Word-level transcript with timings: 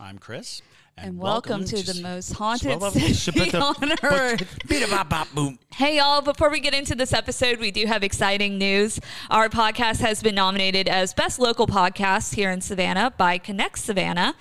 I'm 0.00 0.18
Chris. 0.18 0.60
and 0.96 1.18
welcome, 1.18 1.64
to, 1.64 1.76
the 1.76 2.00
most 2.02 2.32
haunted 2.32 2.80
city 3.14 3.54
on 3.54 3.92
earth. 4.02 4.58
boom. 5.34 5.58
Hey, 5.74 5.96
y'all, 5.98 6.20
before 6.20 6.50
we 6.50 6.60
get 6.60 6.74
into 6.74 6.94
this 6.94 7.12
episode, 7.12 7.58
we 7.58 7.70
do 7.70 7.86
have 7.86 8.02
exciting 8.02 8.58
news. 8.58 8.98
Our 9.30 9.48
podcast 9.48 10.00
has 10.00 10.22
been 10.22 10.34
nominated 10.34 10.88
as 10.88 11.14
Best 11.14 11.38
Local 11.38 11.66
Podcast 11.66 12.34
here 12.34 12.50
in 12.50 12.60
Savannah 12.60 13.12
by 13.16 13.38
Connect 13.38 13.78
Savannah. 13.78 14.34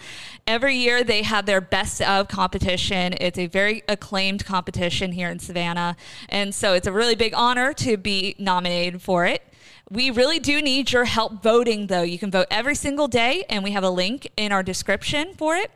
Every 0.47 0.75
year, 0.75 1.03
they 1.03 1.21
have 1.21 1.45
their 1.45 1.61
Best 1.61 2.01
of 2.01 2.27
competition. 2.27 3.13
It's 3.21 3.37
a 3.37 3.47
very 3.47 3.83
acclaimed 3.87 4.45
competition 4.45 5.11
here 5.11 5.29
in 5.29 5.39
Savannah. 5.39 5.95
And 6.29 6.53
so 6.53 6.73
it's 6.73 6.87
a 6.87 6.91
really 6.91 7.15
big 7.15 7.33
honor 7.35 7.73
to 7.73 7.97
be 7.97 8.35
nominated 8.39 9.01
for 9.01 9.25
it. 9.25 9.52
We 9.93 10.09
really 10.09 10.39
do 10.39 10.59
need 10.59 10.91
your 10.91 11.05
help 11.05 11.43
voting, 11.43 11.85
though. 11.85 12.01
You 12.01 12.17
can 12.17 12.31
vote 12.31 12.47
every 12.49 12.73
single 12.73 13.07
day, 13.07 13.45
and 13.47 13.63
we 13.63 13.73
have 13.73 13.83
a 13.83 13.91
link 13.91 14.27
in 14.35 14.51
our 14.51 14.63
description 14.63 15.35
for 15.35 15.55
it. 15.55 15.69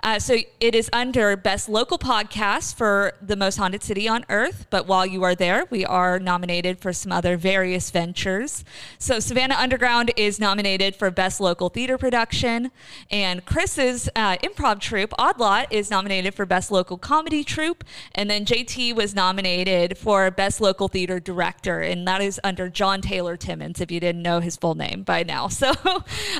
Uh, 0.00 0.20
so 0.20 0.36
it 0.60 0.76
is 0.76 0.88
under 0.92 1.36
Best 1.36 1.68
Local 1.68 1.98
Podcast 1.98 2.76
for 2.76 3.14
the 3.20 3.34
most 3.34 3.56
haunted 3.56 3.82
city 3.82 4.06
on 4.06 4.24
earth. 4.28 4.68
But 4.70 4.86
while 4.86 5.04
you 5.04 5.24
are 5.24 5.34
there, 5.34 5.66
we 5.70 5.84
are 5.84 6.20
nominated 6.20 6.78
for 6.78 6.92
some 6.92 7.10
other 7.10 7.36
various 7.36 7.90
ventures. 7.90 8.64
So 9.00 9.18
Savannah 9.18 9.56
Underground 9.56 10.12
is 10.16 10.38
nominated 10.38 10.94
for 10.94 11.10
Best 11.10 11.40
Local 11.40 11.68
Theater 11.68 11.98
Production, 11.98 12.70
and 13.10 13.44
Chris's 13.44 14.08
uh, 14.14 14.36
improv 14.36 14.78
troupe, 14.78 15.12
Odd 15.18 15.40
Lot, 15.40 15.72
is 15.72 15.90
nominated 15.90 16.34
for 16.34 16.46
Best 16.46 16.70
Local 16.70 16.96
Comedy 16.96 17.42
Troupe, 17.42 17.82
and 18.14 18.30
then 18.30 18.44
JT 18.44 18.94
was 18.94 19.16
nominated 19.16 19.98
for 19.98 20.30
Best 20.30 20.60
Local 20.60 20.86
Theater 20.86 21.18
Director, 21.18 21.80
and 21.80 22.06
that 22.06 22.20
is 22.20 22.38
under 22.44 22.68
John 22.68 23.00
Taylor 23.00 23.36
Timmons, 23.36 23.63
if 23.80 23.90
you 23.90 24.00
didn't 24.00 24.22
know 24.22 24.40
his 24.40 24.56
full 24.56 24.74
name 24.74 25.02
by 25.02 25.22
now. 25.22 25.48
So, 25.54 25.72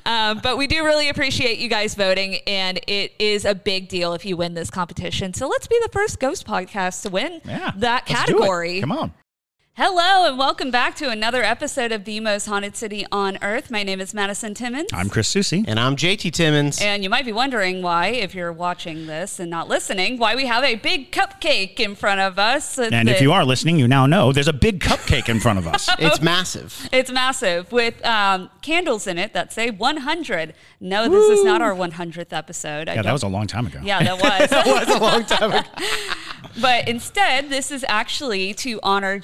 um, 0.07 0.41
but 0.43 0.59
we 0.59 0.67
do 0.67 0.85
really 0.85 1.09
appreciate 1.09 1.59
you 1.59 1.69
guys 1.69 1.95
voting, 1.95 2.37
and 2.47 2.79
it 2.87 3.13
is 3.19 3.45
a 3.45 3.55
big 3.55 3.89
deal 3.89 4.13
if 4.13 4.25
you 4.25 4.37
win 4.37 4.55
this 4.55 4.71
competition. 4.71 5.33
So 5.35 5.47
let's 5.49 5.67
be 5.67 5.79
the 5.83 5.89
first 5.93 6.19
ghost 6.21 6.47
podcast 6.47 7.03
to 7.03 7.09
win 7.11 7.41
Yeah. 7.45 7.73
that 7.77 8.09
let's 8.09 8.25
do 8.25 8.33
it. 8.37 8.39
category. 8.39 8.81
Come 8.81 8.93
on. 8.93 9.13
Hello, 9.77 10.29
and 10.29 10.39
welcome 10.39 10.71
back 10.71 10.95
to 10.95 11.11
another 11.11 11.43
episode 11.43 11.91
of 11.91 12.05
The 12.05 12.21
Most 12.21 12.47
Haunted 12.47 12.77
City 12.77 13.05
on 13.11 13.37
Earth. 13.43 13.73
My 13.73 13.83
name 13.83 14.01
is 14.01 14.15
Madison 14.15 14.55
Timmons. 14.55 14.89
I'm 14.93 15.09
Chris 15.09 15.27
Susie. 15.27 15.65
And 15.67 15.81
I'm 15.81 15.97
JT 15.97 16.31
Timmons. 16.31 16.81
And 16.81 17.03
you 17.03 17.11
might 17.11 17.25
be 17.25 17.33
wondering 17.33 17.83
why, 17.83 18.07
if 18.07 18.37
you're 18.37 18.53
watching 18.53 19.09
this 19.09 19.41
and 19.41 19.51
not 19.51 19.69
listening, 19.69 20.17
why 20.17 20.37
we 20.37 20.47
have 20.47 20.63
a 20.63 20.77
big 20.77 21.11
cupcake 21.11 21.81
in 21.81 21.97
front 21.97 22.21
of 22.21 22.39
us. 22.39 22.79
And 22.79 23.09
if 23.09 23.21
you 23.21 23.33
are 23.33 23.45
listening, 23.45 23.77
you 23.77 23.89
now 23.89 24.07
know 24.07 24.31
there's 24.31 24.47
a 24.47 24.53
big 24.53 24.79
cupcake 24.79 25.29
in 25.29 25.41
front 25.41 25.59
of 25.59 25.67
us. 25.67 25.89
it's 25.99 26.23
massive. 26.23 26.89
It's 26.93 27.11
massive 27.11 27.73
with 27.73 28.01
um, 28.07 28.51
candles 28.63 29.09
in 29.09 29.19
it 29.19 29.33
that 29.33 29.53
say 29.53 29.71
100. 29.71 30.55
No, 30.79 31.09
this 31.09 31.31
is 31.37 31.45
not 31.45 31.63
our 31.63 31.75
100th 31.75 32.33
episode. 32.33 32.89
I 32.89 32.95
Yeah, 32.95 33.03
that 33.03 33.13
was 33.13 33.25
a 33.25 33.29
long 33.29 33.49
time 33.49 33.67
ago. 33.67 33.81
Yeah, 33.83 34.05
that 34.05 34.15
was. 34.23 34.51
That 34.51 34.67
was 34.67 34.89
a 34.97 35.01
long 35.01 35.25
time 35.25 35.51
ago. 35.51 35.69
but 36.61 36.87
instead, 36.87 37.51
this 37.51 37.73
is 37.73 37.85
actually 37.89 38.55
to 38.55 38.79
honor 38.85 39.19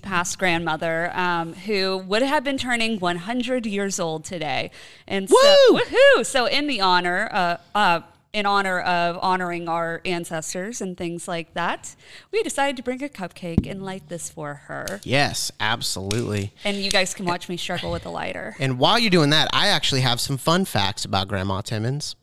Past 0.00 0.38
grandmother, 0.38 1.10
um, 1.16 1.54
who 1.54 1.98
would 1.98 2.22
have 2.22 2.44
been 2.44 2.58
turning 2.58 3.00
100 3.00 3.66
years 3.66 3.98
old 3.98 4.24
today. 4.24 4.70
And 5.06 5.28
so, 5.28 5.36
Woo! 5.70 5.78
woohoo! 5.78 6.26
So, 6.26 6.46
in 6.46 6.66
the 6.66 6.80
honor, 6.80 7.28
uh, 7.32 7.56
uh, 7.74 8.00
in 8.32 8.46
honor 8.46 8.80
of 8.80 9.18
honoring 9.22 9.68
our 9.68 10.00
ancestors 10.04 10.80
and 10.80 10.96
things 10.96 11.26
like 11.26 11.54
that, 11.54 11.96
we 12.30 12.42
decided 12.42 12.76
to 12.76 12.82
bring 12.82 13.02
a 13.02 13.08
cupcake 13.08 13.68
and 13.68 13.84
light 13.84 14.08
this 14.08 14.30
for 14.30 14.54
her. 14.54 15.00
Yes, 15.02 15.50
absolutely. 15.58 16.52
And 16.64 16.76
you 16.76 16.90
guys 16.90 17.14
can 17.14 17.24
watch 17.24 17.48
me 17.48 17.56
struggle 17.56 17.90
with 17.90 18.02
the 18.02 18.10
lighter. 18.10 18.54
And 18.58 18.78
while 18.78 18.98
you're 18.98 19.10
doing 19.10 19.30
that, 19.30 19.48
I 19.52 19.68
actually 19.68 20.02
have 20.02 20.20
some 20.20 20.36
fun 20.36 20.64
facts 20.66 21.04
about 21.04 21.28
Grandma 21.28 21.62
Timmons. 21.62 22.16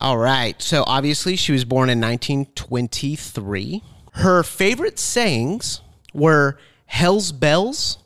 All 0.00 0.18
right. 0.18 0.60
So 0.62 0.84
obviously, 0.86 1.36
she 1.36 1.52
was 1.52 1.64
born 1.64 1.88
in 1.90 2.00
1923. 2.00 3.82
Her 4.12 4.42
favorite 4.42 4.98
sayings 4.98 5.80
were 6.16 6.58
"Hell's 6.86 7.32
Bells" 7.32 7.98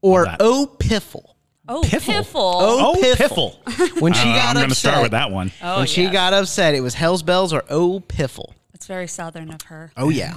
or 0.00 0.24
that. 0.24 0.36
"Oh 0.40 0.70
Piffle." 0.78 1.32
Oh, 1.68 1.82
Piffle. 1.84 2.14
piffle. 2.14 2.32
Oh, 2.34 2.94
Oh, 2.94 3.02
piffle. 3.02 3.56
piffle. 3.66 4.00
When 4.00 4.12
she 4.12 4.20
Uh, 4.20 4.36
got 4.36 4.50
I'm 4.50 4.54
going 4.56 4.68
to 4.68 4.74
start 4.76 5.02
with 5.02 5.10
that 5.10 5.32
one. 5.32 5.50
Oh, 5.60 5.78
when 5.78 5.86
she 5.88 6.04
yes. 6.04 6.12
got 6.12 6.32
upset, 6.32 6.74
it 6.76 6.80
was 6.80 6.94
"Hell's 6.94 7.22
Bells" 7.24 7.52
or 7.52 7.64
"Oh 7.68 8.00
Piffle." 8.06 8.54
It's 8.72 8.86
very 8.86 9.08
southern 9.08 9.52
of 9.52 9.62
her. 9.62 9.90
Oh 9.96 10.08
yeah. 10.10 10.34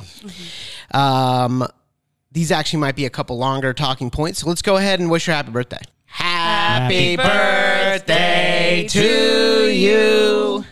Um, 0.92 1.68
these 2.32 2.52
actually 2.52 2.80
might 2.80 2.96
be 2.96 3.06
a 3.06 3.10
couple 3.10 3.38
longer 3.38 3.74
talking 3.74 4.10
points. 4.10 4.40
So 4.40 4.48
let's 4.50 4.62
go 4.62 4.78
ahead 4.78 5.00
and 5.00 5.12
wish 5.12 5.26
her 5.28 5.34
happy 5.34 5.52
birthday. 5.52 5.82
Happy 6.06 7.16
birthday 7.16 8.88
to 8.90 9.70
you. 9.72 10.66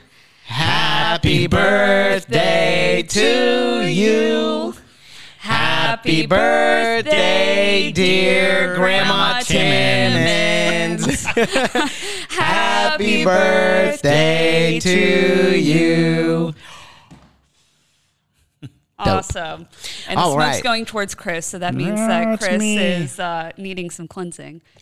Happy 0.45 1.45
birthday 1.47 3.03
to 3.09 3.87
you. 3.87 4.73
Happy 5.97 6.27
birthday, 6.27 7.91
dear 7.91 8.75
Grandma 8.75 9.39
Timmons. 9.39 11.25
Happy 12.29 13.25
birthday 13.25 14.79
to 14.79 15.59
you. 15.59 16.53
Awesome. 18.99 19.67
And 20.07 20.17
the 20.17 20.21
All 20.21 20.33
smoke's 20.33 20.55
right. 20.55 20.63
going 20.63 20.85
towards 20.85 21.13
Chris, 21.13 21.45
so 21.45 21.59
that 21.59 21.75
means 21.75 21.99
No, 21.99 22.07
that 22.07 22.39
Chris 22.39 22.59
me. 22.59 22.77
is 22.77 23.19
uh, 23.19 23.51
needing 23.57 23.91
some 23.91 24.07
cleansing. 24.07 24.61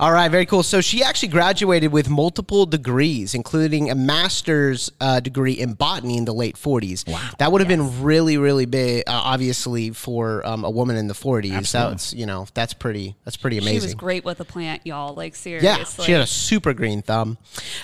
All 0.00 0.12
right, 0.12 0.28
very 0.30 0.46
cool. 0.46 0.62
So 0.62 0.80
she 0.80 1.02
actually 1.02 1.28
graduated 1.28 1.92
with 1.92 2.08
multiple 2.08 2.66
degrees, 2.66 3.34
including 3.34 3.90
a 3.90 3.94
master's 3.94 4.90
uh, 5.00 5.20
degree 5.20 5.52
in 5.52 5.74
botany 5.74 6.16
in 6.16 6.24
the 6.24 6.32
late 6.34 6.56
40s. 6.56 7.06
Wow. 7.10 7.20
That 7.38 7.52
would 7.52 7.60
have 7.60 7.68
been 7.68 8.02
really, 8.02 8.36
really 8.38 8.66
big, 8.66 9.04
uh, 9.06 9.12
obviously, 9.12 9.90
for 9.90 10.46
um, 10.46 10.64
a 10.64 10.70
woman 10.70 10.96
in 10.96 11.08
the 11.08 11.14
40s. 11.14 11.52
Absolutely. 11.52 11.92
That's, 11.92 12.14
you 12.14 12.26
know, 12.26 12.46
that's 12.54 12.72
pretty, 12.74 13.16
that's 13.24 13.36
pretty 13.36 13.58
amazing. 13.58 13.80
She 13.80 13.84
was 13.86 13.94
great 13.94 14.24
with 14.24 14.40
a 14.40 14.44
plant, 14.44 14.86
y'all. 14.86 15.14
Like, 15.14 15.34
seriously. 15.34 15.66
Yeah, 15.68 15.84
she 15.84 16.12
had 16.12 16.20
a 16.22 16.26
super 16.26 16.72
green 16.74 17.02
thumb. 17.02 17.38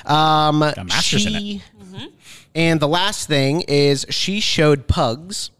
Um, 0.05 0.63
a 0.63 0.75
master's 0.85 1.27
in 1.27 1.35
it. 1.35 1.41
she- 1.41 1.63
And 2.55 2.81
the 2.81 2.89
last 2.89 3.29
thing 3.29 3.63
is 3.63 4.07
she 4.11 4.41
showed 4.41 4.87
pugs. 4.87 5.51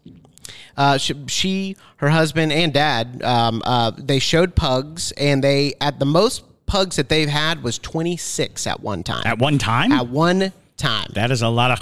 Uh, 0.75 0.97
she, 0.97 1.15
she, 1.27 1.75
her 1.97 2.09
husband, 2.09 2.51
and 2.51 2.73
dad, 2.73 3.21
um, 3.23 3.61
uh, 3.65 3.91
they 3.97 4.19
showed 4.19 4.55
pugs, 4.55 5.11
and 5.13 5.43
they 5.43 5.73
at 5.79 5.99
the 5.99 6.05
most 6.05 6.43
pugs 6.65 6.95
that 6.95 7.09
they've 7.09 7.29
had 7.29 7.61
was 7.63 7.77
twenty 7.77 8.17
six 8.17 8.65
at 8.65 8.79
one 8.79 9.03
time. 9.03 9.23
At 9.25 9.39
one 9.39 9.57
time? 9.57 9.91
At 9.91 10.07
one 10.07 10.51
time. 10.77 11.07
that 11.13 11.29
is 11.31 11.41
a 11.41 11.49
lot 11.49 11.71
of. 11.71 11.79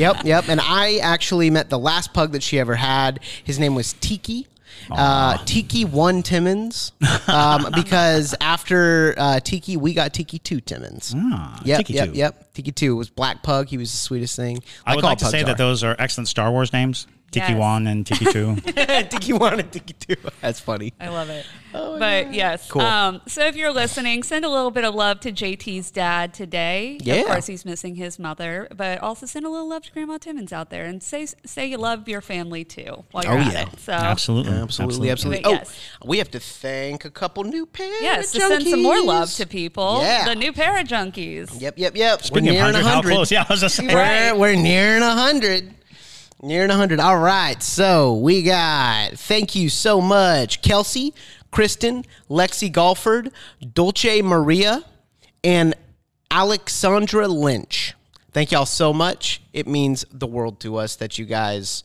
yep, 0.00 0.24
yep. 0.24 0.48
And 0.48 0.60
I 0.60 0.98
actually 1.02 1.50
met 1.50 1.70
the 1.70 1.78
last 1.78 2.12
pug 2.12 2.32
that 2.32 2.42
she 2.42 2.58
ever 2.58 2.74
had. 2.74 3.20
His 3.44 3.58
name 3.58 3.74
was 3.74 3.92
Tiki. 3.94 4.46
Uh, 4.90 5.36
Tiki 5.44 5.84
one 5.84 6.22
Timmons, 6.22 6.92
um, 7.26 7.66
because 7.74 8.34
after 8.40 9.14
uh, 9.16 9.40
Tiki, 9.40 9.76
we 9.76 9.94
got 9.94 10.12
Tiki 10.14 10.38
two 10.38 10.60
Timmons. 10.60 11.12
Ah, 11.16 11.60
Yep, 11.64 11.78
Tiki 11.78 11.92
yep, 11.94 12.08
two. 12.12 12.18
yep. 12.18 12.52
Tiki 12.54 12.72
two 12.72 12.96
was 12.96 13.10
Black 13.10 13.42
Pug. 13.42 13.68
He 13.68 13.76
was 13.76 13.90
the 13.90 13.96
sweetest 13.98 14.34
thing. 14.36 14.62
I 14.86 14.94
would 14.96 15.04
all 15.04 15.10
like 15.10 15.18
to 15.18 15.24
pugs 15.24 15.32
say 15.32 15.42
are. 15.42 15.46
that 15.46 15.58
those 15.58 15.84
are 15.84 15.94
excellent 15.98 16.28
Star 16.28 16.50
Wars 16.50 16.72
names. 16.72 17.06
Tiki 17.30 17.52
Yes. 17.52 17.58
One 17.58 17.86
and 17.86 18.06
Tiki 18.06 18.24
Two. 18.26 18.56
Tiki 19.10 19.32
one 19.34 19.60
and 19.60 19.70
Tiki 19.70 19.92
two. 19.92 20.16
That's 20.40 20.60
funny. 20.60 20.94
I 20.98 21.08
love 21.08 21.28
it. 21.28 21.44
but 21.72 22.32
yes. 22.32 22.70
Cool. 22.70 22.80
Um, 22.80 23.20
so 23.26 23.44
if 23.44 23.54
you're 23.54 23.72
listening, 23.72 24.22
send 24.22 24.46
a 24.46 24.48
little 24.48 24.70
bit 24.70 24.84
of 24.84 24.94
love 24.94 25.20
to 25.20 25.32
JT's 25.32 25.90
dad 25.90 26.32
today. 26.32 26.98
Yeah. 27.02 27.16
Of 27.16 27.26
course, 27.26 27.46
he's 27.46 27.66
missing 27.66 27.96
his 27.96 28.18
mother, 28.18 28.66
but 28.74 29.00
also 29.00 29.26
send 29.26 29.44
a 29.44 29.50
little 29.50 29.68
love 29.68 29.82
to 29.82 29.92
Grandma 29.92 30.16
Timmons 30.16 30.52
out 30.54 30.70
there 30.70 30.86
and 30.86 31.02
say 31.02 31.26
say 31.44 31.66
you 31.66 31.76
love 31.76 32.08
your 32.08 32.22
family 32.22 32.64
too 32.64 33.04
while 33.10 33.24
you're 33.24 33.34
Oh, 33.34 33.38
at 33.38 33.52
yeah. 33.52 33.62
it. 33.68 33.78
So 33.80 33.92
absolutely. 33.92 34.52
Absolutely, 34.54 35.10
absolutely. 35.10 35.42
But 35.42 35.48
Oh, 35.50 35.52
yes. 35.52 35.78
we 36.04 36.18
have 36.18 36.30
to 36.30 36.40
thank 36.40 37.04
a 37.04 37.10
couple 37.10 37.44
new 37.44 37.66
pair. 37.66 38.02
Yes, 38.02 38.32
to 38.32 38.40
send 38.40 38.66
some 38.66 38.82
more 38.82 39.02
love 39.02 39.30
to 39.34 39.46
people. 39.46 40.00
Yeah. 40.00 40.24
The 40.24 40.34
new 40.34 40.52
Parajunkies. 40.52 41.60
Yep, 41.60 41.74
yep, 41.78 41.94
yep. 41.96 42.22
Speaking 42.22 42.44
we're 42.44 42.50
of 42.50 42.54
nearing 42.54 42.74
hundred, 42.74 42.82
how 42.88 42.96
100. 42.96 43.10
close? 43.12 43.30
Yeah, 43.30 43.44
I 43.48 43.52
was 43.52 43.60
just 43.60 43.76
saying. 43.76 43.88
Right. 43.94 44.32
We're, 44.32 44.54
we're 44.54 44.56
nearing 44.62 45.02
100. 45.02 45.74
Nearing 46.40 46.68
100. 46.68 47.00
All 47.00 47.18
right. 47.18 47.60
So 47.62 48.14
we 48.14 48.42
got, 48.42 49.12
thank 49.14 49.54
you 49.56 49.68
so 49.68 50.00
much, 50.00 50.62
Kelsey, 50.62 51.12
Kristen, 51.50 52.04
Lexi 52.30 52.72
Golford, 52.72 53.32
Dolce 53.74 54.22
Maria, 54.22 54.84
and 55.42 55.74
Alexandra 56.30 57.26
Lynch. 57.26 57.94
Thank 58.30 58.52
y'all 58.52 58.66
so 58.66 58.92
much. 58.92 59.42
It 59.52 59.66
means 59.66 60.04
the 60.12 60.26
world 60.26 60.60
to 60.60 60.76
us 60.76 60.94
that 60.96 61.18
you 61.18 61.24
guys 61.24 61.82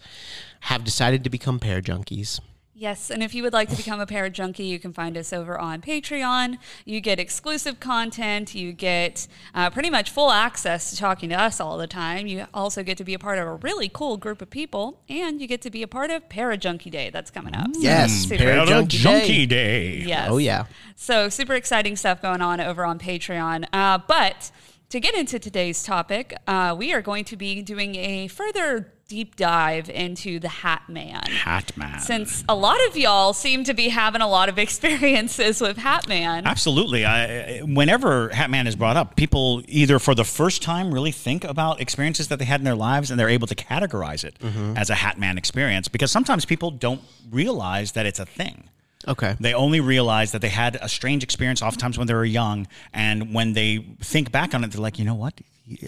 have 0.62 0.84
decided 0.84 1.24
to 1.24 1.30
become 1.30 1.60
Parajunkies. 1.60 2.40
Yes, 2.76 3.12
and 3.12 3.22
if 3.22 3.36
you 3.36 3.44
would 3.44 3.54
like 3.54 3.70
to 3.70 3.76
become 3.78 4.00
a 4.00 4.08
Parajunkie, 4.08 4.68
you 4.68 4.80
can 4.80 4.94
find 4.94 5.16
us 5.16 5.32
over 5.32 5.60
on 5.60 5.80
Patreon. 5.80 6.58
You 6.86 7.02
get 7.02 7.20
exclusive 7.20 7.80
content. 7.80 8.56
You 8.56 8.74
get 8.74 9.28
uh, 9.54 9.70
pretty 9.70 9.92
much 9.92 10.10
full 10.10 10.32
access 10.32 10.90
to 10.90 10.98
talking 10.98 11.30
to 11.30 11.40
us 11.40 11.60
all 11.60 11.78
the 11.78 11.86
time. 11.86 12.26
You 12.26 12.48
also 12.52 12.82
get 12.82 12.98
to 12.98 13.04
be 13.04 13.14
a 13.14 13.20
part 13.20 13.38
of 13.38 13.48
a 13.48 13.54
really 13.58 13.90
cool 13.94 14.18
group 14.18 14.42
of 14.42 14.50
people, 14.50 15.00
and 15.08 15.40
you 15.40 15.46
get 15.48 15.62
to 15.62 15.70
be 15.70 15.84
a 15.84 15.88
part 15.88 16.10
of 16.10 16.28
Parajunkie 16.30 16.90
Day 16.90 17.12
that's 17.12 17.30
coming 17.30 17.56
up. 17.56 17.68
So 17.76 17.80
Yes, 17.82 18.12
super- 18.12 18.38
Para 18.38 18.56
Para 18.56 18.66
Junkie 18.66 18.98
Junkie 18.98 19.46
Day. 19.46 19.98
Yes. 19.98 20.28
Oh, 20.32 20.38
yeah. 20.38 20.66
So 20.96 21.30
super 21.30 21.54
exciting 21.54 21.96
stuff 21.96 22.24
going 22.24 22.42
on 22.42 22.60
over 22.60 22.84
on 22.86 22.98
Patreon. 22.98 23.66
Uh, 23.72 24.00
but 24.08 24.50
to 24.94 25.00
get 25.00 25.16
into 25.16 25.40
today's 25.40 25.82
topic, 25.82 26.38
uh, 26.46 26.76
we 26.78 26.94
are 26.94 27.02
going 27.02 27.26
to 27.26 27.36
be 27.36 27.64
doing 27.64 27.96
a 27.96 28.28
further 28.28 28.94
deep 29.08 29.36
dive 29.36 29.90
into 29.90 30.40
the 30.40 30.48
Hat 30.48 30.84
Man. 30.88 31.24
Hat 31.24 31.76
Man. 31.76 32.00
Since 32.00 32.44
a 32.48 32.54
lot 32.54 32.78
of 32.88 32.96
y'all 32.96 33.34
seem 33.34 33.64
to 33.64 33.74
be 33.74 33.90
having 33.90 34.22
a 34.22 34.28
lot 34.28 34.50
of 34.50 34.60
experiences 34.68 35.60
with 35.62 35.78
Hat 35.78 36.08
Man. 36.08 36.46
Absolutely. 36.46 37.06
I, 37.06 37.62
whenever 37.62 38.30
Hat 38.30 38.52
Man 38.52 38.68
is 38.68 38.76
brought 38.76 38.96
up, 38.96 39.16
people 39.16 39.64
either 39.68 39.98
for 39.98 40.14
the 40.14 40.24
first 40.24 40.62
time 40.62 40.94
really 40.94 41.12
think 41.12 41.44
about 41.44 41.82
experiences 41.82 42.28
that 42.28 42.38
they 42.38 42.46
had 42.46 42.62
in 42.62 42.64
their 42.64 42.76
lives 42.76 43.10
and 43.10 43.20
they're 43.20 43.30
able 43.30 43.48
to 43.48 43.56
categorize 43.56 44.24
it 44.24 44.36
as 44.78 44.92
a 44.92 44.96
Hat 44.96 45.18
Man 45.18 45.40
experience 45.40 45.88
because 45.88 46.12
sometimes 46.12 46.46
people 46.46 46.70
don't 46.70 47.02
realize 47.32 47.94
that 47.94 48.06
it's 48.06 48.20
a 48.20 48.28
thing. 48.28 48.70
Okay. 49.08 49.36
They 49.40 49.54
only 49.54 49.80
realize 49.80 50.32
that 50.32 50.42
they 50.42 50.50
had 50.50 50.78
a 50.82 50.88
strange 50.90 51.24
experience 51.24 51.62
oftentimes 51.62 51.98
when 51.98 52.08
they 52.08 52.14
were 52.14 52.26
young. 52.26 52.68
And 52.94 53.34
when 53.34 53.54
they 53.54 53.86
think 54.02 54.32
back 54.32 54.54
on 54.54 54.64
it, 54.64 54.72
they're 54.72 54.82
like, 54.82 54.98
you 55.00 55.06
know 55.06 55.16
what? 55.16 55.34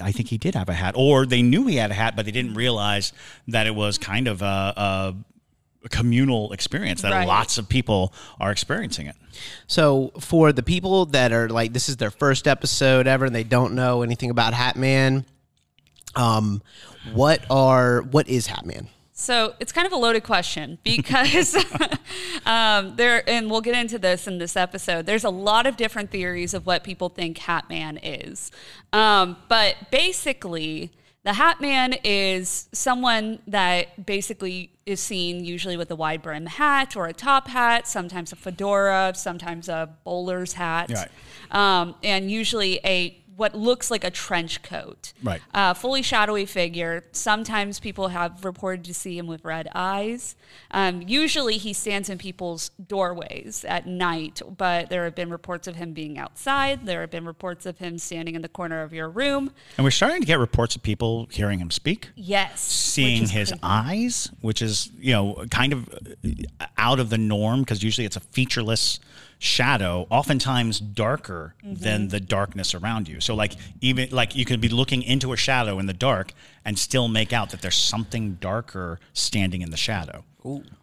I 0.01 0.11
think 0.11 0.29
he 0.29 0.37
did 0.37 0.55
have 0.55 0.69
a 0.69 0.73
hat. 0.73 0.95
Or 0.97 1.25
they 1.25 1.41
knew 1.41 1.67
he 1.67 1.75
had 1.77 1.91
a 1.91 1.93
hat, 1.93 2.15
but 2.15 2.25
they 2.25 2.31
didn't 2.31 2.53
realize 2.55 3.13
that 3.47 3.67
it 3.67 3.75
was 3.75 3.97
kind 3.97 4.27
of 4.27 4.41
a, 4.41 5.15
a 5.85 5.89
communal 5.89 6.51
experience, 6.53 7.01
that 7.03 7.11
Right. 7.11 7.27
lots 7.27 7.57
of 7.57 7.69
people 7.69 8.13
are 8.39 8.51
experiencing 8.51 9.07
it. 9.07 9.15
So 9.67 10.11
for 10.19 10.51
the 10.51 10.63
people 10.63 11.05
that 11.07 11.31
are 11.31 11.47
like 11.49 11.73
this 11.73 11.89
is 11.89 11.97
their 11.97 12.09
first 12.11 12.47
episode 12.47 13.05
ever 13.05 13.25
and 13.25 13.35
they 13.35 13.43
don't 13.43 13.73
know 13.75 14.01
anything 14.01 14.29
about 14.29 14.53
Hat 14.53 14.75
Man, 14.77 15.25
um, 16.15 16.61
what 17.13 17.45
are 17.49 18.01
what 18.01 18.27
is 18.29 18.47
Hat 18.47 18.65
Man? 18.65 18.87
So 19.17 19.55
it's 19.61 19.71
kind 19.71 19.87
of 19.87 19.93
a 19.93 19.95
loaded 19.95 20.23
question 20.23 20.77
because 20.83 21.55
um, 22.45 22.95
there, 22.97 23.27
and 23.27 23.49
we'll 23.49 23.61
get 23.61 23.75
into 23.75 23.97
this 23.97 24.27
in 24.27 24.37
this 24.37 24.55
episode. 24.57 25.05
There's 25.05 25.23
a 25.23 25.29
lot 25.29 25.65
of 25.65 25.77
different 25.77 26.11
theories 26.11 26.53
of 26.53 26.65
what 26.65 26.83
people 26.83 27.07
think 27.09 27.37
Hat 27.39 27.69
Man 27.69 27.97
is, 28.03 28.51
um, 28.93 29.37
but 29.47 29.75
basically, 29.89 30.91
the 31.23 31.33
Hat 31.33 31.61
Man 31.61 31.95
is 32.03 32.67
someone 32.73 33.39
that 33.47 34.05
basically 34.05 34.69
is 34.85 34.99
seen 34.99 35.43
usually 35.43 35.77
with 35.77 35.89
a 35.89 35.95
wide 35.95 36.21
brim 36.21 36.45
hat 36.45 36.95
or 36.95 37.07
a 37.07 37.13
top 37.13 37.47
hat, 37.47 37.87
sometimes 37.87 38.31
a 38.31 38.35
fedora, 38.35 39.13
sometimes 39.15 39.67
a 39.69 39.89
bowler's 40.03 40.53
hat, 40.53 40.91
Right. 40.93 41.09
um, 41.51 41.95
and 42.03 42.29
usually 42.29 42.79
a 42.83 43.17
what 43.35 43.53
looks 43.55 43.91
like 43.91 44.03
a 44.03 44.09
trench 44.11 44.61
coat 44.63 45.11
Right. 45.21 45.41
uh, 45.53 45.73
fully 45.73 46.01
shadowy 46.01 46.45
figure. 46.45 47.03
Sometimes 47.11 47.79
people 47.79 48.07
have 48.09 48.45
reported 48.45 48.85
to 48.85 48.93
see 48.93 49.17
him 49.17 49.27
with 49.27 49.43
red 49.43 49.67
eyes. 49.75 50.35
Um, 50.71 51.01
usually 51.05 51.57
he 51.57 51.73
stands 51.73 52.09
in 52.09 52.17
people's 52.17 52.71
doorways 52.87 53.65
at 53.67 53.85
night, 53.87 54.41
but 54.57 54.89
there 54.89 55.03
have 55.03 55.15
been 55.15 55.29
reports 55.29 55.67
of 55.67 55.75
him 55.75 55.93
being 55.93 56.17
outside. 56.17 56.85
There 56.85 57.01
have 57.01 57.11
been 57.11 57.25
reports 57.25 57.65
of 57.65 57.77
him 57.79 57.97
standing 57.97 58.35
in 58.35 58.41
the 58.41 58.49
corner 58.49 58.81
of 58.81 58.93
your 58.93 59.09
room. 59.09 59.51
And 59.77 59.83
we're 59.83 59.91
starting 59.91 60.21
to 60.21 60.27
get 60.27 60.39
reports 60.39 60.75
of 60.75 60.83
people 60.83 61.27
hearing 61.31 61.59
him 61.59 61.71
speak, 61.71 62.09
Yes. 62.15 62.61
seeing 62.61 63.27
his 63.27 63.53
eyes, 63.61 64.29
which 64.41 64.61
is, 64.61 64.89
you 64.97 65.11
know, 65.11 65.45
kind 65.51 65.73
of 65.73 65.89
uh, 65.93 66.65
out 66.77 66.99
of 66.99 67.09
the 67.09 67.17
norm 67.17 67.61
because 67.61 67.83
usually 67.83 68.05
it's 68.05 68.15
a 68.15 68.19
featureless 68.21 68.99
shadow, 69.39 70.07
oftentimes 70.09 70.79
darker 70.79 71.53
Mm-hmm. 71.63 71.83
than 71.83 72.07
the 72.09 72.19
darkness 72.19 72.73
around 72.75 73.07
you. 73.07 73.19
So 73.19 73.33
like 73.33 73.53
even 73.81 74.09
like 74.11 74.35
you 74.35 74.45
could 74.45 74.61
be 74.61 74.69
looking 74.69 75.01
into 75.01 75.33
a 75.33 75.37
shadow 75.37 75.79
in 75.79 75.85
the 75.87 75.93
dark 75.93 76.31
and 76.63 76.77
still 76.77 77.07
make 77.07 77.33
out 77.33 77.49
that 77.51 77.61
there's 77.61 77.75
something 77.75 78.35
darker 78.35 78.99
standing 79.13 79.61
in 79.61 79.71
the 79.71 79.77
shadow. 79.77 80.23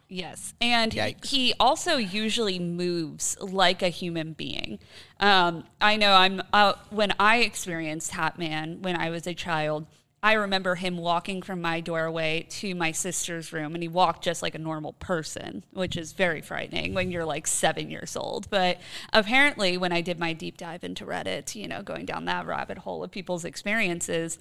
Yes. 0.08 0.54
And 0.60 0.92
Yikes. 0.92 1.26
he 1.26 1.54
also 1.60 1.96
usually 1.96 2.58
moves 2.58 3.36
like 3.40 3.80
a 3.82 3.88
human 3.88 4.32
being. 4.32 4.78
Um, 5.20 5.64
I 5.80 5.96
know 5.96 6.12
I'm, 6.14 6.42
uh, 6.52 6.74
when 6.90 7.14
I 7.20 7.38
experienced 7.38 8.10
Hat 8.10 8.38
Man 8.38 8.82
when 8.82 8.96
I 8.96 9.10
was 9.10 9.26
a 9.26 9.34
child, 9.34 9.86
I 10.24 10.34
remember 10.34 10.76
him 10.76 10.98
walking 10.98 11.42
from 11.42 11.60
my 11.60 11.80
doorway 11.80 12.46
to 12.50 12.76
my 12.76 12.92
sister's 12.92 13.52
room, 13.52 13.74
and 13.74 13.82
he 13.82 13.88
walked 13.88 14.22
just 14.22 14.40
like 14.40 14.54
a 14.54 14.58
normal 14.58 14.92
person, 14.94 15.64
which 15.72 15.96
is 15.96 16.12
very 16.12 16.40
frightening 16.40 16.94
when 16.94 17.10
you're 17.10 17.24
like 17.24 17.48
seven 17.48 17.90
years 17.90 18.16
old. 18.16 18.48
But 18.48 18.78
apparently, 19.12 19.76
when 19.76 19.90
I 19.90 20.00
did 20.00 20.20
my 20.20 20.32
deep 20.32 20.56
dive 20.56 20.84
into 20.84 21.04
Reddit, 21.04 21.56
you 21.56 21.66
know, 21.66 21.82
going 21.82 22.06
down 22.06 22.26
that 22.26 22.46
rabbit 22.46 22.78
hole 22.78 23.02
of 23.02 23.10
people's 23.10 23.44
experiences, 23.44 24.38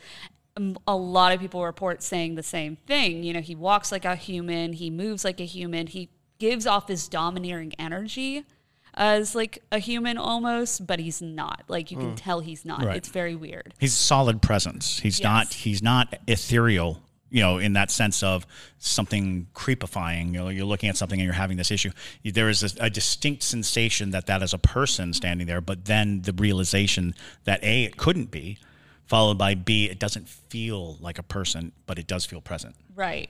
a 0.86 0.96
lot 0.96 1.34
of 1.34 1.40
people 1.40 1.64
report 1.64 2.04
saying 2.04 2.36
the 2.36 2.44
same 2.44 2.76
thing. 2.76 3.24
You 3.24 3.34
know, 3.34 3.42
he 3.42 3.56
walks 3.56 3.92
like 3.92 4.06
a 4.06 4.16
human, 4.16 4.74
he 4.74 4.92
moves 4.92 5.26
like 5.26 5.40
a 5.40 5.46
human, 5.46 5.88
he 5.88 6.10
gives 6.38 6.68
off 6.68 6.86
this 6.86 7.08
domineering 7.08 7.74
energy 7.80 8.46
as 8.94 9.36
like 9.36 9.64
a 9.72 9.80
human 9.80 10.18
almost, 10.18 10.86
but 10.86 11.00
he's 11.00 11.22
not. 11.22 11.64
Like 11.68 11.92
you 11.92 11.98
can 11.98 12.12
mm. 12.12 12.18
tell 12.18 12.40
he's 12.40 12.66
not. 12.66 12.84
Right. 12.84 12.98
It's 12.98 13.10
very 13.10 13.36
weird. 13.36 13.74
He's 13.80 13.94
a 13.94 13.98
solid 13.98 14.42
presence. 14.42 15.00
He's 15.00 15.22
not 15.22 15.54
he's 15.54 15.82
not 15.82 16.18
ethereal, 16.28 17.02
you 17.30 17.42
know, 17.42 17.58
in 17.58 17.74
that 17.74 17.92
sense 17.92 18.22
of 18.24 18.46
something 18.80 19.48
creepifying. 19.54 20.28
You 20.28 20.32
know, 20.40 20.50
you're 20.50 20.66
looking 20.66 20.90
at 20.90 20.98
something 20.98 21.20
and 21.20 21.26
you're 21.26 21.34
having 21.34 21.58
this 21.58 21.72
issue. 21.72 21.92
There 22.24 22.50
is 22.50 22.64
a, 22.64 22.86
a 22.86 22.90
distinct 22.90 23.44
sensation 23.44 24.12
that 24.12 24.28
that 24.28 24.42
is 24.44 24.54
a 24.54 24.60
person 24.60 25.14
standing 25.14 25.48
there, 25.48 25.62
but 25.62 25.86
then 25.86 26.22
the 26.24 26.34
realization 26.34 27.16
that 27.46 27.64
a 27.64 27.86
it 27.86 27.98
couldn't 27.98 28.32
be, 28.32 28.58
followed 29.06 29.38
by 29.38 29.56
b 29.56 29.86
it 29.86 30.00
doesn't 30.00 30.28
feel 30.28 30.98
like 31.00 31.18
a 31.18 31.24
person, 31.24 31.72
but 31.86 31.98
it 31.98 32.08
does 32.08 32.26
feel 32.26 32.42
present. 32.42 32.76
Right. 32.96 33.30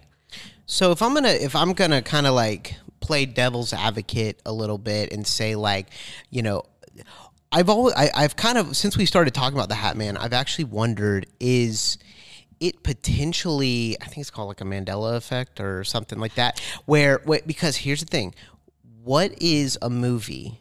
So 0.65 0.91
if 0.91 1.01
I'm 1.01 1.13
gonna 1.13 1.29
if 1.29 1.55
I'm 1.55 1.73
gonna 1.73 2.01
kind 2.01 2.25
of 2.25 2.33
like 2.33 2.75
play 3.01 3.25
devil's 3.25 3.73
advocate 3.73 4.39
a 4.45 4.53
little 4.53 4.77
bit 4.77 5.11
and 5.11 5.27
say 5.27 5.55
like, 5.55 5.87
you 6.29 6.41
know, 6.41 6.63
I've 7.51 7.67
always 7.69 7.93
I, 7.95 8.09
I've 8.15 8.35
kind 8.37 8.57
of 8.57 8.77
since 8.77 8.95
we 8.95 9.05
started 9.05 9.33
talking 9.33 9.57
about 9.57 9.67
the 9.69 9.75
Hat 9.75 9.97
Man, 9.97 10.15
I've 10.17 10.33
actually 10.33 10.65
wondered 10.65 11.25
is 11.39 11.97
it 12.61 12.81
potentially 12.83 13.97
I 14.01 14.05
think 14.05 14.19
it's 14.19 14.29
called 14.29 14.47
like 14.47 14.61
a 14.61 14.63
Mandela 14.63 15.15
effect 15.17 15.59
or 15.59 15.83
something 15.83 16.19
like 16.19 16.35
that 16.35 16.61
where 16.85 17.21
wait, 17.25 17.45
because 17.47 17.75
here's 17.77 17.99
the 17.99 18.05
thing, 18.05 18.33
what 19.03 19.33
is 19.41 19.77
a 19.81 19.89
movie? 19.89 20.59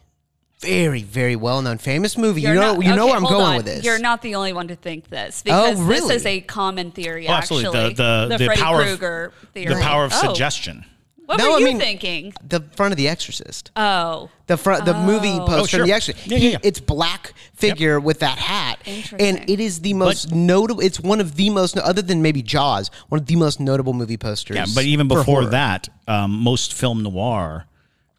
Very, 0.59 1.01
very 1.01 1.35
well 1.35 1.61
known, 1.61 1.77
famous 1.79 2.17
movie. 2.17 2.41
you 2.41 2.47
You're 2.49 2.55
know, 2.57 2.73
not- 2.75 2.83
you 2.85 2.89
know 2.95 3.03
okay, 3.03 3.05
where 3.05 3.15
I'm 3.15 3.21
hold 3.23 3.33
going 3.33 3.45
on. 3.45 3.55
with 3.57 3.65
this. 3.65 3.83
You're 3.83 3.97
not 3.97 4.21
the 4.21 4.35
only 4.35 4.53
one 4.53 4.67
to 4.67 4.75
think 4.75 5.09
this 5.09 5.41
Oh, 5.41 5.71
because 5.71 5.81
really? 5.81 6.07
this 6.09 6.17
is 6.17 6.25
a 6.27 6.41
common 6.41 6.91
theory. 6.91 7.27
Oh, 7.27 7.31
absolutely. 7.31 7.69
Actually, 7.79 7.93
The- 7.95 8.27
the- 8.29 8.37
the 8.37 8.45
Freddy 8.45 8.61
power 8.61 8.81
of- 8.81 8.87
Krueger 8.87 9.33
theory. 9.53 9.73
The 9.73 9.81
power 9.81 10.03
of 10.05 10.11
Oh. 10.13 10.27
suggestion. 10.27 10.85
What 11.31 11.37
No, 11.39 11.51
were 11.51 11.57
I 11.57 11.63
mean- 11.63 11.79
thinking? 11.79 12.33
the 12.47 12.59
front 12.75 12.91
of 12.91 12.97
The 12.97 13.07
Exorcist. 13.07 13.71
Oh, 13.75 14.29
The 14.47 14.57
front, 14.57 14.83
the 14.83 14.93
movie 14.93 15.29
Oh. 15.31 15.45
poster, 15.45 15.61
Oh, 15.61 15.65
sure. 15.65 15.85
the 15.85 15.93
actually, 15.93 16.15
Yeah, 16.25 16.37
yeah, 16.37 16.49
yeah. 16.51 16.57
it's 16.61 16.81
black 16.81 17.33
figure 17.55 17.99
with 18.01 18.19
that 18.19 18.37
hat, 18.37 18.79
Interesting. 18.85 19.21
and 19.21 19.49
it 19.49 19.61
is 19.61 19.79
the 19.79 19.93
most 19.93 20.33
notable. 20.33 20.81
It's 20.81 20.99
one 20.99 21.21
of 21.21 21.35
the 21.37 21.49
most, 21.49 21.77
other 21.77 22.01
than 22.01 22.21
maybe 22.21 22.41
Jaws, 22.41 22.91
one 23.07 23.19
of 23.21 23.27
the 23.27 23.37
most 23.37 23.61
notable 23.61 23.93
movie 23.93 24.17
posters. 24.17 24.57
Yeah, 24.57 24.65
but 24.75 24.83
even 24.83 25.07
before 25.07 25.45
that, 25.45 25.87
um, 26.07 26.31
most 26.31 26.73
film 26.73 27.01
noir 27.03 27.65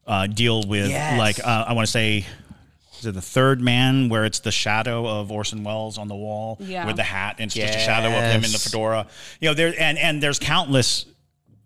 uh, 0.07 0.27
deal 0.27 0.63
with 0.65 0.89
Yes. 0.91 1.19
like 1.19 1.39
uh, 1.47 1.65
I 1.69 1.75
want 1.75 1.87
to 1.87 1.93
say. 1.93 2.25
Is 2.99 3.07
it 3.07 3.15
the 3.15 3.21
third 3.21 3.61
man 3.61 4.09
where 4.09 4.25
it's 4.25 4.39
the 4.39 4.53
shadow 4.53 5.05
of 5.09 5.33
Orson 5.33 5.65
Welles 5.65 5.99
on 5.99 6.07
the 6.07 6.15
wall 6.15 6.57
Yeah. 6.61 6.87
with 6.87 6.95
the 6.95 7.03
hat 7.03 7.35
and 7.41 7.47
it's 7.49 7.55
just 7.57 7.75
a 7.75 7.81
shadow 7.81 8.07
of 8.17 8.23
him 8.33 8.45
in 8.45 8.53
the 8.53 8.59
fedora? 8.59 9.09
You 9.41 9.49
know, 9.49 9.55
there 9.55 9.75
and 9.77 9.99
and 9.99 10.23
there's 10.23 10.39
countless 10.39 11.05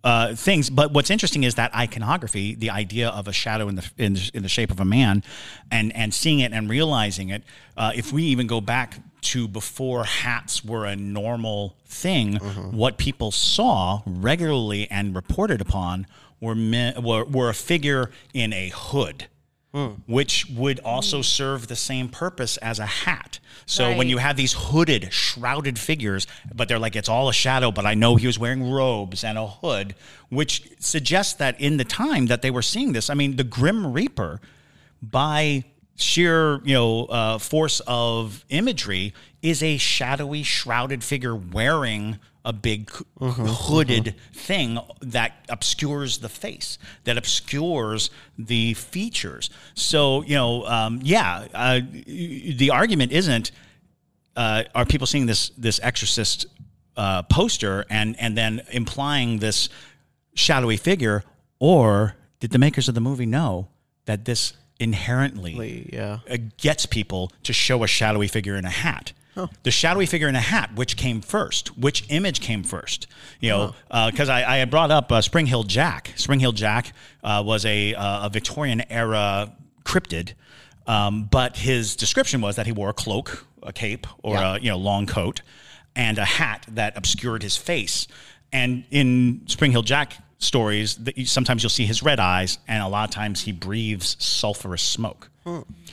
uh, 0.07 0.35
things. 0.37 0.71
But 0.71 0.93
what's 0.93 1.11
interesting 1.11 1.43
is 1.45 1.55
that 1.57 1.75
iconography, 1.75 2.55
the 2.55 2.71
idea 2.71 3.09
of 3.09 3.27
a 3.29 3.33
shadow 3.33 3.69
in 3.69 3.75
the 3.77 3.85
in, 3.99 4.15
the- 4.15 4.31
in 4.35 4.43
the 4.43 4.49
shape 4.49 4.71
of 4.71 4.79
a 4.81 4.85
man, 4.85 5.23
and 5.71 5.87
and 6.01 6.15
seeing 6.15 6.41
it 6.41 6.53
and 6.53 6.71
realizing 6.71 7.29
it. 7.31 7.43
Uh, 7.77 7.93
if 7.95 8.13
we 8.13 8.23
even 8.35 8.47
go 8.47 8.61
back 8.61 8.89
to 9.33 9.49
before 9.49 10.05
hats 10.05 10.65
were 10.65 10.85
a 10.87 10.95
normal 10.97 11.77
thing, 11.87 12.37
what 12.83 12.97
people 12.99 13.31
saw 13.33 14.03
regularly 14.07 14.87
and 14.91 15.15
reported 15.17 15.61
upon 15.61 16.07
were 16.41 16.55
men, 16.55 17.03
were, 17.03 17.25
were 17.25 17.49
a 17.49 17.55
figure 17.55 18.11
in 18.33 18.53
a 18.53 18.71
hood. 18.75 19.27
Which 20.07 20.47
would 20.49 20.81
also 20.81 21.23
serve 21.23 21.69
the 21.69 21.77
same 21.77 22.09
purpose 22.09 22.57
as 22.59 22.79
a 22.79 22.87
hat. 22.87 23.39
So 23.67 23.97
when 23.97 24.09
you 24.09 24.19
have 24.19 24.37
these 24.37 24.53
hooded, 24.53 25.13
shrouded 25.13 25.79
figures, 25.79 26.27
but 26.55 26.69
they're 26.69 26.79
like, 26.79 26.95
it's 26.95 27.09
all 27.09 27.29
a 27.29 27.33
shadow, 27.33 27.73
but 27.73 27.85
I 27.85 27.95
know 27.95 28.15
he 28.17 28.27
was 28.27 28.39
wearing 28.39 28.71
robes 28.71 29.25
and 29.25 29.37
a 29.37 29.47
hood, 29.47 29.97
which 30.29 30.71
suggests 30.79 31.35
that 31.35 31.61
in 31.61 31.77
the 31.77 31.85
time 31.85 32.27
that 32.27 32.43
they 32.43 32.51
were 32.51 32.63
seeing 32.63 32.93
this, 32.93 33.11
I 33.11 33.15
mean, 33.15 33.37
the 33.37 33.45
Grim 33.45 33.93
Reaper, 33.93 34.41
by 35.03 35.65
sheer, 35.97 36.61
you 36.65 36.75
know, 36.75 37.07
uh, 37.07 37.39
force 37.39 37.81
of 37.87 38.45
imagery, 38.49 39.13
is 39.43 39.63
a 39.63 39.77
shadowy, 39.79 40.43
shrouded 40.43 41.03
figure 41.03 41.35
wearing 41.35 42.19
a 42.47 42.53
big 42.53 42.91
hooded 43.21 44.15
thing 44.33 44.79
that 45.01 45.45
obscures 45.49 46.19
the 46.19 46.29
face, 46.29 46.79
that 47.05 47.19
obscures 47.19 48.09
the 48.39 48.73
features. 48.75 49.51
So, 49.75 50.23
you 50.23 50.37
know, 50.37 50.65
um, 50.65 51.01
yeah, 51.03 51.49
uh, 51.53 51.81
the 52.07 52.71
argument 52.73 53.11
isn't 53.11 53.51
uh, 54.37 54.63
are 54.75 54.87
people 54.87 55.07
seeing 55.07 55.27
this 55.27 55.51
this 55.59 55.81
exorcist 55.83 56.47
uh, 56.97 57.23
poster 57.25 57.85
and 57.91 58.19
and 58.21 58.39
then 58.39 58.63
implying 58.71 59.41
this 59.41 59.69
shadowy 60.35 60.77
figure, 60.77 61.25
or 61.59 62.15
did 62.39 62.53
the 62.53 62.59
makers 62.59 62.89
of 62.89 62.95
the 62.95 63.01
movie 63.01 63.27
know 63.27 63.69
that 64.05 64.25
this 64.25 64.53
inherently 64.79 65.89
yeah. 65.93 66.19
uh, 66.31 66.37
gets 66.59 66.87
people 66.87 67.33
to 67.43 67.53
show 67.53 67.83
a 67.83 67.89
shadowy 67.89 68.29
figure 68.29 68.55
in 68.55 68.65
a 68.65 68.71
hat? 68.71 69.13
The 69.63 69.71
shadowy 69.71 70.07
figure 70.07 70.29
in 70.29 70.35
a 70.35 70.41
hat, 70.41 70.71
which 70.77 70.97
came 70.97 71.21
first? 71.21 71.77
Which 71.79 72.05
image 72.09 72.41
came 72.41 72.63
first? 72.63 73.07
You 73.41 73.51
know, 73.51 73.75
because 74.11 74.29
I, 74.29 74.55
I 74.55 74.57
had 74.59 74.71
brought 74.71 74.91
up 74.91 75.13
uh, 75.13 75.21
Spring-heeled 75.21 75.69
Jack. 75.69 76.13
Spring-heeled 76.17 76.57
Jack 76.57 76.93
uh, 77.23 77.43
was 77.45 77.65
a, 77.67 77.95
uh, 77.95 78.27
a 78.27 78.31
Victorian 78.31 78.83
era 78.91 79.53
cryptid, 79.85 80.33
um, 80.87 81.25
but 81.31 81.57
his 81.59 81.97
description 81.97 82.41
was 82.41 82.57
that 82.57 82.67
he 82.67 82.73
wore 82.73 82.89
a 82.91 82.95
cloak, 82.95 83.45
a 83.63 83.73
cape, 83.73 84.07
or 84.23 84.35
Yeah. 84.35 84.57
a 84.57 84.59
you 84.61 84.71
know 84.71 84.79
long 84.79 85.07
coat, 85.07 85.43
and 85.95 86.19
a 86.19 86.25
hat 86.25 86.65
that 86.69 86.97
obscured 86.97 87.43
his 87.43 87.57
face. 87.57 88.07
And 88.53 88.85
in 88.91 89.43
Spring-heeled 89.47 89.87
Jack 89.87 90.15
stories, 90.39 90.97
that 90.97 91.15
sometimes 91.27 91.63
you'll 91.63 91.71
see 91.71 91.87
his 91.87 92.03
red 92.03 92.21
eyes, 92.21 92.59
and 92.69 92.83
a 92.83 92.89
lot 92.89 93.09
of 93.09 93.15
times 93.15 93.43
he 93.43 93.53
breathes 93.53 94.17
sulfurous 94.17 94.81
smoke. 94.81 95.31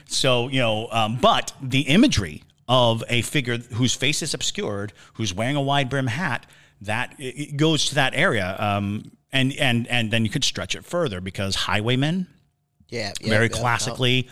So, 0.05 0.47
you 0.49 0.59
know, 0.59 0.87
um, 0.91 1.17
but 1.21 1.53
the 1.61 1.81
imagery 1.81 2.43
of 2.73 3.03
a 3.07 3.21
figure 3.21 3.59
whose 3.59 3.93
face 3.93 4.23
is 4.23 4.33
obscured, 4.33 4.93
who's 5.13 5.31
wearing 5.31 5.55
a 5.55 5.61
wide 5.61 5.89
brim 5.89 6.07
hat, 6.07 6.47
that 6.81 7.13
it 7.19 7.55
goes 7.55 7.85
to 7.85 7.95
that 7.95 8.15
area. 8.15 8.55
Um, 8.57 9.11
and, 9.31 9.53
and, 9.59 9.87
and 9.87 10.09
then 10.09 10.25
you 10.25 10.31
could 10.31 10.43
stretch 10.43 10.73
it 10.73 10.83
further 10.83 11.21
because 11.21 11.53
highwaymen, 11.55 12.25
Yeah. 12.89 13.13
yeah, 13.21 13.29
very 13.29 13.45
yeah, 13.45 13.59
classically, 13.59 14.27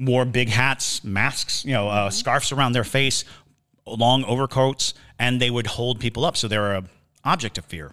wore 0.00 0.24
big 0.24 0.48
hats, 0.48 1.04
masks, 1.04 1.62
you 1.66 1.72
know, 1.72 1.90
uh, 1.90 2.08
scarves 2.08 2.52
around 2.52 2.72
their 2.72 2.84
face, 2.84 3.24
long 3.86 4.24
overcoats, 4.24 4.94
and 5.18 5.38
they 5.38 5.50
would 5.50 5.66
hold 5.66 6.00
people 6.00 6.24
up. 6.24 6.38
So 6.38 6.48
they're 6.48 6.72
a 6.76 6.84
object 7.22 7.58
of 7.58 7.66
fear. 7.66 7.92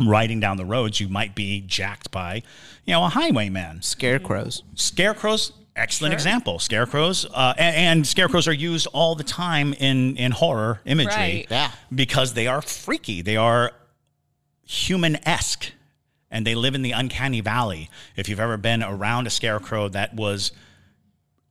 Riding 0.00 0.40
down 0.40 0.56
the 0.56 0.64
roads, 0.64 0.98
you 1.00 1.08
might 1.08 1.34
be 1.36 1.60
jacked 1.60 2.10
by, 2.10 2.42
you 2.84 2.92
know, 2.92 3.04
a 3.04 3.08
highwayman. 3.08 3.82
Scarecrows. 3.82 4.62
Scarecrows, 4.74 5.52
excellent 5.76 6.14
example. 6.14 6.58
Scarecrows, 6.58 7.26
uh, 7.32 7.54
and, 7.58 7.76
and 7.76 8.06
scarecrows 8.06 8.46
are 8.48 8.52
used 8.52 8.86
all 8.92 9.14
the 9.14 9.24
time 9.24 9.72
in 9.74 10.16
in 10.16 10.32
horror 10.32 10.80
imagery, 10.84 11.14
Right. 11.14 11.46
Yeah. 11.50 11.70
because 11.94 12.34
they 12.34 12.46
are 12.46 12.62
freaky. 12.62 13.22
They 13.22 13.36
are 13.36 13.72
human 14.66 15.16
esque, 15.28 15.72
and 16.30 16.46
they 16.46 16.54
live 16.54 16.74
in 16.74 16.82
the 16.82 16.92
uncanny 16.92 17.40
valley. 17.40 17.90
If 18.16 18.28
you've 18.28 18.40
ever 18.40 18.56
been 18.56 18.82
around 18.82 19.26
a 19.26 19.30
scarecrow 19.30 19.88
that 19.90 20.14
was 20.14 20.52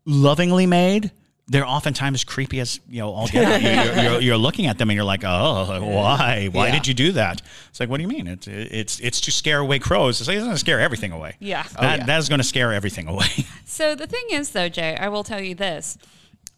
lovingly 0.06 0.66
made. 0.66 1.12
They're 1.48 1.68
oftentimes 1.68 2.24
creepy 2.24 2.62
as 2.62 2.80
you 2.90 3.00
know. 3.02 3.12
All 3.12 3.28
get 3.28 3.44
out. 3.44 3.62
You're, 3.62 4.04
you're, 4.14 4.22
you're 4.22 4.38
looking 4.38 4.66
at 4.68 4.78
them 4.78 4.90
and 4.90 4.96
you're 4.96 5.04
like, 5.04 5.24
"Oh, 5.26 5.82
why? 5.82 6.48
Why 6.52 6.68
Yeah. 6.68 6.72
did 6.74 6.88
you 6.88 6.94
do 6.94 7.12
that?" 7.14 7.42
It's 7.70 7.82
like, 7.82 7.90
"What 7.90 7.98
do 7.98 8.04
you 8.04 8.08
mean? 8.08 8.28
It's 8.28 8.48
it's 8.48 9.00
it's 9.02 9.20
to 9.22 9.32
scare 9.32 9.60
away 9.60 9.80
crows. 9.80 10.22
It's, 10.22 10.28
like, 10.30 10.38
it's 10.38 10.44
going 10.46 10.56
to 10.56 10.60
scare 10.60 10.80
everything 10.80 11.12
away. 11.12 11.36
Yeah. 11.40 11.64
that, 11.80 12.00
yeah. 12.00 12.06
that 12.06 12.18
is 12.20 12.30
going 12.30 12.40
to 12.40 12.46
scare 12.46 12.72
everything 12.72 13.08
away. 13.08 13.26
So 13.66 13.96
the 13.96 14.06
thing 14.08 14.24
is, 14.32 14.52
though, 14.52 14.70
Jay, 14.70 14.96
I 14.96 15.10
will 15.10 15.24
tell 15.24 15.42
you 15.42 15.56
this. 15.56 15.98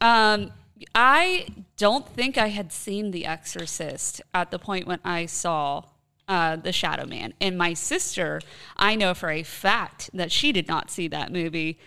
Um, 0.02 0.52
I 0.94 1.48
don't 1.78 2.06
think 2.10 2.38
I 2.38 2.48
had 2.50 2.74
seen 2.74 3.12
The 3.12 3.26
Exorcist 3.26 4.22
at 4.34 4.52
the 4.52 4.60
point 4.60 4.86
when 4.86 5.00
I 5.06 5.26
saw 5.26 5.84
uh, 6.28 6.58
The 6.58 6.74
Shadow 6.74 7.06
Man. 7.06 7.34
And 7.40 7.58
my 7.58 7.74
sister, 7.74 8.42
I 8.76 8.96
know 8.96 9.14
for 9.14 9.30
a 9.30 9.44
fact 9.44 10.10
that 10.14 10.32
she 10.32 10.52
did 10.52 10.68
not 10.68 10.92
see 10.92 11.08
that 11.08 11.32
movie. 11.32 11.80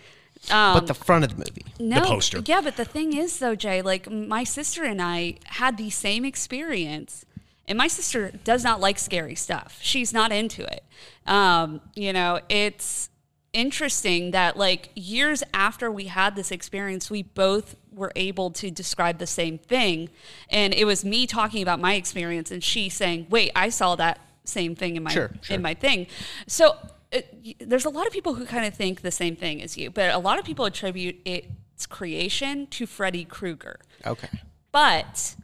Um, 0.51 0.75
but 0.75 0.87
the 0.87 0.95
front 0.95 1.25
of 1.25 1.31
the 1.31 1.37
movie. 1.37 1.65
no, 1.79 2.01
the 2.01 2.07
poster. 2.07 2.43
Yeah, 2.45 2.61
but 2.61 2.77
the 2.77 2.85
thing 2.85 3.17
is, 3.17 3.39
though, 3.39 3.55
Jay, 3.55 3.83
like 3.83 4.11
my 4.11 4.45
sister 4.45 4.85
and 4.85 5.01
I 5.03 5.37
had 5.45 5.77
the 5.77 5.91
same 5.91 6.25
experience. 6.25 7.25
And 7.67 7.77
my 7.77 7.89
sister 7.89 8.33
does 8.45 8.65
not 8.65 8.81
like 8.81 8.99
scary 8.99 9.35
stuff. 9.35 9.79
She's 9.83 10.13
not 10.13 10.33
into 10.33 10.63
it. 10.65 10.85
Um, 11.27 11.83
you 11.95 12.15
know, 12.15 12.41
it's 12.49 13.11
interesting 13.53 14.31
that 14.31 14.57
like 14.57 14.91
years 14.95 15.43
after 15.53 15.91
we 15.91 16.05
had 16.07 16.35
this 16.35 16.51
experience, 16.51 17.11
we 17.11 17.23
both 17.23 17.77
were 17.93 18.13
able 18.17 18.51
to 18.53 18.71
describe 18.71 19.19
the 19.19 19.27
same 19.27 19.59
thing. 19.59 20.09
And 20.49 20.73
it 20.73 20.87
was 20.87 21.05
me 21.05 21.27
talking 21.27 21.61
about 21.63 21.79
my 21.81 21.95
experience 21.95 22.51
and 22.51 22.65
she 22.65 22.89
saying, 22.89 23.27
"Wait, 23.29 23.51
I 23.55 23.69
saw 23.69 23.97
that 23.97 24.19
same 24.45 24.75
thing 24.75 24.97
in 24.97 25.03
my 25.03 25.11
Sure, 25.11 25.31
sure. 25.43 25.55
in 25.57 25.61
my 25.61 25.75
thing." 25.75 26.07
So 26.47 26.77
it, 27.11 27.57
there's 27.61 27.85
a 27.85 27.91
lot 27.91 28.07
of 28.07 28.13
people 28.13 28.35
who 28.35 28.45
kind 28.45 28.67
of 28.67 28.75
think 28.75 29.01
the 29.01 29.11
same 29.11 29.37
thing 29.37 29.63
as 29.63 29.77
you, 29.77 29.91
but 29.91 30.15
a 30.15 30.19
lot 30.19 30.39
of 30.39 30.45
people 30.45 30.65
attribute 30.65 31.17
its 31.25 31.87
creation 31.87 32.67
to 32.69 32.87
Freddy 32.87 33.25
Krueger. 33.25 33.81
Okay. 34.07 34.29
But 34.73 35.37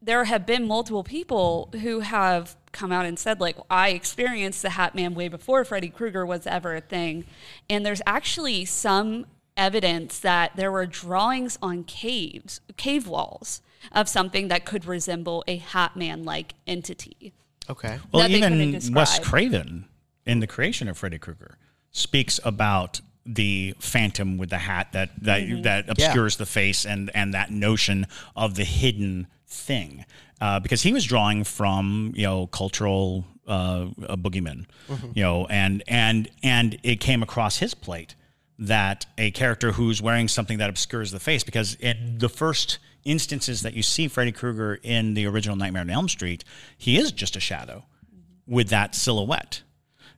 there 0.00 0.24
have 0.24 0.46
been 0.46 0.66
multiple 0.66 1.04
people 1.04 1.70
who 1.82 2.00
have 2.00 2.56
come 2.72 2.92
out 2.92 3.04
and 3.04 3.18
said, 3.18 3.40
like, 3.40 3.56
I 3.70 3.90
experienced 3.90 4.62
the 4.62 4.70
Hat 4.70 4.94
Man 4.94 5.14
way 5.14 5.28
before 5.28 5.64
Freddy 5.64 5.88
Krueger 5.88 6.24
was 6.24 6.46
ever 6.46 6.76
a 6.76 6.80
thing. 6.80 7.24
And 7.68 7.84
there's 7.84 8.02
actually 8.06 8.64
some 8.64 9.26
evidence 9.56 10.18
that 10.20 10.56
there 10.56 10.72
were 10.72 10.86
drawings 10.86 11.58
on 11.60 11.84
caves, 11.84 12.60
cave 12.76 13.06
walls 13.06 13.60
of 13.90 14.08
something 14.08 14.48
that 14.48 14.64
could 14.64 14.84
resemble 14.84 15.44
a 15.46 15.56
Hat 15.56 15.96
Man 15.96 16.24
like 16.24 16.54
entity. 16.66 17.32
Okay. 17.68 17.98
Well, 18.10 18.22
that 18.22 18.30
they 18.30 18.40
couldn't 18.40 18.60
even 18.60 18.94
Wes. 18.94 19.18
Craven 19.18 19.86
in 20.26 20.40
the 20.40 20.46
creation 20.46 20.88
of 20.88 20.96
Freddy 20.98 21.18
Krueger 21.18 21.58
speaks 21.90 22.38
about 22.44 23.00
the 23.24 23.74
phantom 23.78 24.36
with 24.38 24.50
the 24.50 24.58
hat 24.58 24.92
that 24.92 25.10
that 25.22 25.42
Mm-hmm. 25.42 25.62
that 25.62 25.88
obscures 25.88 26.36
the 26.36 26.46
face 26.46 26.84
and 26.84 27.10
and 27.14 27.34
that 27.34 27.50
notion 27.50 28.06
of 28.34 28.54
the 28.56 28.64
hidden 28.64 29.26
thing, 29.46 30.04
uh, 30.40 30.58
because 30.60 30.82
he 30.82 30.92
was 30.92 31.04
drawing 31.04 31.44
from 31.44 32.12
you 32.16 32.24
know 32.24 32.46
cultural 32.48 33.24
uh, 33.46 33.86
a 34.04 34.16
boogeyman, 34.16 34.66
Mm-hmm. 34.88 35.08
you 35.14 35.22
know, 35.22 35.46
and 35.46 35.82
and 35.86 36.28
and 36.42 36.78
it 36.82 36.98
came 37.00 37.22
across 37.22 37.58
his 37.58 37.74
plate 37.74 38.14
that 38.58 39.06
a 39.18 39.30
character 39.32 39.72
who's 39.72 40.00
wearing 40.02 40.28
something 40.28 40.58
that 40.58 40.68
obscures 40.70 41.10
the 41.10 41.18
face 41.20 41.42
because 41.44 41.74
in 41.76 42.18
the 42.18 42.28
first 42.28 42.78
instances 43.04 43.62
that 43.62 43.74
you 43.74 43.82
see 43.82 44.06
Freddy 44.08 44.30
Krueger 44.32 44.78
in 44.82 45.14
the 45.14 45.26
original 45.26 45.56
Nightmare 45.56 45.80
on 45.82 45.90
Elm 45.90 46.08
Street, 46.08 46.44
he 46.78 46.96
is 46.98 47.10
just 47.12 47.34
a 47.34 47.40
shadow 47.40 47.84
with 48.46 48.68
that 48.68 48.94
silhouette, 48.94 49.62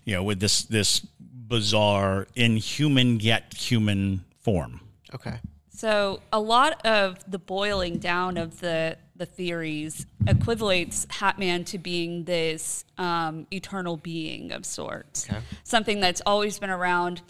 you 0.05 0.15
know, 0.15 0.23
with 0.23 0.41
this 0.41 0.63
this 0.65 1.01
bizarre, 1.01 2.27
inhuman 2.35 3.21
yet 3.21 3.55
human 3.55 4.25
form. 4.41 4.81
Okay. 5.15 5.39
So 5.71 6.21
a 6.33 6.41
lot 6.41 6.85
of 6.87 7.19
the 7.31 7.39
boiling 7.39 7.99
down 7.99 8.37
of 8.37 8.61
the 8.61 8.97
the 9.17 9.27
theories 9.27 10.07
equivalates 10.25 11.07
Hatman 11.07 11.65
to 11.67 11.79
being 11.79 12.25
this 12.25 12.85
um, 12.99 13.47
eternal 13.53 13.97
being 13.97 14.51
of 14.51 14.65
sorts, 14.65 15.29
something 15.63 16.01
that's 16.01 16.23
always 16.27 16.59
been 16.59 16.71
around. 16.71 17.23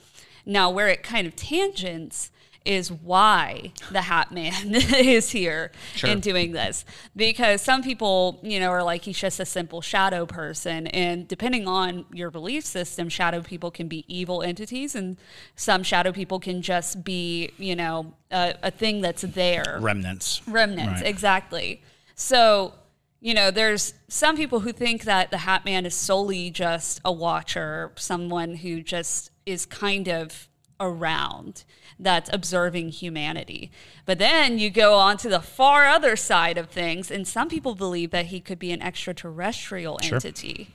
Now, 0.46 0.70
where 0.70 0.88
it 0.88 1.02
kind 1.02 1.26
of 1.26 1.36
tangents 1.36 2.30
is 2.64 2.90
why 2.90 3.72
the 3.90 4.02
Hat 4.02 4.32
Man 4.32 4.74
is 4.74 5.30
here 5.30 5.70
and 6.02 6.22
doing 6.22 6.52
this. 6.52 6.84
Because 7.14 7.60
some 7.60 7.82
people, 7.82 8.40
you 8.42 8.58
know, 8.58 8.70
are 8.70 8.82
like, 8.82 9.02
he's 9.02 9.18
just 9.18 9.38
a 9.38 9.44
simple 9.44 9.80
shadow 9.80 10.24
person. 10.24 10.86
And 10.88 11.28
depending 11.28 11.68
on 11.68 12.06
your 12.12 12.30
belief 12.30 12.64
system, 12.64 13.08
shadow 13.08 13.42
people 13.42 13.70
can 13.70 13.88
be 13.88 14.04
evil 14.08 14.42
entities, 14.42 14.94
and 14.94 15.18
some 15.56 15.82
shadow 15.82 16.12
people 16.12 16.40
can 16.40 16.62
just 16.62 17.04
be, 17.04 17.50
you 17.58 17.76
know, 17.76 18.14
a, 18.34 18.54
a 18.62 18.70
thing 18.70 19.00
that's 19.00 19.22
there 19.22 19.78
Remnants. 19.80 20.42
remnants 20.46 21.00
Right. 21.00 21.06
exactly 21.06 21.82
so 22.14 22.74
you 23.20 23.32
know 23.32 23.50
there's 23.50 23.94
some 24.08 24.36
people 24.36 24.60
who 24.60 24.72
think 24.72 25.04
that 25.04 25.30
the 25.30 25.38
hat 25.38 25.64
man 25.64 25.86
is 25.86 25.94
solely 25.94 26.50
just 26.50 27.00
a 27.04 27.12
watcher 27.12 27.92
someone 27.96 28.56
who 28.56 28.82
just 28.82 29.30
is 29.46 29.64
kind 29.64 30.08
of 30.08 30.48
around 30.84 31.64
that's 31.98 32.28
observing 32.32 32.88
humanity 32.88 33.70
but 34.04 34.18
then 34.18 34.58
you 34.58 34.68
go 34.70 34.94
on 34.94 35.16
to 35.16 35.28
the 35.28 35.40
far 35.40 35.86
other 35.86 36.16
side 36.16 36.58
of 36.58 36.68
things 36.68 37.10
and 37.10 37.26
some 37.26 37.48
people 37.48 37.74
believe 37.74 38.10
that 38.10 38.26
he 38.26 38.40
could 38.40 38.58
be 38.58 38.70
an 38.72 38.82
extraterrestrial 38.82 39.98
entity 40.02 40.68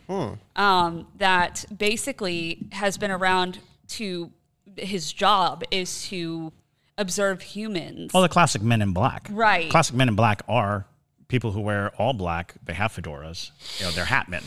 um, 0.56 1.08
that 1.18 1.66
basically 1.78 2.68
has 2.72 2.98
been 2.98 3.12
around 3.12 3.60
to 3.88 4.32
his 4.78 5.12
job 5.13 5.63
is 5.72 6.08
to 6.08 6.51
observe 6.98 7.42
humans 7.42 8.13
Well, 8.13 8.24
the 8.24 8.30
classic 8.30 8.62
Men 8.62 8.82
in 8.82 8.92
Black. 8.92 9.28
Right. 9.32 9.70
Classic 9.70 9.96
Men 9.96 10.10
in 10.10 10.16
Black 10.16 10.42
are 10.48 10.86
people 11.30 11.51
who 11.51 11.62
wear 11.62 11.92
all 11.98 12.12
black. 12.13 12.56
They 12.66 12.74
have 12.74 12.92
fedoras. 12.92 13.51
You 13.80 13.86
know, 13.86 13.92
they're 13.92 14.06
hat 14.06 14.28
men 14.28 14.44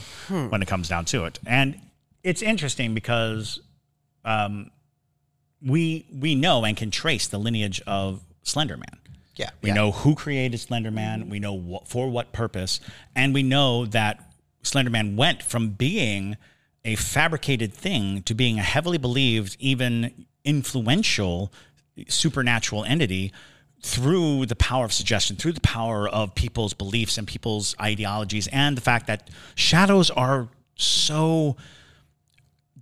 when 0.50 0.60
it 0.60 0.68
comes 0.68 0.88
down 0.88 1.06
to 1.06 1.24
it. 1.24 1.38
And 1.46 1.80
it's 2.22 2.42
interesting 2.42 2.92
because 2.92 3.60
um, 4.24 4.70
we 5.64 6.06
we 6.12 6.34
know 6.34 6.64
and 6.64 6.76
can 6.76 6.90
trace 6.90 7.26
the 7.28 7.38
lineage 7.38 7.80
of 7.86 8.20
Slender 8.42 8.76
Man. 8.76 8.98
Yeah, 9.36 9.50
We 9.62 9.70
yeah. 9.70 9.74
know 9.74 9.92
who 9.92 10.14
created 10.14 10.58
Slender 10.58 10.90
Man. 10.90 11.30
We 11.30 11.38
know 11.38 11.54
what, 11.54 11.88
for 11.88 12.08
what 12.10 12.32
purpose, 12.32 12.80
and 13.16 13.32
we 13.32 13.42
know 13.42 13.86
that 13.86 14.32
Slender 14.62 14.90
Man 14.90 15.16
went 15.16 15.42
from 15.42 15.70
being 15.70 16.36
a 16.84 16.96
fabricated 16.96 17.72
thing 17.72 18.22
to 18.22 18.34
being 18.34 18.58
a 18.58 18.62
heavily 18.62 18.98
believed, 18.98 19.56
even 19.58 20.26
influential 20.44 21.52
supernatural 22.08 22.84
entity 22.84 23.32
through 23.80 24.46
the 24.46 24.56
power 24.56 24.84
of 24.84 24.92
suggestion, 24.92 25.36
through 25.36 25.52
the 25.52 25.60
power 25.60 26.08
of 26.08 26.34
people's 26.34 26.72
beliefs 26.72 27.18
and 27.18 27.26
people's 27.26 27.74
ideologies, 27.80 28.48
and 28.48 28.76
the 28.76 28.80
fact 28.80 29.06
that 29.06 29.28
shadows 29.54 30.10
are 30.10 30.48
so 30.76 31.56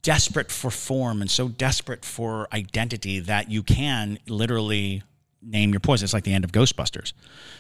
desperate 0.02 0.50
for 0.50 0.70
form 0.70 1.20
and 1.20 1.30
so 1.30 1.48
desperate 1.48 2.04
for 2.04 2.48
identity 2.52 3.20
that 3.20 3.50
you 3.50 3.62
can 3.62 4.18
literally 4.28 5.02
name 5.42 5.70
your 5.70 5.80
poison. 5.80 6.04
It's 6.04 6.12
like 6.12 6.24
the 6.24 6.34
end 6.34 6.44
of 6.44 6.52
Ghostbusters. 6.52 7.12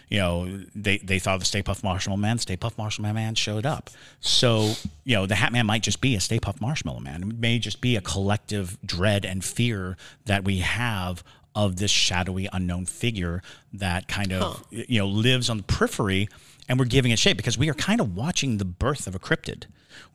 You 0.08 0.18
know, 0.18 0.60
they, 0.74 0.98
they 0.98 1.18
thought 1.18 1.34
of 1.34 1.40
the 1.40 1.46
Stay 1.46 1.62
Puft 1.62 1.82
Marshmallow 1.82 2.18
Man. 2.18 2.38
Stay 2.38 2.56
Puft 2.56 2.76
Marshmallow 2.76 3.14
Man 3.14 3.34
showed 3.34 3.64
up. 3.64 3.90
So, 4.20 4.74
you 5.04 5.16
know, 5.16 5.26
the 5.26 5.34
Hat 5.34 5.52
Man 5.52 5.66
might 5.66 5.82
just 5.82 6.00
be 6.00 6.14
a 6.14 6.20
Stay 6.20 6.38
Puft 6.38 6.60
Marshmallow 6.60 7.00
Man. 7.00 7.22
It 7.22 7.38
may 7.38 7.58
just 7.58 7.80
be 7.80 7.96
a 7.96 8.00
collective 8.00 8.78
dread 8.84 9.24
and 9.24 9.44
fear 9.44 9.96
that 10.26 10.44
we 10.44 10.58
have 10.58 11.24
of 11.54 11.76
this 11.76 11.90
shadowy, 11.90 12.48
unknown 12.52 12.86
figure 12.86 13.42
that 13.72 14.08
kind 14.08 14.32
of, 14.32 14.64
you 14.70 15.00
know, 15.00 15.06
lives 15.06 15.50
on 15.50 15.56
the 15.56 15.62
periphery 15.64 16.28
and 16.68 16.78
we're 16.78 16.84
giving 16.84 17.10
it 17.10 17.18
shape 17.18 17.36
because 17.36 17.58
we 17.58 17.68
are 17.68 17.74
kind 17.74 18.00
of 18.00 18.14
watching 18.14 18.58
the 18.58 18.64
birth 18.64 19.08
of 19.08 19.14
a 19.16 19.18
cryptid. 19.18 19.64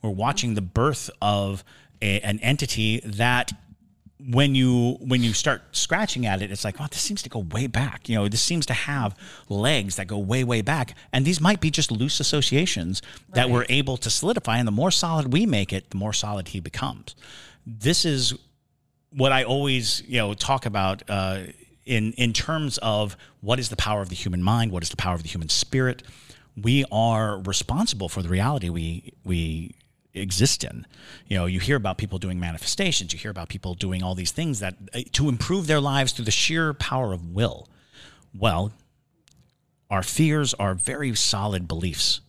We're 0.00 0.08
watching 0.08 0.54
the 0.54 0.62
birth 0.62 1.10
of 1.20 1.62
a, 2.02 2.20
an 2.20 2.38
entity 2.40 3.00
that 3.04 3.52
when 4.18 4.54
you 4.54 4.96
when 5.00 5.22
you 5.22 5.32
start 5.32 5.62
scratching 5.72 6.26
at 6.26 6.42
it, 6.42 6.50
it's 6.50 6.64
like, 6.64 6.80
wow, 6.80 6.86
this 6.90 7.00
seems 7.00 7.22
to 7.22 7.28
go 7.28 7.40
way 7.40 7.66
back. 7.66 8.08
You 8.08 8.16
know, 8.16 8.28
this 8.28 8.40
seems 8.40 8.66
to 8.66 8.72
have 8.72 9.14
legs 9.48 9.96
that 9.96 10.06
go 10.06 10.18
way, 10.18 10.42
way 10.42 10.62
back. 10.62 10.96
And 11.12 11.24
these 11.24 11.40
might 11.40 11.60
be 11.60 11.70
just 11.70 11.90
loose 11.90 12.18
associations 12.18 13.02
that 13.34 13.50
we're 13.50 13.66
able 13.68 13.96
to 13.98 14.10
solidify. 14.10 14.58
And 14.58 14.66
the 14.66 14.72
more 14.72 14.90
solid 14.90 15.32
we 15.32 15.46
make 15.46 15.72
it, 15.72 15.90
the 15.90 15.96
more 15.96 16.12
solid 16.12 16.48
he 16.48 16.60
becomes. 16.60 17.14
This 17.66 18.04
is 18.04 18.34
what 19.10 19.32
I 19.32 19.44
always, 19.44 20.02
you 20.06 20.18
know, 20.18 20.34
talk 20.34 20.66
about 20.66 21.02
uh, 21.08 21.40
in 21.84 22.12
in 22.14 22.32
terms 22.32 22.78
of 22.78 23.16
what 23.40 23.58
is 23.58 23.68
the 23.68 23.76
power 23.76 24.00
of 24.00 24.08
the 24.08 24.16
human 24.16 24.42
mind, 24.42 24.72
what 24.72 24.82
is 24.82 24.88
the 24.88 24.96
power 24.96 25.14
of 25.14 25.22
the 25.22 25.28
human 25.28 25.50
spirit. 25.50 26.02
We 26.56 26.86
are 26.90 27.38
responsible 27.40 28.08
for 28.08 28.22
the 28.22 28.28
reality 28.30 28.70
we 28.70 29.12
we 29.24 29.76
exist 30.16 30.64
in. 30.64 30.86
You 31.28 31.36
know, 31.36 31.46
you 31.46 31.60
hear 31.60 31.76
about 31.76 31.98
people 31.98 32.18
doing 32.18 32.40
manifestations, 32.40 33.12
you 33.12 33.18
hear 33.18 33.30
about 33.30 33.48
people 33.48 33.74
doing 33.74 34.02
all 34.02 34.14
these 34.14 34.32
things 34.32 34.60
that 34.60 34.74
uh, 34.94 35.00
to 35.12 35.28
improve 35.28 35.66
their 35.66 35.80
lives 35.80 36.12
through 36.12 36.24
the 36.24 36.30
sheer 36.30 36.74
power 36.74 37.12
of 37.12 37.32
will. 37.32 37.68
Well, 38.34 38.72
our 39.90 40.02
fears 40.02 40.54
are 40.54 40.74
very 40.74 41.14
solid 41.14 41.68
beliefs. 41.68 42.20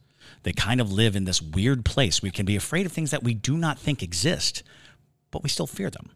They 0.44 0.53
kind 0.53 0.79
of 0.79 0.91
live 0.91 1.15
in 1.15 1.25
this 1.25 1.41
weird 1.41 1.84
place. 1.84 2.22
We 2.22 2.32
can 2.32 2.46
be 2.46 2.56
afraid 2.56 2.86
of 2.86 2.91
things 2.91 3.12
that 3.12 3.24
we 3.24 3.34
do 3.34 3.58
not 3.58 3.79
think 3.79 4.03
exist, 4.03 4.63
but 5.32 5.44
we 5.44 5.50
still 5.50 5.67
fear 5.67 5.89
them. 5.89 6.12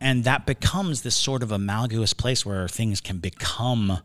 And 0.00 0.24
that 0.24 0.46
becomes 0.46 1.02
this 1.02 1.14
sort 1.14 1.42
of 1.42 1.52
amalgamous 1.52 2.12
place 2.12 2.44
where 2.44 2.66
things 2.66 3.00
can 3.00 3.18
become 3.18 4.00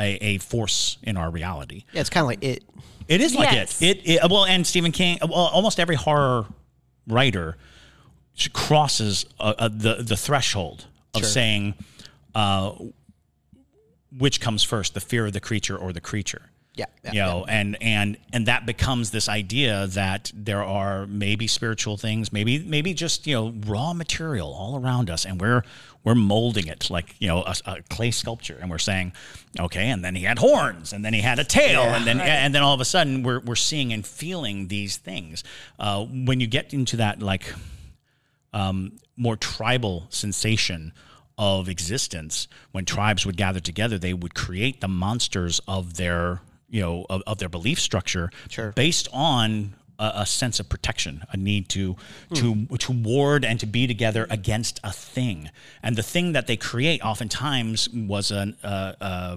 a, 0.00 0.14
a 0.14 0.38
force 0.38 0.96
in 1.02 1.16
our 1.16 1.30
reality. 1.30 1.84
Yeah, 1.92 2.00
it's 2.00 2.10
kind 2.10 2.22
of 2.22 2.28
like 2.28 2.42
it. 2.42 2.64
It 3.06 3.20
is 3.20 3.34
like 3.34 3.52
Yes. 3.52 3.82
it. 3.82 3.98
it. 3.98 4.22
It 4.24 4.30
well, 4.30 4.44
and 4.46 4.66
Stephen 4.66 4.92
King. 4.92 5.18
Well, 5.20 5.32
almost 5.32 5.78
every 5.78 5.96
horror 5.96 6.46
writer 7.06 7.56
crosses 8.52 9.26
uh, 9.38 9.54
uh, 9.58 9.68
the 9.68 9.96
the 9.96 10.16
threshold 10.16 10.86
of 11.14 11.24
saying 11.26 11.74
uh, 12.34 12.72
which 14.16 14.40
comes 14.40 14.62
first, 14.62 14.94
the 14.94 15.00
fear 15.00 15.26
of 15.26 15.32
the 15.32 15.40
creature 15.40 15.76
or 15.76 15.92
the 15.92 16.00
creature. 16.00 16.49
Yeah, 16.74 16.86
yeah, 17.04 17.12
you 17.12 17.20
know, 17.20 17.44
and 17.48 17.76
and 17.82 18.16
and 18.32 18.46
that 18.46 18.64
becomes 18.64 19.10
this 19.10 19.28
idea 19.28 19.88
that 19.88 20.30
there 20.34 20.62
are 20.62 21.06
maybe 21.06 21.46
spiritual 21.46 21.96
things, 21.96 22.32
maybe 22.32 22.60
maybe 22.60 22.94
just 22.94 23.26
you 23.26 23.34
know 23.34 23.54
raw 23.66 23.92
material 23.92 24.52
all 24.52 24.78
around 24.78 25.10
us, 25.10 25.26
and 25.26 25.40
we're 25.40 25.64
we're 26.04 26.14
molding 26.14 26.68
it 26.68 26.88
like 26.88 27.16
you 27.18 27.26
know 27.26 27.42
a, 27.42 27.54
a 27.66 27.82
clay 27.90 28.12
sculpture, 28.12 28.56
and 28.60 28.70
we're 28.70 28.78
saying, 28.78 29.12
okay, 29.58 29.90
and 29.90 30.04
then 30.04 30.14
he 30.14 30.22
had 30.22 30.38
horns, 30.38 30.92
and 30.92 31.04
then 31.04 31.12
he 31.12 31.20
had 31.20 31.38
a 31.40 31.44
tail, 31.44 31.82
and 31.82 32.06
then 32.06 32.20
and 32.20 32.54
then 32.54 32.62
all 32.62 32.72
of 32.72 32.80
a 32.80 32.84
sudden 32.84 33.24
we're 33.24 33.40
we're 33.40 33.56
seeing 33.56 33.92
and 33.92 34.06
feeling 34.06 34.68
these 34.68 34.96
things. 34.96 35.42
Uh, 35.78 36.04
when 36.04 36.38
you 36.38 36.46
get 36.46 36.72
into 36.72 36.96
that 36.96 37.20
like 37.20 37.52
um, 38.52 38.92
more 39.16 39.36
tribal 39.36 40.06
sensation 40.08 40.92
of 41.38 41.68
existence. 41.70 42.48
When 42.72 42.84
tribes 42.84 43.24
would 43.24 43.36
gather 43.38 43.60
together, 43.60 43.98
they 43.98 44.12
would 44.12 44.34
create 44.34 44.80
the 44.82 44.88
monsters 44.88 45.58
of 45.66 45.96
their, 45.96 46.42
you 46.70 46.80
know, 46.80 47.06
of, 47.10 47.22
of 47.26 47.38
their 47.38 47.48
belief 47.48 47.80
structure 47.80 48.30
Sure. 48.48 48.72
based 48.72 49.08
on 49.12 49.74
a, 49.98 50.12
a 50.16 50.26
sense 50.26 50.58
of 50.58 50.68
protection, 50.68 51.22
a 51.30 51.36
need 51.36 51.68
to 51.70 51.96
to 52.34 52.66
to 52.66 52.92
ward 52.92 53.44
and 53.44 53.60
to 53.60 53.66
be 53.66 53.86
together 53.86 54.26
against 54.30 54.80
a 54.82 54.92
thing. 54.92 55.50
And 55.82 55.96
the 55.96 56.02
thing 56.02 56.32
that 56.32 56.46
they 56.46 56.56
create 56.56 57.04
oftentimes 57.04 57.88
was 57.90 58.30
an 58.30 58.56
uh, 58.64 58.94
uh, 59.00 59.36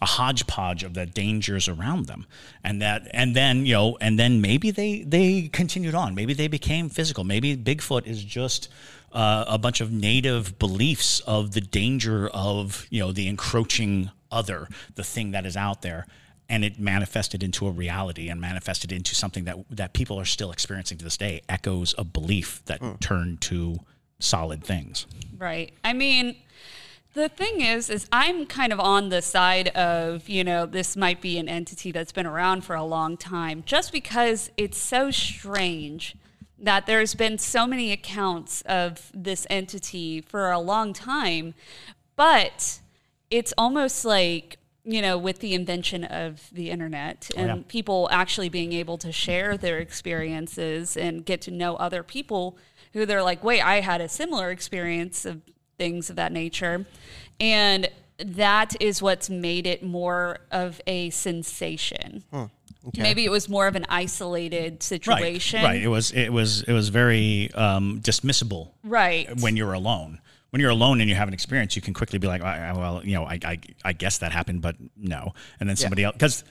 a 0.00 0.06
hodgepodge 0.06 0.82
of 0.82 0.94
the 0.94 1.06
dangers 1.06 1.68
around 1.68 2.06
them. 2.06 2.26
And 2.62 2.80
that 2.82 3.08
and 3.12 3.34
then 3.34 3.66
you 3.66 3.74
know 3.74 3.98
and 4.00 4.18
then 4.18 4.40
maybe 4.40 4.70
they 4.70 5.02
they 5.02 5.48
continued 5.48 5.94
on. 5.94 6.14
Maybe 6.14 6.34
they 6.34 6.48
became 6.48 6.88
physical. 6.88 7.24
Maybe 7.24 7.56
bigfoot 7.56 8.06
is 8.06 8.22
just 8.22 8.68
uh, 9.12 9.44
a 9.48 9.58
bunch 9.58 9.80
of 9.80 9.90
native 9.90 10.58
beliefs 10.58 11.20
of 11.20 11.52
the 11.52 11.60
danger 11.60 12.28
of 12.28 12.86
you 12.90 13.00
know 13.00 13.12
the 13.12 13.26
encroaching 13.26 14.10
other 14.30 14.68
the 14.96 15.04
thing 15.04 15.30
that 15.30 15.46
is 15.46 15.56
out 15.56 15.82
there 15.82 16.06
and 16.48 16.64
it 16.64 16.78
manifested 16.78 17.42
into 17.42 17.66
a 17.66 17.70
reality 17.70 18.28
and 18.28 18.40
manifested 18.40 18.92
into 18.92 19.14
something 19.14 19.44
that 19.44 19.56
that 19.70 19.92
people 19.92 20.18
are 20.18 20.24
still 20.24 20.50
experiencing 20.50 20.98
to 20.98 21.04
this 21.04 21.16
day 21.16 21.40
echoes 21.48 21.92
of 21.94 22.12
belief 22.12 22.62
that 22.66 22.80
hmm. 22.80 22.94
turn 23.00 23.36
to 23.38 23.78
solid 24.18 24.64
things 24.64 25.06
Right. 25.38 25.72
I 25.84 25.92
mean, 25.92 26.36
the 27.14 27.28
thing 27.28 27.60
is, 27.60 27.90
is 27.90 28.06
I'm 28.12 28.46
kind 28.46 28.72
of 28.72 28.80
on 28.80 29.08
the 29.08 29.22
side 29.22 29.68
of, 29.68 30.28
you 30.28 30.44
know, 30.44 30.66
this 30.66 30.96
might 30.96 31.20
be 31.20 31.38
an 31.38 31.48
entity 31.48 31.92
that's 31.92 32.12
been 32.12 32.26
around 32.26 32.62
for 32.64 32.74
a 32.74 32.84
long 32.84 33.16
time, 33.16 33.62
just 33.66 33.92
because 33.92 34.50
it's 34.56 34.78
so 34.78 35.10
strange 35.10 36.16
that 36.58 36.86
there's 36.86 37.14
been 37.14 37.38
so 37.38 37.66
many 37.66 37.92
accounts 37.92 38.62
of 38.62 39.10
this 39.14 39.46
entity 39.50 40.22
for 40.22 40.50
a 40.50 40.58
long 40.58 40.92
time, 40.92 41.54
but 42.16 42.80
it's 43.30 43.52
almost 43.58 44.04
like 44.04 44.58
you 44.86 45.02
know 45.02 45.18
with 45.18 45.40
the 45.40 45.52
invention 45.52 46.04
of 46.04 46.48
the 46.52 46.70
internet 46.70 47.28
and 47.36 47.48
yeah. 47.48 47.62
people 47.68 48.08
actually 48.10 48.48
being 48.48 48.72
able 48.72 48.96
to 48.96 49.12
share 49.12 49.56
their 49.56 49.78
experiences 49.78 50.96
and 50.96 51.24
get 51.24 51.40
to 51.42 51.50
know 51.50 51.76
other 51.76 52.02
people 52.02 52.56
who 52.92 53.04
they're 53.04 53.22
like 53.22 53.42
wait 53.42 53.60
i 53.60 53.80
had 53.80 54.00
a 54.00 54.08
similar 54.08 54.50
experience 54.50 55.26
of 55.26 55.42
things 55.76 56.08
of 56.08 56.16
that 56.16 56.32
nature 56.32 56.86
and 57.40 57.88
that 58.18 58.80
is 58.80 59.02
what's 59.02 59.28
made 59.28 59.66
it 59.66 59.82
more 59.82 60.38
of 60.50 60.80
a 60.86 61.10
sensation 61.10 62.24
maybe 62.96 63.24
it 63.24 63.30
was 63.30 63.48
more 63.48 63.66
of 63.66 63.74
an 63.74 63.84
isolated 63.88 64.82
situation 64.82 65.62
Right. 65.62 65.64
Right. 65.64 65.82
It 65.82 65.88
was 65.88 66.12
it 66.12 66.32
was 66.32 66.62
it 66.62 66.72
was 66.72 66.88
very 66.88 67.50
um, 67.54 68.00
dismissible. 68.00 68.70
Right. 68.84 69.28
When 69.40 69.56
you're 69.56 69.72
alone. 69.72 70.20
When 70.56 70.62
you're 70.62 70.70
alone 70.70 71.02
and 71.02 71.10
you 71.10 71.16
have 71.16 71.28
an 71.28 71.34
experience, 71.34 71.76
you 71.76 71.82
can 71.82 71.92
quickly 71.92 72.18
be 72.18 72.26
like, 72.26 72.40
"I- 72.40 72.68
I- 72.68 72.72
well, 72.72 73.02
you 73.04 73.12
know, 73.12 73.24
I, 73.24 73.38
I, 73.44 73.58
I 73.84 73.92
guess 73.92 74.16
that 74.18 74.32
happened, 74.32 74.62
but 74.62 74.74
no. 74.96 75.34
And 75.60 75.68
then 75.68 75.76
somebody 75.76 76.02
else, 76.04 76.14
because 76.14 76.44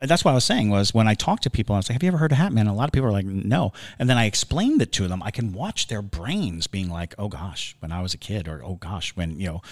that's 0.00 0.24
what 0.24 0.30
I 0.30 0.34
was 0.34 0.44
saying 0.46 0.70
was 0.70 0.94
when 0.94 1.06
I 1.06 1.12
talk 1.12 1.40
to 1.40 1.50
people, 1.50 1.74
I 1.74 1.78
was 1.78 1.90
like, 1.90 1.92
have 1.92 2.02
you 2.02 2.08
ever 2.08 2.16
heard 2.16 2.32
of 2.32 2.38
Hat 2.38 2.54
Man? 2.54 2.66
And 2.66 2.74
a 2.74 2.78
lot 2.78 2.88
of 2.88 2.92
people 2.92 3.06
are 3.06 3.12
like, 3.12 3.26
no. 3.26 3.74
And 3.98 4.08
then 4.08 4.16
I 4.16 4.24
explained 4.24 4.80
it 4.80 4.92
to 4.92 5.08
them. 5.08 5.22
I 5.22 5.30
can 5.30 5.52
watch 5.52 5.88
their 5.88 6.00
brains 6.00 6.68
being 6.68 6.88
like, 6.88 7.14
oh 7.18 7.28
gosh, 7.28 7.76
when 7.80 7.92
I 7.92 8.00
was 8.00 8.14
a 8.14 8.16
kid, 8.16 8.48
or 8.48 8.64
oh 8.64 8.76
gosh, 8.76 9.14
when 9.14 9.38
you 9.38 9.48
know, 9.48 9.62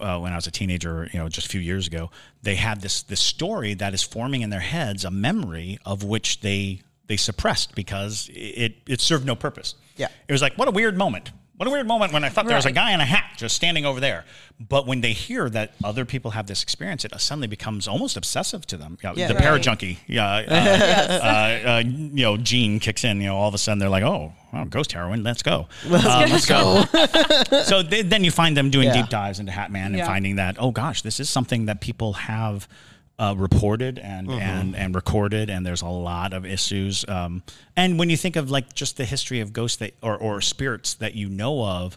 uh, 0.00 0.18
when 0.18 0.32
I 0.32 0.34
was 0.34 0.48
a 0.48 0.50
teenager, 0.50 1.08
you 1.12 1.20
know, 1.20 1.28
just 1.28 1.46
a 1.46 1.50
few 1.50 1.60
years 1.60 1.86
ago, 1.86 2.10
they 2.42 2.56
had 2.56 2.80
this 2.80 3.04
this 3.04 3.20
story 3.20 3.74
that 3.74 3.94
is 3.94 4.02
forming 4.02 4.42
in 4.42 4.50
their 4.50 4.58
heads 4.58 5.04
a 5.04 5.10
memory 5.12 5.78
of 5.86 6.02
which 6.02 6.40
they 6.40 6.80
they 7.06 7.16
suppressed 7.16 7.76
because 7.76 8.28
it 8.34 8.74
it 8.88 9.00
served 9.00 9.24
no 9.24 9.36
purpose. 9.36 9.76
Yeah. 9.96 10.08
it 10.26 10.32
was 10.32 10.42
like 10.42 10.54
what 10.58 10.66
a 10.66 10.72
weird 10.72 10.98
moment. 10.98 11.30
What 11.56 11.66
a 11.66 11.70
weird 11.70 11.86
moment 11.86 12.12
when 12.12 12.22
I 12.22 12.28
thought 12.28 12.44
there 12.46 12.56
was 12.56 12.66
a 12.66 12.70
guy 12.72 12.92
in 12.92 13.00
a 13.00 13.04
hat 13.06 13.32
just 13.38 13.56
standing 13.56 13.86
over 13.86 13.98
there. 13.98 14.26
But 14.60 14.86
when 14.86 15.00
they 15.00 15.12
hear 15.14 15.48
that 15.50 15.72
other 15.82 16.04
people 16.04 16.32
have 16.32 16.46
this 16.46 16.62
experience, 16.62 17.04
it 17.06 17.18
suddenly 17.18 17.46
becomes 17.48 17.88
almost 17.88 18.16
obsessive 18.18 18.66
to 18.66 18.76
them. 18.76 18.98
You 19.02 19.08
know, 19.08 19.14
Yeah. 19.16 19.28
the 19.28 19.34
Right. 19.36 19.44
parajunkie, 19.44 19.96
yeah, 20.06 20.26
uh, 20.26 20.40
uh, 21.64 21.68
uh, 21.70 21.78
you 21.86 22.24
know, 22.24 22.36
gene 22.36 22.78
kicks 22.78 23.04
in. 23.04 23.22
You 23.22 23.28
know, 23.28 23.36
all 23.36 23.48
of 23.48 23.54
a 23.54 23.58
sudden 23.58 23.78
they're 23.78 23.88
like, 23.88 24.02
"Oh, 24.04 24.32
ghost 24.68 24.92
heroin, 24.92 25.22
let's 25.22 25.42
go, 25.42 25.66
Uh, 25.90 26.26
let's 26.30 26.44
go." 26.46 26.84
so 27.64 27.82
they, 27.82 28.02
then 28.02 28.22
you 28.22 28.30
find 28.30 28.54
them 28.54 28.68
doing 28.68 28.88
Yeah. 28.88 28.94
deep 29.02 29.08
dives 29.08 29.38
into 29.40 29.52
Hat 29.52 29.70
Man 29.70 29.86
and 29.86 29.96
Yeah. 29.98 30.06
finding 30.06 30.36
that, 30.36 30.56
oh 30.58 30.72
gosh, 30.72 31.00
this 31.02 31.20
is 31.20 31.30
something 31.30 31.66
that 31.66 31.80
people 31.80 32.12
have 32.14 32.68
uh, 33.18 33.34
reported 33.36 33.98
and, 33.98 34.30
and 34.30 34.76
and 34.76 34.94
recorded, 34.94 35.48
and 35.50 35.64
there's 35.64 35.82
a 35.82 35.88
lot 35.88 36.32
of 36.32 36.44
issues. 36.44 37.04
Um, 37.08 37.42
and 37.76 37.98
when 37.98 38.10
you 38.10 38.16
think 38.16 38.36
of 38.36 38.50
like 38.50 38.74
just 38.74 38.96
the 38.96 39.04
history 39.06 39.40
of 39.40 39.52
ghosts 39.52 39.78
that 39.78 39.94
or 40.02 40.16
or 40.16 40.40
spirits 40.40 40.94
that 40.94 41.14
you 41.14 41.28
know 41.28 41.64
of, 41.64 41.96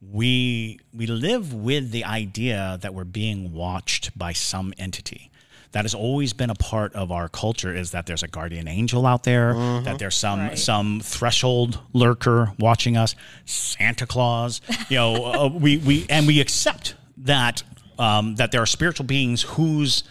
we 0.00 0.78
we 0.94 1.06
live 1.06 1.52
with 1.52 1.90
the 1.90 2.04
idea 2.04 2.78
that 2.82 2.94
we're 2.94 3.04
being 3.04 3.52
watched 3.52 4.16
by 4.18 4.32
some 4.32 4.72
entity 4.78 5.30
that 5.72 5.84
has 5.84 5.94
always 5.94 6.32
been 6.32 6.50
a 6.50 6.54
part 6.56 6.92
of 6.94 7.12
our 7.12 7.28
culture 7.28 7.72
is 7.72 7.92
that 7.92 8.04
there's 8.06 8.24
a 8.24 8.28
guardian 8.28 8.66
angel 8.66 9.06
out 9.06 9.22
there 9.22 9.54
that 9.84 9.98
there's 10.00 10.16
some 10.16 10.40
Right. 10.40 10.58
some 10.58 11.00
threshold 11.00 11.78
lurker 11.92 12.52
watching 12.58 12.96
us 12.96 13.14
santa 13.44 14.06
claus 14.06 14.60
you 14.88 14.96
know 14.96 15.24
uh, 15.24 15.48
we 15.48 15.76
we 15.76 16.06
and 16.08 16.26
we 16.26 16.40
accept 16.40 16.94
that 17.18 17.62
um, 17.98 18.34
that 18.36 18.50
there 18.52 18.62
are 18.62 18.66
spiritual 18.66 19.04
beings 19.06 19.42
whose 19.42 20.02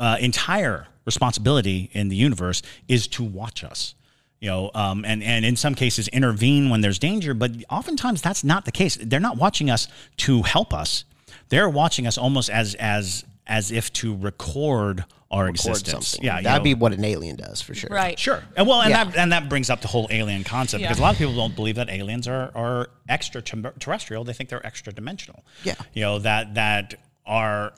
uh, 0.00 0.16
entire 0.20 0.88
responsibility 1.06 1.90
in 1.92 2.08
the 2.08 2.16
universe 2.16 2.62
is 2.88 3.06
to 3.06 3.22
watch 3.22 3.62
us 3.62 3.94
you 4.40 4.48
know 4.48 4.70
um, 4.74 5.04
and 5.04 5.22
and 5.22 5.44
in 5.44 5.54
some 5.56 5.74
cases 5.74 6.08
intervene 6.08 6.70
when 6.70 6.80
there's 6.80 6.98
danger 6.98 7.34
but 7.34 7.50
oftentimes 7.70 8.20
that's 8.22 8.42
not 8.42 8.64
the 8.64 8.72
case 8.72 8.96
they're 9.02 9.20
not 9.20 9.36
watching 9.36 9.70
us 9.70 9.86
to 10.16 10.42
help 10.42 10.72
us 10.74 11.04
they're 11.48 11.68
watching 11.68 12.06
us 12.06 12.16
almost 12.18 12.48
as 12.50 12.74
as 12.76 13.24
as 13.46 13.70
if 13.72 13.92
to 13.92 14.16
record 14.16 15.04
our 15.30 15.44
Record 15.44 15.54
existence 15.56 16.08
something. 16.08 16.26
yeah 16.26 16.40
that'd 16.40 16.60
know. 16.60 16.64
be 16.64 16.74
what 16.74 16.92
an 16.92 17.04
alien 17.04 17.36
does 17.36 17.60
for 17.60 17.72
sure. 17.74 17.88
Right. 17.90 18.18
Sure. 18.18 18.42
And 18.56 18.66
well, 18.66 18.80
and 18.80 18.90
Yeah. 18.90 19.04
that 19.04 19.16
and 19.16 19.32
that 19.32 19.48
brings 19.48 19.70
up 19.70 19.80
the 19.80 19.86
whole 19.88 20.08
alien 20.10 20.42
concept 20.42 20.82
because 20.82 20.98
a 20.98 21.02
lot 21.02 21.12
of 21.12 21.18
people 21.18 21.34
don't 21.36 21.54
believe 21.54 21.76
that 21.76 21.88
aliens 21.88 22.26
are 22.26 22.50
are 22.54 22.88
extraterrestrial. 23.08 24.24
They 24.24 24.32
think 24.32 24.48
they're 24.50 24.64
extra 24.66 24.92
dimensional. 24.92 25.44
Yeah. 25.64 25.74
You 25.94 26.02
know 26.02 26.18
that 26.20 26.54
that 26.54 26.94
our 27.26 27.72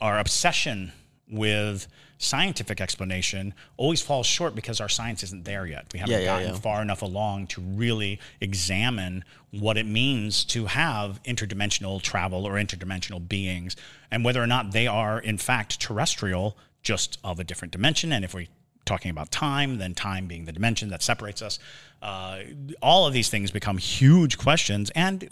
our 0.00 0.18
obsession 0.18 0.92
with 1.32 1.88
scientific 2.18 2.80
explanation 2.80 3.52
always 3.76 4.00
falls 4.00 4.26
short 4.26 4.54
because 4.54 4.80
our 4.80 4.88
science 4.88 5.22
isn't 5.24 5.44
there 5.44 5.66
yet. 5.66 5.86
We 5.92 5.98
haven't 5.98 6.12
Yeah, 6.12 6.20
yeah, 6.20 6.26
gotten 6.38 6.54
yeah. 6.54 6.60
far 6.60 6.80
enough 6.82 7.02
along 7.02 7.48
to 7.48 7.60
really 7.60 8.20
examine 8.40 9.24
what 9.50 9.76
it 9.76 9.86
means 9.86 10.44
to 10.46 10.66
have 10.66 11.20
interdimensional 11.24 12.00
travel 12.00 12.46
or 12.46 12.52
interdimensional 12.52 13.26
beings 13.26 13.74
and 14.10 14.24
whether 14.24 14.40
or 14.42 14.46
not 14.46 14.70
they 14.72 14.86
are 14.86 15.18
in 15.18 15.36
fact 15.38 15.80
terrestrial 15.80 16.56
just 16.82 17.18
of 17.24 17.40
a 17.40 17.44
different 17.44 17.72
dimension 17.72 18.12
and 18.12 18.24
if 18.24 18.34
we 18.34 18.48
talking 18.84 19.10
about 19.12 19.30
time, 19.30 19.78
then 19.78 19.94
time 19.94 20.26
being 20.26 20.44
the 20.44 20.52
dimension 20.52 20.88
that 20.90 21.02
separates 21.02 21.40
us. 21.40 21.58
Uh, 22.02 22.40
all 22.82 23.06
of 23.06 23.12
these 23.12 23.30
things 23.30 23.52
become 23.52 23.78
huge 23.78 24.36
questions, 24.38 24.90
and 24.96 25.28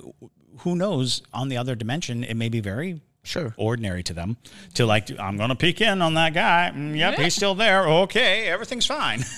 who 0.59 0.77
knows? 0.77 1.23
On 1.35 1.49
the 1.49 1.57
other 1.57 1.75
dimension, 1.75 2.23
it 2.23 2.35
may 2.35 2.49
be 2.49 2.61
very 2.61 3.01
Sure. 3.23 3.55
ordinary 3.57 4.03
to 4.05 4.15
them 4.15 4.37
to 4.75 4.87
like, 4.87 5.11
I'm 5.19 5.37
going 5.37 5.51
to 5.51 5.57
peek 5.57 5.81
in 5.81 6.03
on 6.03 6.15
that 6.15 6.35
guy. 6.35 6.73
Mm, 6.75 6.97
yep, 6.97 7.19
he's 7.19 7.35
still 7.35 7.55
there. 7.55 7.87
Okay, 7.89 8.49
everything's 8.49 8.87
fine. 8.87 9.25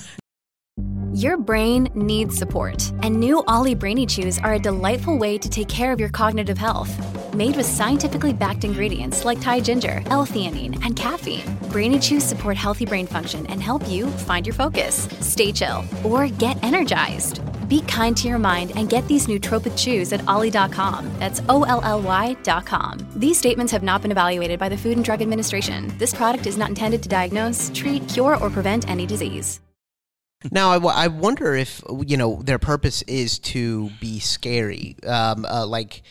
Your 1.14 1.36
brain 1.36 1.90
needs 1.94 2.38
support, 2.38 2.90
and 3.02 3.20
new 3.20 3.44
Olly 3.46 3.74
Brainy 3.74 4.06
Chews 4.06 4.38
are 4.38 4.54
a 4.54 4.58
delightful 4.58 5.18
way 5.18 5.36
to 5.36 5.50
take 5.50 5.68
care 5.68 5.92
of 5.92 6.00
your 6.00 6.08
cognitive 6.08 6.56
health. 6.56 6.90
Made 7.34 7.54
with 7.54 7.66
scientifically 7.66 8.32
backed 8.32 8.64
ingredients 8.64 9.22
like 9.22 9.38
Thai 9.38 9.60
ginger, 9.60 10.00
L-theanine, 10.06 10.82
and 10.86 10.96
caffeine, 10.96 11.44
Brainy 11.70 11.98
Chews 11.98 12.24
support 12.24 12.56
healthy 12.56 12.86
brain 12.86 13.06
function 13.06 13.46
and 13.48 13.62
help 13.62 13.86
you 13.86 14.06
find 14.06 14.46
your 14.46 14.54
focus, 14.54 15.06
stay 15.20 15.52
chill, 15.52 15.84
or 16.02 16.28
get 16.28 16.62
energized. 16.64 17.42
Be 17.72 17.80
kind 17.88 18.14
to 18.18 18.28
your 18.28 18.38
mind 18.38 18.72
and 18.76 18.90
get 18.90 19.08
these 19.08 19.26
nootropic 19.28 19.74
chews 19.78 20.12
at 20.12 20.20
olly.com. 20.28 21.10
That's 21.18 21.40
O-L-L-Y.com. 21.48 22.98
These 23.16 23.38
statements 23.38 23.72
have 23.72 23.82
not 23.82 24.02
been 24.02 24.10
evaluated 24.10 24.58
by 24.58 24.68
the 24.68 24.76
Food 24.76 24.96
and 24.96 25.02
Drug 25.02 25.22
Administration. 25.22 25.90
This 25.96 26.12
product 26.12 26.46
is 26.46 26.58
not 26.58 26.68
intended 26.68 27.02
to 27.04 27.08
diagnose, 27.08 27.70
treat, 27.72 28.06
cure, 28.10 28.36
or 28.36 28.50
prevent 28.50 28.90
any 28.90 29.06
disease. 29.06 29.62
Now, 30.50 30.68
I, 30.68 30.74
w- 30.74 30.94
I 30.94 31.08
wonder 31.08 31.54
if 31.54 31.82
you 32.04 32.18
know 32.18 32.42
their 32.42 32.58
purpose 32.58 33.00
is 33.06 33.38
to 33.38 33.88
be 34.02 34.18
scary, 34.18 34.96
um, 35.06 35.46
uh, 35.46 35.64
like 35.64 36.02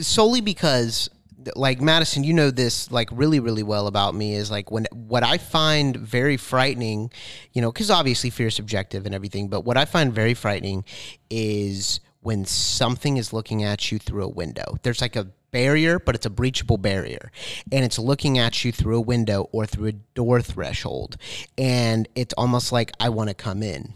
solely 0.00 0.40
because, 0.40 1.10
like 1.54 1.80
Madison, 1.80 2.24
you 2.24 2.32
know 2.32 2.50
this 2.50 2.90
like 2.90 3.08
really, 3.12 3.40
really 3.40 3.62
well 3.62 3.86
about 3.86 4.14
me 4.14 4.34
is 4.34 4.50
like 4.50 4.70
when 4.70 4.86
what 4.92 5.22
I 5.22 5.38
find 5.38 5.96
very 5.96 6.36
frightening, 6.36 7.10
you 7.52 7.62
know, 7.62 7.70
because 7.70 7.90
obviously 7.90 8.30
fear 8.30 8.48
is 8.48 8.54
subjective 8.54 9.06
and 9.06 9.14
everything, 9.14 9.48
but 9.48 9.62
what 9.62 9.76
I 9.76 9.84
find 9.84 10.12
very 10.12 10.34
frightening 10.34 10.84
is 11.30 12.00
when 12.20 12.44
something 12.44 13.16
is 13.16 13.32
looking 13.32 13.62
at 13.62 13.92
you 13.92 13.98
through 13.98 14.24
a 14.24 14.28
window. 14.28 14.78
There's 14.82 15.00
like 15.00 15.16
a 15.16 15.28
barrier, 15.50 15.98
but 15.98 16.14
it's 16.14 16.26
a 16.26 16.30
breachable 16.30 16.80
barrier. 16.80 17.30
And 17.72 17.84
it's 17.84 17.98
looking 17.98 18.38
at 18.38 18.64
you 18.64 18.72
through 18.72 18.98
a 18.98 19.00
window 19.00 19.48
or 19.52 19.66
through 19.66 19.86
a 19.86 19.92
door 19.92 20.42
threshold. 20.42 21.16
And 21.56 22.08
it's 22.14 22.34
almost 22.34 22.72
like 22.72 22.92
I 23.00 23.08
want 23.08 23.28
to 23.28 23.34
come 23.34 23.62
in. 23.62 23.94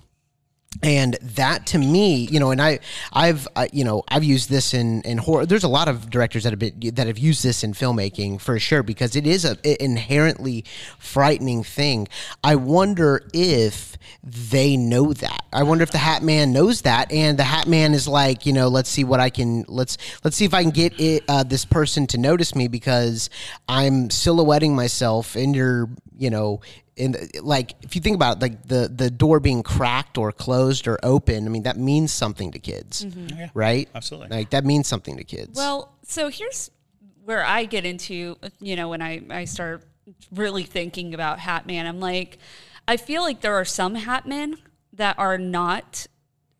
And 0.82 1.14
that 1.20 1.66
to 1.66 1.78
me, 1.78 2.26
you 2.30 2.40
know, 2.40 2.50
and 2.50 2.60
I, 2.60 2.80
I've, 3.12 3.46
uh, 3.54 3.66
you 3.72 3.84
know, 3.84 4.04
I've 4.08 4.24
used 4.24 4.48
this 4.48 4.74
in 4.74 5.02
in 5.02 5.18
horror. 5.18 5.46
There's 5.46 5.64
a 5.64 5.68
lot 5.68 5.86
of 5.86 6.10
directors 6.10 6.44
that 6.44 6.50
have 6.50 6.58
been 6.58 6.94
that 6.94 7.06
have 7.06 7.18
used 7.18 7.42
this 7.42 7.62
in 7.62 7.72
filmmaking 7.74 8.40
for 8.40 8.58
sure 8.58 8.82
because 8.82 9.14
it 9.14 9.26
is 9.26 9.44
a 9.44 9.82
inherently 9.82 10.64
frightening 10.98 11.62
thing. 11.62 12.08
I 12.42 12.56
wonder 12.56 13.22
if 13.34 13.96
they 14.24 14.76
know 14.76 15.12
that. 15.12 15.44
I 15.52 15.62
wonder 15.62 15.82
if 15.82 15.90
the 15.90 15.98
Hat 15.98 16.22
Man 16.22 16.52
knows 16.52 16.82
that, 16.82 17.12
and 17.12 17.38
the 17.38 17.44
Hat 17.44 17.66
Man 17.66 17.92
is 17.92 18.08
like, 18.08 18.46
you 18.46 18.52
know, 18.52 18.68
let's 18.68 18.88
see 18.88 19.04
what 19.04 19.20
I 19.20 19.30
can 19.30 19.64
let's 19.68 19.98
let's 20.24 20.36
see 20.36 20.44
if 20.44 20.54
I 20.54 20.62
can 20.62 20.70
get 20.70 20.98
it, 20.98 21.24
uh, 21.28 21.42
this 21.42 21.64
person 21.64 22.06
to 22.08 22.18
notice 22.18 22.54
me 22.54 22.68
because 22.68 23.30
I'm 23.68 24.10
silhouetting 24.10 24.74
myself 24.74 25.36
in 25.36 25.54
your, 25.54 25.90
you 26.16 26.30
know, 26.30 26.60
in 26.96 27.16
like 27.40 27.74
if 27.82 27.94
you 27.94 28.02
think 28.02 28.16
about 28.16 28.36
it, 28.36 28.42
like 28.42 28.66
the 28.66 28.90
the 28.94 29.10
door 29.10 29.40
being 29.40 29.62
cracked 29.62 30.18
or 30.18 30.32
closed 30.32 30.86
or 30.86 30.98
open, 31.02 31.46
I 31.46 31.48
mean 31.48 31.62
that 31.62 31.78
means 31.78 32.12
something 32.12 32.52
to 32.52 32.58
kids, 32.58 33.04
mm-hmm. 33.04 33.46
right? 33.54 33.88
absolutely. 33.94 34.36
Like 34.36 34.50
that 34.50 34.64
means 34.64 34.88
something 34.88 35.16
to 35.16 35.24
kids. 35.24 35.56
Well, 35.56 35.94
so 36.04 36.28
here's 36.28 36.70
where 37.24 37.44
I 37.44 37.64
get 37.64 37.84
into, 37.84 38.36
you 38.60 38.76
know, 38.76 38.88
when 38.88 39.00
I, 39.00 39.22
I 39.30 39.44
start 39.44 39.84
really 40.32 40.64
thinking 40.64 41.14
about 41.14 41.38
Hat 41.38 41.66
Man, 41.66 41.86
I'm 41.86 42.00
like, 42.00 42.38
I 42.86 42.96
feel 42.96 43.22
like 43.22 43.40
there 43.40 43.54
are 43.54 43.64
some 43.64 43.94
Hat 43.94 44.26
Men 44.26 44.56
that 44.94 45.18
are 45.18 45.38
not 45.38 46.06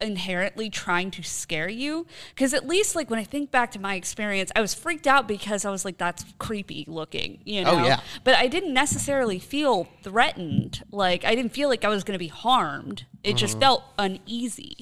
inherently 0.03 0.69
trying 0.69 1.11
to 1.11 1.23
scare 1.23 1.69
you 1.69 2.07
because 2.35 2.53
at 2.53 2.67
least 2.67 2.95
like 2.95 3.11
when 3.11 3.19
i 3.19 3.25
think 3.25 3.51
back 3.51 3.71
to 3.71 3.81
my 3.81 3.95
experience 3.95 4.51
i 4.57 4.61
was 4.61 4.75
freaked 4.75 5.07
out 5.07 5.29
because 5.29 5.65
i 5.65 5.71
was 5.71 5.85
like 5.85 5.99
that's 5.99 6.25
creepy 6.38 6.85
looking 6.88 7.38
you 7.45 7.61
oh, 7.61 7.65
know 7.65 7.83
Oh, 7.83 7.87
yeah. 7.87 8.01
but 8.25 8.35
i 8.35 8.47
didn't 8.47 8.75
necessarily 8.75 9.38
feel 9.38 9.88
threatened 10.03 10.83
like 10.91 11.25
i 11.25 11.35
didn't 11.35 11.53
feel 11.53 11.69
like 11.69 11.85
i 11.85 11.88
was 11.88 12.05
going 12.05 12.15
to 12.15 12.19
be 12.19 12.29
harmed 12.29 13.07
it 13.25 13.37
just 13.37 13.55
mm-hmm. 13.55 13.61
felt 13.61 13.85
uneasy 13.99 14.77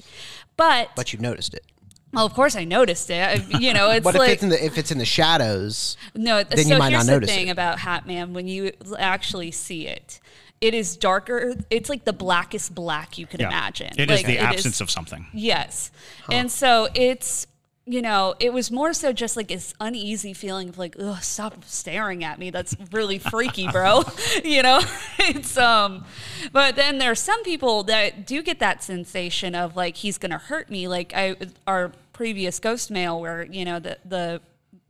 but, 0.57 0.89
but 0.95 1.13
you 1.13 1.19
noticed 1.19 1.53
it. 1.53 1.65
well 2.13 2.25
of 2.25 2.33
course 2.33 2.55
i 2.55 2.63
noticed 2.63 3.09
it 3.09 3.21
I, 3.21 3.57
you 3.57 3.73
know 3.73 3.89
it's 3.91 4.03
But 4.11 4.15
like 4.15 4.29
if 4.29 4.33
it's 4.33 4.43
in 4.43 4.49
the 4.49 4.65
if 4.65 4.77
it's 4.77 4.91
in 4.91 4.97
the 4.97 5.05
shadows, 5.05 5.97
no, 6.15 6.43
then 6.43 6.57
so 6.57 6.73
you 6.73 6.77
might 6.77 6.91
here's 6.91 7.05
not 7.05 7.11
the 7.11 7.19
notice 7.19 7.29
thing 7.29 7.47
it. 7.47 7.51
about 7.51 7.79
Hat 7.79 8.05
Man 8.05 8.33
when 8.33 8.47
you 8.47 8.71
actually 8.97 9.51
see 9.51 9.87
it. 9.87 10.19
It 10.61 10.75
is 10.75 10.95
darker. 10.95 11.55
It's 11.71 11.89
like 11.89 12.05
the 12.05 12.13
blackest 12.13 12.75
black 12.75 13.17
you 13.17 13.25
can 13.25 13.41
imagine. 13.41 13.93
It 13.97 14.11
is 14.11 14.19
like, 14.19 14.27
the 14.27 14.37
it 14.37 14.43
absence 14.43 14.79
of 14.79 14.91
something. 14.91 15.25
Yes. 15.33 15.89
And 16.31 16.51
so 16.51 16.87
it's, 16.93 17.47
you 17.87 18.03
know, 18.03 18.35
it 18.39 18.53
was 18.53 18.69
more 18.69 18.93
so 18.93 19.11
just 19.11 19.35
like 19.35 19.47
this 19.47 19.73
uneasy 19.79 20.33
feeling 20.33 20.69
of 20.69 20.77
like, 20.77 20.95
ugh, 20.99 21.21
stop 21.23 21.65
staring 21.65 22.23
at 22.23 22.37
me. 22.37 22.51
That's 22.51 22.75
really 22.91 23.17
freaky, 23.17 23.67
bro. 23.69 24.03
you 24.43 24.61
know, 24.61 24.81
it's, 25.19 25.57
um, 25.57 26.05
but 26.53 26.75
then 26.75 26.99
there 26.99 27.09
are 27.09 27.15
some 27.15 27.41
people 27.43 27.81
that 27.83 28.27
do 28.27 28.43
get 28.43 28.59
that 28.59 28.83
sensation 28.83 29.55
of 29.55 29.75
like, 29.75 29.97
he's 29.97 30.19
going 30.19 30.31
to 30.31 30.37
hurt 30.37 30.69
me. 30.69 30.87
Like 30.87 31.11
I, 31.15 31.35
our 31.65 31.91
previous 32.13 32.59
ghost 32.59 32.91
mail 32.91 33.19
where, 33.19 33.43
you 33.43 33.65
know, 33.65 33.79
the, 33.79 33.97
the 34.05 34.41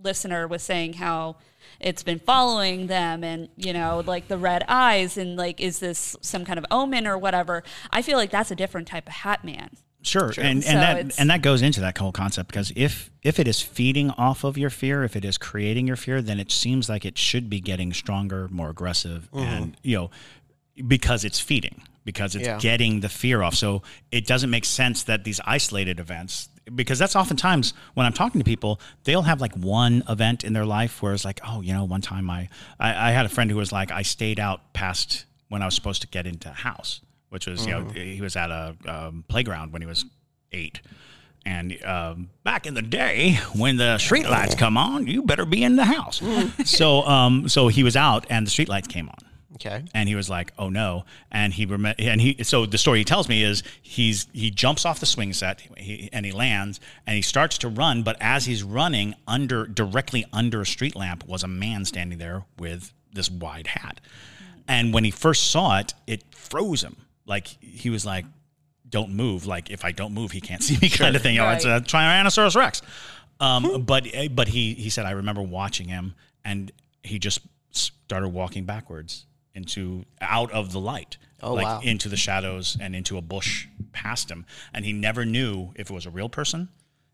listener 0.03 0.49
was 0.49 0.63
saying 0.63 0.93
how, 0.93 1.37
it's 1.83 2.03
been 2.03 2.19
following 2.19 2.87
them 2.87 3.23
and 3.23 3.49
you 3.57 3.73
know 3.73 4.03
like 4.05 4.27
the 4.27 4.37
red 4.37 4.63
eyes 4.67 5.17
and 5.17 5.35
like 5.35 5.59
is 5.59 5.79
this 5.79 6.15
some 6.21 6.45
kind 6.45 6.57
of 6.57 6.65
omen 6.71 7.07
or 7.07 7.17
whatever 7.17 7.63
i 7.91 8.01
feel 8.01 8.17
like 8.17 8.29
that's 8.31 8.51
a 8.51 8.55
different 8.55 8.87
type 8.87 9.07
of 9.07 9.13
hat 9.13 9.43
man 9.43 9.69
Sure, 10.03 10.33
and 10.39 10.63
So 10.63 10.69
and 10.71 10.79
that 10.81 11.19
and 11.19 11.29
that 11.29 11.43
goes 11.43 11.61
into 11.61 11.79
that 11.81 11.95
whole 11.97 12.11
concept 12.11 12.49
because 12.49 12.73
if 12.75 13.11
if 13.21 13.39
it 13.39 13.47
is 13.47 13.61
feeding 13.61 14.09
off 14.11 14.43
of 14.43 14.57
your 14.57 14.71
fear, 14.71 15.03
if 15.03 15.15
it 15.15 15.23
is 15.23 15.37
creating 15.37 15.85
your 15.85 15.95
fear, 15.95 16.23
then 16.23 16.39
it 16.39 16.51
seems 16.51 16.89
like 16.89 17.05
it 17.05 17.19
should 17.19 17.51
be 17.51 17.59
getting 17.59 17.93
stronger, 17.93 18.47
more 18.49 18.71
aggressive, 18.71 19.29
mm-hmm. 19.31 19.45
and 19.45 19.77
you 19.83 19.95
know 19.95 20.09
because 20.87 21.23
it's 21.23 21.39
feeding, 21.39 21.83
because 22.03 22.35
it's 22.35 22.47
Yeah. 22.47 22.57
getting 22.57 23.01
the 23.01 23.09
fear 23.09 23.43
off. 23.43 23.53
So 23.53 23.83
it 24.11 24.25
doesn't 24.25 24.49
make 24.49 24.65
sense 24.65 25.03
that 25.03 25.23
these 25.23 25.39
isolated 25.45 25.99
events, 25.99 26.49
because 26.73 26.99
that's 26.99 27.15
oftentimes 27.15 27.73
when 27.93 28.05
I'm 28.05 28.13
talking 28.13 28.39
to 28.39 28.45
people, 28.45 28.79
they'll 29.03 29.23
have 29.23 29.41
like 29.41 29.55
one 29.55 30.03
event 30.07 30.43
in 30.43 30.53
their 30.53 30.65
life 30.65 31.01
where 31.01 31.13
it's 31.13 31.25
like, 31.25 31.39
oh, 31.47 31.61
you 31.61 31.73
know, 31.73 31.83
one 31.83 32.01
time 32.01 32.29
I 32.29 32.49
I, 32.79 33.09
I 33.09 33.11
had 33.11 33.25
a 33.25 33.29
friend 33.29 33.49
who 33.49 33.57
was 33.57 33.71
like, 33.71 33.91
I 33.91 34.01
stayed 34.01 34.39
out 34.39 34.73
past 34.73 35.25
when 35.49 35.61
I 35.61 35.65
was 35.65 35.75
supposed 35.75 36.01
to 36.01 36.07
get 36.07 36.25
into 36.27 36.49
a 36.49 36.53
house 36.53 37.01
which 37.31 37.47
was 37.47 37.65
you 37.65 37.71
know 37.71 37.85
he 37.85 38.21
was 38.21 38.35
at 38.35 38.51
a 38.51 38.75
um, 38.85 39.23
playground 39.27 39.73
when 39.73 39.81
he 39.81 39.87
was 39.87 40.05
eight. 40.51 40.81
And 41.43 41.83
um, 41.83 42.29
back 42.43 42.67
in 42.67 42.75
the 42.75 42.83
day, 42.83 43.39
when 43.55 43.77
the 43.77 43.97
street 43.97 44.29
lights 44.29 44.53
come 44.53 44.77
on, 44.77 45.07
you 45.07 45.23
better 45.23 45.45
be 45.45 45.63
in 45.63 45.75
the 45.75 45.85
house. 45.85 46.21
so, 46.65 47.01
um, 47.01 47.49
so 47.49 47.67
he 47.67 47.83
was 47.83 47.95
out, 47.95 48.27
and 48.29 48.45
the 48.45 48.51
street 48.51 48.69
lights 48.69 48.87
came 48.87 49.09
on, 49.09 49.17
Okay. 49.55 49.83
and 49.93 50.07
he 50.07 50.15
was 50.15 50.29
like, 50.29 50.53
"Oh 50.57 50.69
no!" 50.69 51.05
And 51.31 51.53
he 51.53 51.65
rem- 51.65 51.93
and 51.99 52.21
he 52.21 52.43
so 52.43 52.65
the 52.65 52.77
story 52.77 52.99
he 52.99 53.05
tells 53.05 53.27
me 53.27 53.43
is 53.43 53.63
he's 53.81 54.27
he 54.33 54.49
jumps 54.49 54.85
off 54.85 54.99
the 54.99 55.05
swing 55.05 55.33
set 55.33 55.61
he, 55.77 56.09
and 56.13 56.25
he 56.25 56.31
lands 56.31 56.79
and 57.05 57.15
he 57.15 57.21
starts 57.21 57.57
to 57.59 57.67
run, 57.67 58.03
but 58.03 58.17
as 58.21 58.45
he's 58.45 58.63
running 58.63 59.15
under 59.27 59.67
directly 59.67 60.25
under 60.31 60.61
a 60.61 60.65
street 60.65 60.95
lamp 60.95 61.27
was 61.27 61.43
a 61.43 61.47
man 61.47 61.85
standing 61.85 62.17
there 62.17 62.45
with 62.57 62.93
this 63.13 63.29
wide 63.29 63.67
hat, 63.67 63.99
and 64.67 64.93
when 64.93 65.03
he 65.03 65.11
first 65.11 65.51
saw 65.51 65.79
it, 65.79 65.93
it 66.07 66.23
froze 66.33 66.81
him. 66.81 66.95
Like 67.25 67.47
he 67.61 67.89
was 67.89 68.05
like, 68.05 68.25
"Don't 68.89 69.13
move!" 69.13 69.45
Like 69.45 69.69
if 69.69 69.83
I 69.83 69.91
don't 69.91 70.13
move, 70.13 70.31
he 70.31 70.41
can't 70.41 70.63
see 70.67 70.77
me, 70.81 70.89
kind 70.89 71.15
of 71.15 71.21
thing. 71.21 71.35
You 71.35 71.41
know, 71.41 71.49
it's 71.49 71.65
a 71.65 71.81
Tyrannosaurus 71.81 72.55
Rex. 72.55 72.81
Um, 73.41 73.83
but 73.85 74.07
but 74.33 74.47
he 74.47 74.75
he 74.75 74.89
said 74.89 75.05
I 75.05 75.11
remember 75.11 75.41
watching 75.41 75.87
him 75.87 76.13
and 76.45 76.71
he 77.03 77.17
just 77.19 77.41
started 77.71 78.29
walking 78.29 78.65
backwards 78.65 79.25
into 79.55 80.05
out 80.21 80.51
of 80.51 80.71
the 80.71 80.79
light, 80.79 81.17
Oh, 81.41 81.53
like 81.53 81.65
wow. 81.65 81.79
into 81.83 82.07
the 82.09 82.17
shadows 82.17 82.77
and 82.79 82.95
into 82.95 83.17
a 83.17 83.21
bush 83.21 83.67
past 83.91 84.29
him, 84.31 84.45
and 84.73 84.85
he 84.85 84.93
never 84.93 85.25
knew 85.25 85.71
if 85.75 85.89
it 85.89 85.93
was 85.93 86.05
a 86.05 86.09
real 86.11 86.29
person. 86.29 86.69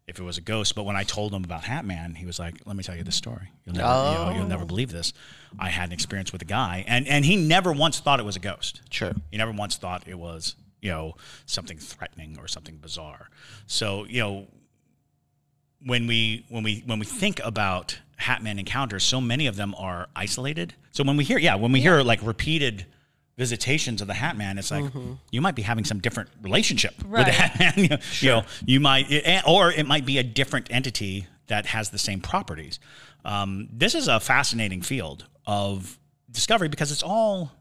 If 0.07 0.19
it 0.19 0.23
was 0.23 0.37
a 0.37 0.41
ghost, 0.41 0.73
but 0.73 0.83
when 0.83 0.95
I 0.95 1.03
told 1.03 1.33
him 1.33 1.43
about 1.43 1.65
Hat 1.65 1.83
Man, 1.83 2.15
he 2.15 2.25
was 2.25 2.39
like, 2.39 2.61
"Let 2.65 2.77
me 2.77 2.83
tell 2.83 2.95
you 2.95 3.03
this 3.03 3.15
story. 3.17 3.49
You'll 3.65 3.75
never, 3.75 3.87
you 3.87 3.93
know, 4.13 4.33
you'll 4.37 4.47
never 4.47 4.63
Oh. 4.63 4.65
believe 4.67 4.89
this. 4.89 5.11
I 5.59 5.69
had 5.69 5.89
an 5.89 5.91
experience 5.91 6.31
with 6.31 6.41
a 6.41 6.45
guy, 6.45 6.85
and 6.87 7.05
and 7.09 7.25
he 7.25 7.35
never 7.35 7.73
once 7.73 7.99
thought 7.99 8.21
it 8.21 8.25
was 8.25 8.37
a 8.37 8.39
ghost. 8.39 8.81
Sure. 8.89 9.13
He 9.31 9.37
never 9.37 9.51
once 9.51 9.75
thought 9.75 10.07
it 10.07 10.17
was, 10.17 10.55
you 10.81 10.91
know, 10.91 11.17
something 11.45 11.77
threatening 11.77 12.37
or 12.39 12.47
something 12.47 12.77
bizarre. 12.77 13.29
So, 13.65 14.05
you 14.05 14.21
know, 14.21 14.47
when 15.85 16.07
we 16.07 16.45
when 16.49 16.63
we 16.63 16.83
when 16.85 16.99
we 16.99 17.05
think 17.05 17.39
about 17.43 17.97
Hatman 18.19 18.59
encounters, 18.59 19.03
so 19.03 19.21
many 19.21 19.47
of 19.47 19.55
them 19.55 19.75
are 19.77 20.07
isolated. 20.15 20.73
So 20.91 21.03
when 21.03 21.17
we 21.17 21.23
hear, 21.23 21.37
yeah, 21.37 21.55
when 21.55 21.71
we 21.71 21.81
hear 21.81 22.01
like 22.01 22.21
repeated 22.23 22.85
visitations 23.37 24.01
of 24.01 24.07
the 24.07 24.13
Hatman, 24.15 24.57
it's 24.57 24.71
like 24.71 24.85
you 25.31 25.41
might 25.41 25.53
be 25.55 25.61
having 25.61 25.85
some 25.85 25.99
different 25.99 26.29
relationship 26.41 26.97
with 27.03 27.11
Right. 27.11 27.25
the 27.27 27.31
Hatman. 27.31 27.77
you, 27.77 27.87
know, 27.89 27.97
you 28.19 28.29
know, 28.29 28.43
you 28.65 28.79
might, 28.79 29.11
it- 29.11 29.43
or 29.47 29.71
it 29.71 29.85
might 29.85 30.05
be 30.07 30.17
a 30.17 30.23
different 30.23 30.67
entity 30.71 31.27
that 31.45 31.67
has 31.67 31.91
the 31.91 31.99
same 31.99 32.19
properties. 32.19 32.79
Um, 33.23 33.69
this 33.71 33.93
is 33.93 34.07
a 34.07 34.19
fascinating 34.19 34.81
field 34.81 35.25
of 35.45 35.99
discovery 36.31 36.67
because 36.67 36.91
it's 36.91 37.03
all 37.03 37.51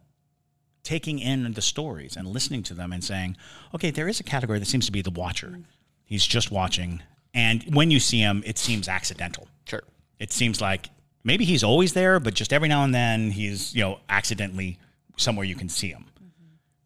taking 0.82 1.18
in 1.18 1.52
the 1.52 1.60
stories 1.62 2.16
and 2.16 2.26
listening 2.26 2.62
to 2.62 2.72
them 2.74 2.90
and 2.92 3.04
saying, 3.04 3.36
okay, 3.74 3.90
there 3.90 4.08
is 4.08 4.18
a 4.18 4.24
category 4.24 4.58
that 4.58 4.66
seems 4.66 4.86
to 4.86 4.92
be 4.92 5.02
the 5.02 5.10
watcher. 5.10 5.58
He's 6.06 6.24
just 6.24 6.50
watching. 6.50 7.02
And 7.36 7.62
when 7.74 7.90
you 7.90 8.00
see 8.00 8.18
him, 8.18 8.42
it 8.46 8.56
seems 8.56 8.88
accidental. 8.88 9.46
Sure. 9.66 9.82
It 10.18 10.32
seems 10.32 10.60
like 10.60 10.88
maybe 11.22 11.44
he's 11.44 11.62
always 11.62 11.92
there, 11.92 12.18
but 12.18 12.32
just 12.32 12.50
every 12.52 12.66
now 12.66 12.82
and 12.82 12.94
then 12.94 13.30
he's, 13.30 13.74
you 13.74 13.82
know, 13.82 14.00
accidentally 14.08 14.78
somewhere 15.18 15.44
you 15.44 15.54
can 15.54 15.68
see 15.68 15.88
him. 15.90 16.06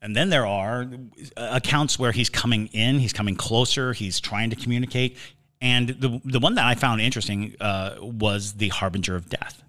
And 0.03 0.17
then 0.17 0.29
there 0.29 0.47
are 0.47 0.89
uh, 1.37 1.51
accounts 1.53 1.99
where 1.99 2.11
he's 2.11 2.29
coming 2.29 2.67
in, 2.73 2.99
he's 2.99 3.13
coming 3.13 3.37
closer, 3.37 3.93
he's 3.93 4.19
trying 4.19 4.51
to 4.51 4.57
communicate. 4.57 5.17
And 5.61 5.91
the, 5.91 6.21
the 6.25 6.41
one 6.41 6.57
that 6.57 6.65
I 6.65 6.75
found 6.75 7.01
interesting 7.01 7.55
uh, 7.61 7.97
was 8.01 8.55
the 8.55 8.71
harbinger 8.71 9.15
of 9.15 9.29
death 9.29 9.63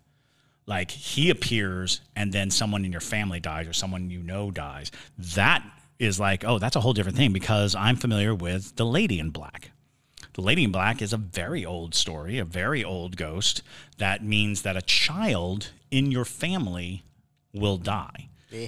like 0.68 0.92
he 0.92 1.30
appears 1.30 2.02
and 2.16 2.32
then 2.32 2.50
someone 2.52 2.86
in 2.86 2.92
your 2.92 3.02
family 3.02 3.40
dies 3.40 3.68
or 3.68 3.74
someone 3.74 4.10
you 4.10 4.22
know 4.22 4.52
dies 4.52 4.92
that 5.18 5.64
is 6.00 6.20
like 6.20 6.46
oh 6.46 6.60
that's 6.60 6.76
a 6.76 6.80
whole 6.80 6.94
different 6.94 7.18
thing 7.18 7.34
because 7.34 7.74
i'm 7.74 7.96
familiar 7.96 8.34
with 8.34 8.76
the 8.76 8.86
lady 8.86 9.20
in 9.20 9.32
black 9.32 9.72
the 10.34 10.42
lady 10.42 10.64
in 10.64 10.72
black 10.72 11.02
is 11.02 11.14
a 11.14 11.18
very 11.18 11.66
old 11.66 11.94
story 11.96 12.38
a 12.38 12.46
very 12.46 12.84
old 12.84 13.18
ghost. 13.18 13.62
That 13.98 14.24
means 14.24 14.62
that 14.64 14.76
a 14.78 14.82
child 14.82 15.72
in 15.90 16.12
your 16.12 16.26
family 16.26 17.04
will 17.54 17.78
die 17.78 18.28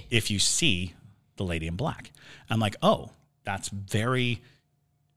if 0.10 0.30
you 0.32 0.40
see 0.40 0.94
the 1.38 1.44
lady 1.44 1.68
in 1.68 1.76
black. 1.76 2.12
I'm 2.50 2.60
like 2.60 2.76
oh 2.82 3.12
that's 3.44 3.70
very 3.70 4.42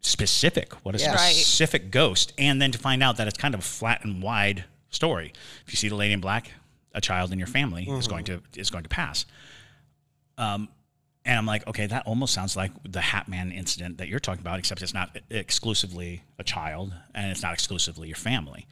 specific. 0.00 0.72
What 0.84 0.94
a 0.94 0.98
Yeah. 0.98 1.14
Right. 1.14 1.34
specific 1.34 1.90
ghost. 1.90 2.32
And 2.38 2.60
then 2.62 2.72
to 2.72 2.78
find 2.78 3.02
out 3.02 3.16
that 3.16 3.26
it's 3.28 3.38
kind 3.38 3.54
of 3.54 3.60
a 3.60 3.64
flat 3.64 4.04
and 4.04 4.22
wide 4.22 4.64
story. 4.90 5.32
If 5.66 5.72
you 5.72 5.76
see 5.76 5.88
the 5.88 5.96
lady 5.96 6.12
in 6.12 6.20
black 6.20 6.52
a 6.94 7.00
child 7.00 7.30
in 7.32 7.38
your 7.38 7.48
family 7.48 7.86
is 7.88 8.08
going 8.08 8.24
to 8.24 8.42
is 8.56 8.70
going 8.70 8.84
to 8.84 8.88
pass. 8.88 9.26
Um 10.38 10.68
and 11.26 11.38
i'm 11.38 11.44
like 11.46 11.66
okay 11.66 11.86
that 11.86 12.06
almost 12.06 12.32
sounds 12.32 12.56
like 12.56 12.70
the 12.84 13.00
hatman 13.00 13.52
incident 13.54 13.98
that 13.98 14.08
you're 14.08 14.18
talking 14.20 14.40
about 14.40 14.58
except 14.58 14.80
it's 14.82 14.94
not 14.94 15.16
exclusively 15.30 16.22
a 16.38 16.44
child 16.44 16.94
and 17.14 17.30
it's 17.30 17.42
not 17.42 17.52
exclusively 17.52 18.08
your 18.08 18.16
family 18.16 18.66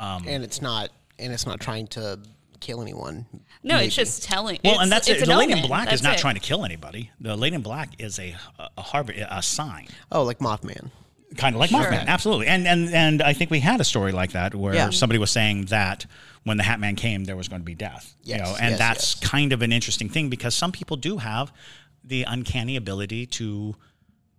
um, 0.00 0.24
and 0.26 0.42
it's 0.42 0.60
not 0.60 0.90
and 1.18 1.32
it's 1.32 1.46
not 1.46 1.60
trying 1.60 1.86
to 1.86 2.18
kill 2.60 2.80
anyone. 2.82 3.26
No, 3.62 3.74
maybe. 3.74 3.86
it's 3.86 3.94
just 3.94 4.22
telling. 4.24 4.58
well 4.64 4.74
it's, 4.74 4.82
and 4.84 4.90
that's 4.92 5.08
it 5.08 5.20
an 5.22 5.28
the 5.28 5.36
lady 5.36 5.52
in 5.52 5.58
omen. 5.58 5.68
black 5.68 5.92
is 5.92 6.02
not 6.02 6.14
it. 6.14 6.18
trying 6.18 6.34
to 6.34 6.40
kill 6.40 6.64
anybody 6.64 7.10
the 7.20 7.36
lady 7.36 7.54
in 7.56 7.62
black 7.62 7.90
is 8.00 8.18
a 8.18 8.34
a 8.76 8.82
harbor 8.82 9.12
a 9.30 9.42
sign 9.42 9.86
Oh, 10.10 10.22
like 10.24 10.38
Mothman. 10.40 10.90
Kind 11.36 11.54
of 11.54 11.60
like 11.60 11.70
Sure. 11.70 11.80
Mothman, 11.80 12.06
absolutely. 12.06 12.46
And 12.48 12.66
and 12.66 12.88
and 12.94 13.22
I 13.22 13.32
think 13.32 13.50
we 13.50 13.60
had 13.60 13.80
a 13.80 13.84
story 13.84 14.12
like 14.12 14.32
that 14.32 14.54
where 14.54 14.74
Yeah. 14.74 14.90
somebody 14.90 15.18
was 15.18 15.30
saying 15.30 15.66
that 15.66 16.06
when 16.44 16.56
the 16.58 16.62
Hat 16.62 16.78
Man 16.80 16.94
came, 16.96 17.24
there 17.24 17.36
was 17.36 17.48
going 17.48 17.60
to 17.62 17.64
be 17.64 17.74
death. 17.74 18.14
you 18.22 18.36
know, 18.38 18.54
and 18.60 18.70
yes, 18.70 18.78
that's 18.78 19.20
yes. 19.20 19.30
kind 19.30 19.52
of 19.52 19.62
an 19.62 19.72
interesting 19.72 20.08
thing 20.08 20.28
because 20.30 20.54
some 20.54 20.72
people 20.72 20.96
do 20.96 21.18
have 21.18 21.52
the 22.02 22.22
uncanny 22.24 22.76
ability 22.76 23.26
to 23.26 23.74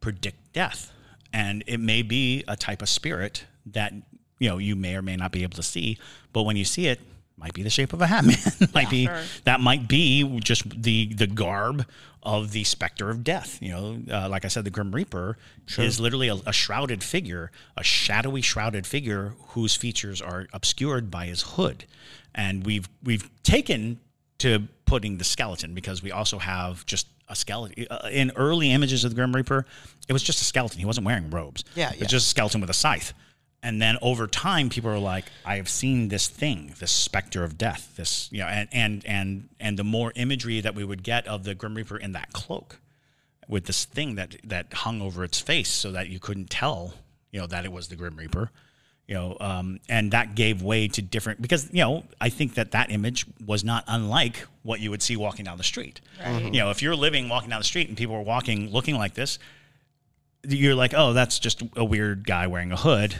predict 0.01 0.53
death, 0.53 0.91
and 1.33 1.63
it 1.67 1.79
may 1.79 2.01
be 2.03 2.43
a 2.47 2.55
type 2.55 2.81
of 2.81 2.89
spirit 2.89 3.45
that 3.65 3.91
you 4.39 4.49
know 4.49 4.57
you 4.59 4.75
may 4.75 4.95
or 4.95 5.01
may 5.01 5.15
not 5.15 5.31
be 5.31 5.41
able 5.43 5.55
to 5.55 5.63
see, 5.63 5.97
but 6.33 6.43
when 6.43 6.55
you 6.57 6.65
see 6.65 6.87
it. 6.87 6.99
Might 7.37 7.53
be 7.53 7.63
the 7.63 7.69
shape 7.69 7.91
of 7.93 8.01
a 8.01 8.07
hat 8.07 8.23
man. 8.25 8.37
might 8.73 8.89
be 8.89 9.05
sure. 9.05 9.21
that 9.43 9.59
might 9.59 9.87
be 9.87 10.39
just 10.39 10.81
the 10.81 11.13
the 11.13 11.27
garb 11.27 11.85
of 12.23 12.51
the 12.51 12.63
specter 12.63 13.09
of 13.09 13.23
death. 13.23 13.59
You 13.61 13.69
know, 13.71 13.99
uh, 14.11 14.29
like 14.29 14.45
I 14.45 14.47
said, 14.47 14.63
the 14.63 14.69
Grim 14.71 14.91
Reaper 14.95 15.37
is 15.77 15.99
literally 15.99 16.27
a, 16.29 16.35
a 16.45 16.53
shrouded 16.53 17.03
figure, 17.03 17.51
a 17.77 17.83
shadowy 17.83 18.41
shrouded 18.41 18.87
figure 18.87 19.33
whose 19.49 19.75
features 19.75 20.21
are 20.21 20.47
obscured 20.53 21.11
by 21.11 21.25
his 21.27 21.41
hood, 21.41 21.85
and 22.33 22.65
we've 22.65 22.87
we've 23.03 23.29
taken 23.43 23.99
to 24.39 24.67
putting 24.85 25.17
the 25.17 25.23
skeleton 25.23 25.73
because 25.73 26.01
we 26.01 26.11
also 26.11 26.39
have 26.39 26.85
just 26.85 27.07
a 27.27 27.35
skeleton 27.35 27.85
uh, 27.89 28.07
in 28.11 28.31
early 28.35 28.71
images 28.71 29.03
of 29.03 29.11
the 29.11 29.15
Grim 29.15 29.35
Reaper. 29.35 29.65
It 30.07 30.13
was 30.13 30.23
just 30.23 30.41
a 30.41 30.45
skeleton. 30.45 30.79
He 30.79 30.85
wasn't 30.85 31.05
wearing 31.05 31.29
robes. 31.29 31.63
Yeah, 31.75 31.89
It's 31.91 32.01
yeah. 32.01 32.07
just 32.07 32.27
a 32.27 32.29
skeleton 32.29 32.61
with 32.61 32.69
a 32.69 32.73
scythe. 32.73 33.13
And 33.65 33.81
then 33.81 33.97
over 34.03 34.27
time, 34.27 34.69
people 34.69 34.91
are 34.91 34.99
like, 34.99 35.25
"I 35.43 35.55
have 35.55 35.67
seen 35.67 36.09
this 36.09 36.27
thing, 36.27 36.75
this 36.77 36.91
specter 36.91 37.43
of 37.43 37.57
death, 37.57 37.93
this 37.95 38.29
you 38.31 38.41
know," 38.41 38.45
and 38.45 38.69
and 38.71 39.03
and 39.07 39.49
and 39.59 39.79
the 39.79 39.83
more 39.83 40.13
imagery 40.15 40.61
that 40.61 40.75
we 40.75 40.83
would 40.83 41.01
get 41.01 41.27
of 41.27 41.45
the 41.45 41.55
Grim 41.55 41.73
Reaper 41.73 41.97
in 41.97 42.11
that 42.11 42.31
cloak, 42.31 42.79
with 43.47 43.65
this 43.65 43.83
thing 43.83 44.13
that 44.15 44.35
that 44.43 44.71
hung 44.71 45.01
over 45.01 45.23
its 45.23 45.39
face, 45.39 45.69
so 45.69 45.91
that 45.93 46.09
you 46.09 46.19
couldn't 46.19 46.51
tell, 46.51 46.93
you 47.31 47.39
know, 47.39 47.47
that 47.47 47.65
it 47.65 47.71
was 47.71 47.87
the 47.87 47.95
Grim 47.95 48.15
Reaper, 48.15 48.51
you 49.07 49.15
know, 49.15 49.35
um, 49.39 49.79
and 49.89 50.11
that 50.11 50.35
gave 50.35 50.61
way 50.61 50.87
to 50.89 51.01
different 51.01 51.41
because 51.41 51.67
you 51.73 51.81
know 51.81 52.03
I 52.21 52.29
think 52.29 52.53
that 52.53 52.69
that 52.73 52.91
image 52.91 53.25
was 53.43 53.63
not 53.63 53.83
unlike 53.87 54.45
what 54.61 54.79
you 54.79 54.91
would 54.91 55.01
see 55.01 55.17
walking 55.17 55.43
down 55.43 55.57
the 55.57 55.63
street. 55.63 56.01
Right. 56.23 56.53
You 56.53 56.59
know, 56.59 56.69
if 56.69 56.83
you're 56.83 56.95
living 56.95 57.29
walking 57.29 57.49
down 57.49 57.61
the 57.61 57.65
street 57.65 57.87
and 57.87 57.97
people 57.97 58.15
are 58.15 58.21
walking 58.21 58.69
looking 58.69 58.95
like 58.95 59.15
this, 59.15 59.39
you're 60.47 60.75
like, 60.75 60.93
oh, 60.95 61.13
that's 61.13 61.39
just 61.39 61.63
a 61.75 61.83
weird 61.83 62.27
guy 62.27 62.45
wearing 62.45 62.71
a 62.71 62.77
hood. 62.77 63.15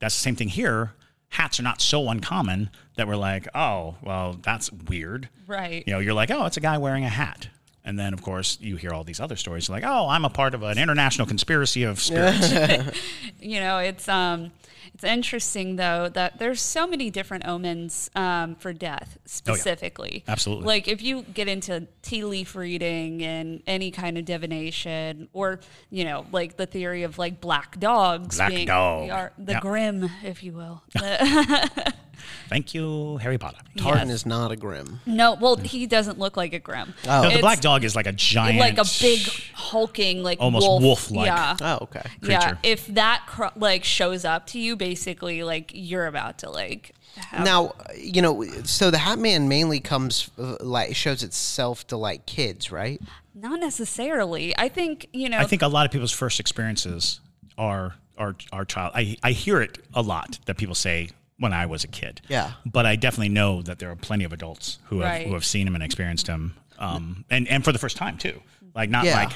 That's 0.00 0.14
the 0.14 0.20
same 0.22 0.36
thing 0.36 0.48
here. 0.48 0.92
Hats 1.30 1.60
are 1.60 1.62
not 1.62 1.80
so 1.80 2.08
uncommon 2.08 2.70
that 2.96 3.06
we're 3.06 3.16
like, 3.16 3.48
oh, 3.54 3.96
well, 4.02 4.38
that's 4.42 4.72
weird. 4.72 5.28
Right. 5.46 5.84
You 5.86 5.92
know, 5.92 5.98
you're 5.98 6.14
like, 6.14 6.30
oh, 6.30 6.46
it's 6.46 6.56
a 6.56 6.60
guy 6.60 6.78
wearing 6.78 7.04
a 7.04 7.10
hat. 7.10 7.48
And 7.84 7.98
then, 7.98 8.12
of 8.12 8.22
course, 8.22 8.58
you 8.60 8.76
hear 8.76 8.92
all 8.92 9.04
these 9.04 9.20
other 9.20 9.36
stories 9.36 9.70
like, 9.70 9.84
oh, 9.84 10.08
I'm 10.08 10.24
a 10.24 10.30
part 10.30 10.54
of 10.54 10.62
an 10.62 10.78
international 10.78 11.26
conspiracy 11.26 11.84
of 11.84 12.00
spirits. 12.00 12.52
you 13.40 13.60
know 13.60 13.78
it's 13.78 14.08
um 14.08 14.50
it's 14.94 15.04
interesting 15.04 15.76
though 15.76 16.08
that 16.08 16.38
there's 16.38 16.60
so 16.60 16.86
many 16.86 17.10
different 17.10 17.46
omens 17.46 18.10
um, 18.14 18.54
for 18.56 18.72
death 18.72 19.18
specifically 19.24 20.24
Oh, 20.28 20.32
Absolutely. 20.32 20.64
like 20.66 20.88
if 20.88 21.02
you 21.02 21.22
get 21.22 21.48
into 21.48 21.86
tea 22.02 22.24
leaf 22.24 22.54
reading 22.56 23.22
and 23.22 23.62
any 23.66 23.90
kind 23.90 24.18
of 24.18 24.24
divination 24.24 25.28
or 25.32 25.60
you 25.90 26.04
know 26.04 26.26
like 26.32 26.56
the 26.56 26.66
theory 26.66 27.02
of 27.02 27.18
like 27.18 27.40
black 27.40 27.78
dogs 27.78 28.36
Black 28.36 28.50
being 28.50 28.66
dog. 28.66 29.10
are 29.10 29.32
the 29.38 29.52
Yeah. 29.52 29.60
grim 29.60 30.10
if 30.24 30.42
you 30.42 30.52
will 30.52 30.82
Thank 32.48 32.74
you, 32.74 33.16
Harry 33.18 33.38
Potter. 33.38 33.58
Tartan 33.76 34.08
Yes. 34.08 34.16
is 34.16 34.26
not 34.26 34.50
a 34.52 34.56
grim. 34.56 35.00
no 35.06 35.34
well 35.34 35.56
he 35.56 35.86
doesn't 35.86 36.18
look 36.18 36.36
like 36.36 36.52
a 36.52 36.58
grim 36.58 36.94
Oh. 37.06 37.22
No, 37.22 37.28
the 37.28 37.34
It's 37.34 37.40
black 37.40 37.60
dog 37.60 37.84
is 37.84 37.94
like 37.96 38.06
a 38.06 38.12
giant, 38.12 38.58
like 38.58 38.78
a 38.78 38.84
big 39.00 39.20
hulking 39.54 40.22
like 40.22 40.38
Almost 40.40 40.66
wolf, 40.66 40.82
wolf-like. 40.82 41.26
yeah 41.26 41.56
Oh, 41.60 41.78
okay. 41.82 42.02
Yeah, 42.22 42.40
creature. 42.40 42.58
if 42.62 42.86
that 42.88 43.24
cr- 43.26 43.56
like 43.56 43.84
shows 43.84 44.24
up 44.24 44.46
to 44.48 44.58
you, 44.58 44.76
basically, 44.76 45.42
like 45.42 45.70
you're 45.74 46.06
about 46.06 46.38
to 46.38 46.50
like. 46.50 46.94
Have, 47.16 47.44
Now, 47.44 47.74
you 47.96 48.22
know, 48.22 48.44
so 48.64 48.90
the 48.92 48.98
Hat 48.98 49.18
Man 49.18 49.48
mainly 49.48 49.80
comes 49.80 50.30
uh, 50.38 50.56
like 50.60 50.94
shows 50.94 51.22
itself 51.24 51.86
to 51.88 51.96
like 51.96 52.26
kids, 52.26 52.70
right? 52.70 53.00
not 53.34 53.60
necessarily. 53.60 54.56
I 54.58 54.68
think 54.68 55.06
you 55.12 55.28
know. 55.28 55.38
I 55.38 55.44
think 55.44 55.62
a 55.62 55.68
lot 55.68 55.86
of 55.86 55.92
people's 55.92 56.12
first 56.12 56.38
experiences 56.40 57.20
are 57.56 57.94
are 58.16 58.34
are 58.52 58.64
child. 58.64 58.92
I 58.94 59.16
I 59.22 59.32
hear 59.32 59.60
it 59.60 59.78
a 59.94 60.02
lot 60.02 60.38
that 60.46 60.56
people 60.56 60.74
say 60.74 61.08
when 61.38 61.52
I 61.52 61.66
was 61.66 61.84
a 61.84 61.88
kid. 61.88 62.20
Yeah. 62.28 62.52
But 62.66 62.86
I 62.86 62.96
definitely 62.96 63.28
know 63.30 63.62
that 63.62 63.78
there 63.78 63.90
are 63.90 63.96
plenty 63.96 64.24
of 64.24 64.32
adults 64.32 64.78
who 64.86 65.00
have 65.00 65.10
Right. 65.10 65.26
who 65.26 65.34
have 65.34 65.44
seen 65.44 65.66
him 65.66 65.74
and 65.74 65.84
experienced 65.84 66.26
him, 66.26 66.54
um, 66.78 67.24
and 67.30 67.46
and 67.48 67.64
for 67.64 67.72
the 67.72 67.78
first 67.78 67.96
time 67.96 68.18
too. 68.18 68.40
Like 68.74 68.90
not 68.90 69.04
Yeah. 69.04 69.16
like, 69.16 69.32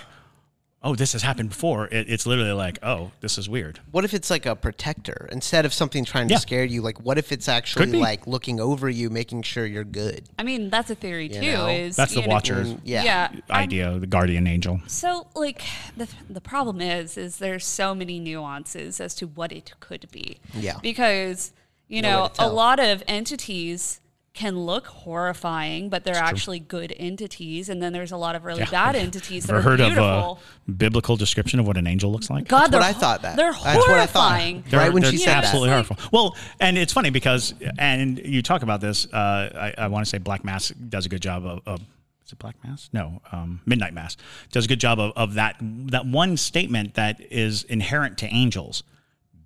oh, 0.85 0.97
this 0.97 1.13
has 1.13 1.23
happened 1.23 1.49
before. 1.51 1.87
It, 1.87 2.09
it's 2.11 2.27
literally 2.27 2.51
like, 2.53 2.79
oh, 2.83 3.13
this 3.21 3.39
is 3.39 3.49
weird. 3.49 3.79
What 3.93 4.05
if 4.05 4.13
it's 4.15 4.31
like 4.31 4.47
a 4.47 4.57
protector 4.57 5.29
instead 5.31 5.65
of 5.65 5.73
something 5.73 6.05
trying 6.05 6.29
Yeah. 6.29 6.37
to 6.37 6.43
scare 6.43 6.65
you? 6.65 6.83
Like, 6.83 7.01
what 7.01 7.19
if 7.19 7.31
it's 7.31 7.49
actually 7.49 7.93
like 7.93 8.27
looking 8.27 8.59
over 8.61 8.89
you, 8.91 9.09
making 9.09 9.43
sure 9.43 9.65
you're 9.65 9.85
good? 9.85 10.25
I 10.39 10.43
mean, 10.43 10.71
that's 10.71 10.91
a 10.91 10.97
theory 10.97 11.29
too. 11.29 11.41
know? 11.41 11.69
Is 11.69 11.95
That's 11.97 12.15
the 12.15 12.21
you 12.23 12.27
know- 12.27 12.33
watcher 12.33 12.65
Mm, 12.65 12.81
yeah. 12.85 13.05
Yeah. 13.05 13.29
I'm- 13.49 13.63
idea, 13.63 13.97
the 14.01 14.09
guardian 14.09 14.47
angel. 14.49 14.81
So, 14.89 15.29
like, 15.37 15.63
the 15.97 16.09
the 16.29 16.41
problem 16.41 16.81
is, 16.81 17.17
is 17.17 17.37
there's 17.37 17.65
so 17.65 17.95
many 17.95 18.19
nuances 18.19 19.01
as 19.01 19.15
to 19.17 19.27
what 19.29 19.53
it 19.53 19.73
could 19.79 20.09
be. 20.11 20.39
Yeah. 20.53 20.79
Because 20.83 21.53
you 21.93 22.03
No 22.03 22.11
know, 22.11 22.23
way 22.25 22.31
a 22.39 22.49
lot 22.49 22.81
of 22.81 23.03
entities 23.07 24.01
can 24.35 24.59
look 24.61 24.87
horrifying, 24.87 25.91
but 25.91 26.05
they're 26.05 26.15
actually 26.17 26.59
good 26.59 26.91
entities, 26.99 27.69
and 27.69 27.83
then 27.83 27.93
there's 27.93 28.13
a 28.13 28.17
lot 28.17 28.35
of 28.35 28.45
really 28.45 28.65
bad 28.65 28.97
entities 29.07 29.45
that 29.45 29.53
Ever 29.53 29.59
are 29.59 29.63
heard 29.63 29.77
beautiful. 29.79 30.03
of 30.05 30.39
a 30.69 30.71
biblical 30.73 31.17
description 31.17 31.61
of 31.61 31.67
what 31.67 31.77
an 31.77 31.87
angel 31.87 32.11
looks 32.11 32.31
like? 32.31 32.49
God, 32.49 32.69
That's 32.69 32.73
what 32.73 32.83
I 32.83 32.93
thought 32.95 33.21
that. 33.23 33.37
they're 33.37 33.53
That's 33.53 33.63
what 33.65 33.91
I 33.91 34.07
thought. 34.07 34.29
horrifying. 34.31 34.65
They're- 34.71 34.81
Right 34.81 34.93
when 34.93 35.03
she 35.03 35.19
said 35.19 35.33
that. 35.35 35.45
absolutely 35.45 35.69
Like- 35.71 35.87
horrible. 35.87 36.09
Well, 36.13 36.37
and 36.61 36.79
it's 36.79 36.95
funny 36.95 37.11
because, 37.11 37.53
and 37.79 38.19
you 38.25 38.41
talk 38.41 38.63
about 38.63 38.81
this. 38.81 39.07
Uh, 39.13 39.73
I, 39.79 39.85
I 39.85 39.87
want 39.89 40.07
to 40.07 40.09
say 40.09 40.17
Black 40.17 40.45
Mass 40.45 40.71
does 40.71 41.05
a 41.05 41.11
good 41.11 41.21
job 41.23 41.45
of. 41.45 41.61
of 41.67 41.81
is 42.25 42.33
it 42.33 42.39
Black 42.39 42.57
Mass? 42.65 42.89
No, 42.95 43.21
um, 43.33 43.61
Midnight 43.67 43.93
Mass 43.93 44.17
does 44.51 44.65
a 44.65 44.69
good 44.69 44.81
job 44.81 44.99
of, 44.99 45.13
of 45.15 45.35
that 45.35 45.57
that 45.61 46.07
one 46.07 46.39
statement 46.39 46.95
that 46.95 47.21
is 47.31 47.65
inherent 47.65 48.17
to 48.19 48.27
angels: 48.29 48.83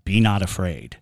"Be 0.05 0.21
not 0.21 0.43
afraid." 0.43 0.99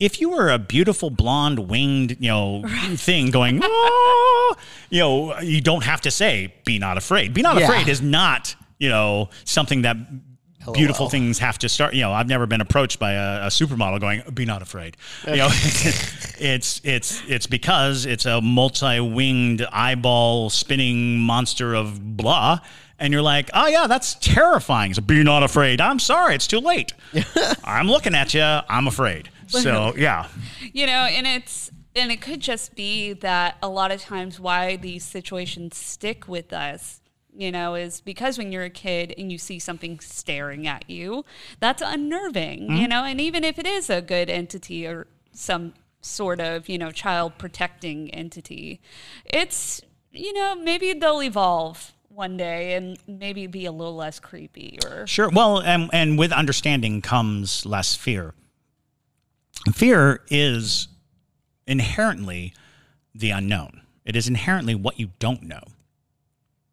If 0.00 0.20
you 0.20 0.30
were 0.30 0.50
a 0.50 0.58
beautiful 0.58 1.10
blonde 1.10 1.58
winged, 1.68 2.16
you 2.20 2.28
know, 2.28 2.64
thing 2.96 3.30
going, 3.30 3.60
"Ah," 3.62 4.54
you 4.90 5.00
know, 5.00 5.38
you 5.40 5.60
don't 5.60 5.84
have 5.84 6.00
to 6.02 6.10
say 6.10 6.52
"Be 6.64 6.78
not 6.78 6.96
afraid." 6.96 7.34
"Be 7.34 7.42
not 7.42 7.58
Yeah. 7.58 7.64
afraid" 7.64 7.86
is 7.88 8.00
not, 8.00 8.54
you 8.78 8.88
know, 8.88 9.28
something 9.44 9.82
that 9.82 9.96
beautiful 10.74 11.08
things 11.08 11.38
have 11.38 11.58
to 11.58 11.68
start. 11.68 11.94
You 11.94 12.02
know, 12.02 12.12
I've 12.12 12.28
never 12.28 12.46
been 12.46 12.60
approached 12.60 12.98
by 12.98 13.12
a, 13.12 13.42
a 13.42 13.46
supermodel 13.48 14.00
going, 14.00 14.22
"Be 14.32 14.44
not 14.46 14.62
afraid." 14.62 14.96
You 15.26 15.36
know, 15.36 15.48
it's 15.52 16.80
it's 16.82 17.22
it's 17.28 17.46
because 17.46 18.06
it's 18.06 18.24
a 18.24 18.40
multi-winged 18.40 19.66
eyeball 19.70 20.48
spinning 20.50 21.18
monster 21.18 21.74
of 21.74 22.16
blah, 22.16 22.60
and 22.98 23.12
you're 23.12 23.22
like, 23.22 23.50
"Oh 23.52 23.66
yeah, 23.66 23.86
that's 23.86 24.14
terrifying." 24.14 24.94
So 24.94 25.02
be 25.02 25.22
not 25.22 25.42
afraid. 25.42 25.80
I'm 25.80 25.98
sorry, 25.98 26.34
it's 26.36 26.46
too 26.46 26.60
late. 26.60 26.94
I'm 27.64 27.88
looking 27.88 28.14
at 28.14 28.32
you. 28.34 28.42
I'm 28.42 28.86
afraid. 28.86 29.28
So 29.60 29.94
yeah, 29.96 30.28
you 30.72 30.86
know 30.86 30.92
and 30.92 31.26
it's 31.26 31.70
and 31.94 32.12
it 32.12 32.20
could 32.20 32.40
just 32.40 32.74
be 32.74 33.12
that 33.14 33.56
a 33.62 33.68
lot 33.68 33.90
of 33.90 34.00
times 34.00 34.38
why 34.38 34.76
these 34.76 35.04
situations 35.04 35.76
stick 35.76 36.28
with 36.28 36.52
us 36.52 37.00
you 37.36 37.50
know 37.50 37.74
is 37.74 38.00
because 38.00 38.38
when 38.38 38.52
you're 38.52 38.64
a 38.64 38.70
kid 38.70 39.14
and 39.18 39.30
you 39.30 39.38
see 39.38 39.58
something 39.58 39.98
staring 40.00 40.66
at 40.66 40.88
you 40.88 41.24
that's 41.58 41.82
unnerving 41.84 42.62
you 42.62 42.68
mm-hmm. 42.68 42.86
know 42.86 43.04
and 43.04 43.20
even 43.20 43.44
if 43.44 43.58
it 43.58 43.66
is 43.66 43.90
a 43.90 44.00
good 44.00 44.30
entity 44.30 44.86
or 44.86 45.06
some 45.32 45.72
sort 46.00 46.40
of 46.40 46.68
you 46.68 46.78
know 46.78 46.90
child 46.90 47.32
protecting 47.38 48.10
entity 48.10 48.80
it's 49.24 49.80
you 50.12 50.32
know 50.32 50.54
maybe 50.54 50.92
they'll 50.92 51.22
evolve 51.22 51.92
one 52.20 52.36
day 52.36 52.74
and 52.74 52.98
maybe 53.06 53.46
be 53.46 53.64
a 53.64 53.72
little 53.72 53.96
less 53.96 54.20
creepy 54.20 54.78
or 54.84 55.06
Sure. 55.06 55.30
Well, 55.30 55.58
and 55.58 55.88
and 55.92 56.18
with 56.18 56.32
understanding 56.32 57.00
comes 57.00 57.64
less 57.64 57.94
fear. 57.94 58.34
Fear 59.72 60.22
is 60.30 60.88
inherently 61.66 62.54
the 63.14 63.30
unknown. 63.30 63.82
It 64.04 64.16
is 64.16 64.28
inherently 64.28 64.74
what 64.74 64.98
you 64.98 65.10
don't 65.18 65.42
know. 65.42 65.62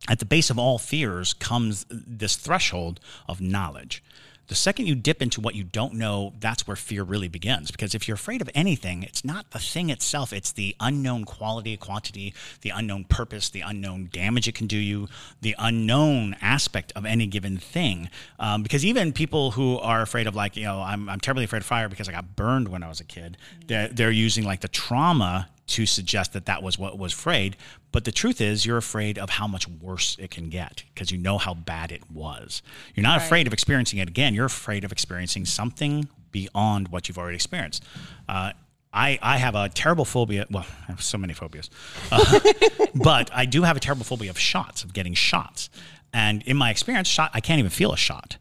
At 0.07 0.19
the 0.19 0.25
base 0.25 0.49
of 0.49 0.57
all 0.57 0.77
fears 0.77 1.33
comes 1.33 1.85
this 1.89 2.35
threshold 2.35 2.99
of 3.27 3.41
knowledge. 3.41 4.03
The 4.47 4.55
second 4.55 4.85
you 4.85 4.95
dip 4.95 5.21
into 5.21 5.41
what 5.41 5.55
you 5.55 5.63
don't 5.63 5.93
know, 5.95 6.33
that's 6.39 6.65
where 6.65 6.77
fear 6.77 7.03
really 7.03 7.27
begins. 7.27 7.69
Because 7.69 7.93
if 7.93 8.07
you're 8.07 8.15
afraid 8.15 8.41
of 8.41 8.49
anything, 8.55 9.03
it's 9.03 9.25
not 9.25 9.51
the 9.51 9.59
thing 9.59 9.89
itself, 9.89 10.31
it's 10.31 10.51
the 10.53 10.75
unknown 10.79 11.25
quality, 11.25 11.75
quantity, 11.75 12.33
the 12.61 12.69
unknown 12.69 13.03
purpose, 13.03 13.49
the 13.49 13.61
unknown 13.61 14.09
damage 14.11 14.47
it 14.47 14.55
can 14.55 14.67
do 14.67 14.77
you, 14.77 15.09
the 15.41 15.55
unknown 15.59 16.35
aspect 16.41 16.93
of 16.95 17.05
any 17.05 17.27
given 17.27 17.57
thing. 17.57 18.09
Um, 18.39 18.63
because 18.63 18.85
even 18.85 19.11
people 19.11 19.51
who 19.51 19.79
are 19.79 20.01
afraid 20.01 20.27
of, 20.27 20.35
like, 20.35 20.55
you 20.55 20.63
know, 20.63 20.81
I'm, 20.81 21.09
I'm 21.09 21.19
terribly 21.19 21.43
afraid 21.43 21.59
of 21.59 21.65
fire 21.65 21.89
because 21.89 22.07
I 22.07 22.13
got 22.13 22.35
burned 22.37 22.69
when 22.69 22.83
I 22.83 22.87
was 22.87 23.01
a 23.01 23.05
kid, 23.05 23.37
they're, 23.67 23.89
they're 23.89 24.11
using 24.11 24.45
like 24.45 24.61
the 24.61 24.69
trauma 24.69 25.49
to 25.67 25.85
suggest 25.85 26.33
that 26.33 26.45
that 26.45 26.63
was 26.63 26.79
what 26.79 26.97
was 26.97 27.13
afraid. 27.13 27.57
But 27.91 28.05
the 28.05 28.11
truth 28.11 28.41
is, 28.41 28.65
you're 28.65 28.77
afraid 28.77 29.17
of 29.17 29.31
how 29.31 29.47
much 29.47 29.67
worse 29.67 30.15
it 30.19 30.31
can 30.31 30.49
get 30.49 30.83
because 30.93 31.11
you 31.11 31.17
know 31.17 31.37
how 31.37 31.53
bad 31.53 31.91
it 31.91 32.09
was. 32.11 32.61
You're 32.95 33.03
not 33.03 33.21
afraid 33.21 33.47
of 33.47 33.53
experiencing 33.53 33.99
it 33.99 34.07
again. 34.07 34.33
You're 34.33 34.45
afraid 34.45 34.83
of 34.83 34.91
experiencing 34.91 35.45
something 35.45 36.07
beyond 36.31 36.87
what 36.89 37.07
you've 37.07 37.17
already 37.17 37.35
experienced. 37.35 37.83
Uh, 38.27 38.53
I, 38.93 39.19
I 39.21 39.37
have 39.37 39.55
a 39.55 39.69
terrible 39.69 40.05
phobia. 40.05 40.47
Well, 40.49 40.65
I 40.87 40.91
have 40.91 41.03
so 41.03 41.17
many 41.17 41.33
phobias, 41.33 41.69
Uh, 42.11 42.39
but 42.95 43.29
I 43.33 43.45
do 43.45 43.63
have 43.63 43.77
a 43.77 43.79
terrible 43.79 44.05
phobia 44.05 44.29
of 44.29 44.39
shots, 44.39 44.83
of 44.83 44.93
getting 44.93 45.13
shots. 45.13 45.69
And 46.13 46.41
in 46.43 46.57
my 46.57 46.71
experience, 46.71 47.07
shot 47.07 47.31
I 47.33 47.41
can't 47.41 47.59
even 47.59 47.69
feel 47.71 47.91
a 47.91 47.97
shot, 47.97 48.37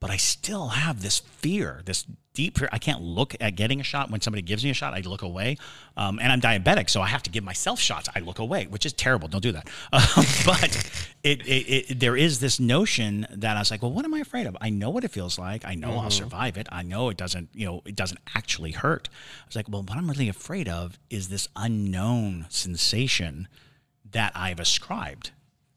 but 0.00 0.10
I 0.10 0.16
still 0.16 0.68
have 0.68 1.02
this 1.02 1.18
fear, 1.18 1.82
this 1.84 2.06
deep. 2.40 2.58
I 2.72 2.78
can't 2.78 3.02
look 3.02 3.34
at 3.40 3.54
getting 3.56 3.80
a 3.80 3.82
shot. 3.84 4.10
When 4.10 4.20
somebody 4.20 4.42
gives 4.42 4.64
me 4.64 4.70
a 4.70 4.74
shot, 4.74 4.94
I 4.94 5.00
look 5.00 5.22
away. 5.22 5.56
Um, 5.96 6.18
and 6.22 6.32
I'm 6.32 6.40
diabetic, 6.40 6.88
so 6.88 7.02
I 7.02 7.06
have 7.08 7.22
to 7.24 7.30
give 7.30 7.44
myself 7.44 7.78
shots. 7.78 8.08
I 8.14 8.20
look 8.20 8.38
away, 8.38 8.66
which 8.66 8.86
is 8.86 8.92
terrible. 8.92 9.28
Don't 9.28 9.42
do 9.42 9.52
that. 9.52 9.68
Um, 9.92 10.24
but 10.46 10.72
it, 11.22 11.46
it, 11.46 11.90
it, 11.90 12.00
there 12.00 12.16
is 12.16 12.40
this 12.40 12.58
notion 12.58 13.26
that 13.30 13.56
I 13.56 13.60
was 13.60 13.70
like, 13.70 13.82
well, 13.82 13.92
what 13.92 14.04
am 14.04 14.14
I 14.14 14.20
afraid 14.20 14.46
of? 14.46 14.56
I 14.60 14.70
know 14.70 14.88
what 14.90 15.04
it 15.04 15.10
feels 15.10 15.38
like. 15.38 15.64
I 15.66 15.74
know 15.74 15.92
I'll 15.98 16.10
survive 16.10 16.56
it. 16.56 16.66
I 16.72 16.82
know 16.82 17.10
it 17.10 17.16
doesn't, 17.16 17.48
you 17.54 17.66
know, 17.66 17.82
it 17.84 17.94
doesn't 17.96 18.20
actually 18.34 18.72
hurt. 18.72 19.08
I 19.42 19.46
was 19.46 19.56
like, 19.56 19.68
well, 19.68 19.82
what 19.82 19.96
I'm 19.98 20.08
really 20.08 20.28
afraid 20.28 20.68
of 20.68 20.98
is 21.10 21.28
this 21.28 21.48
unknown 21.56 22.46
sensation 22.48 23.46
that 24.10 24.32
I've 24.34 24.58
ascribed 24.60 25.30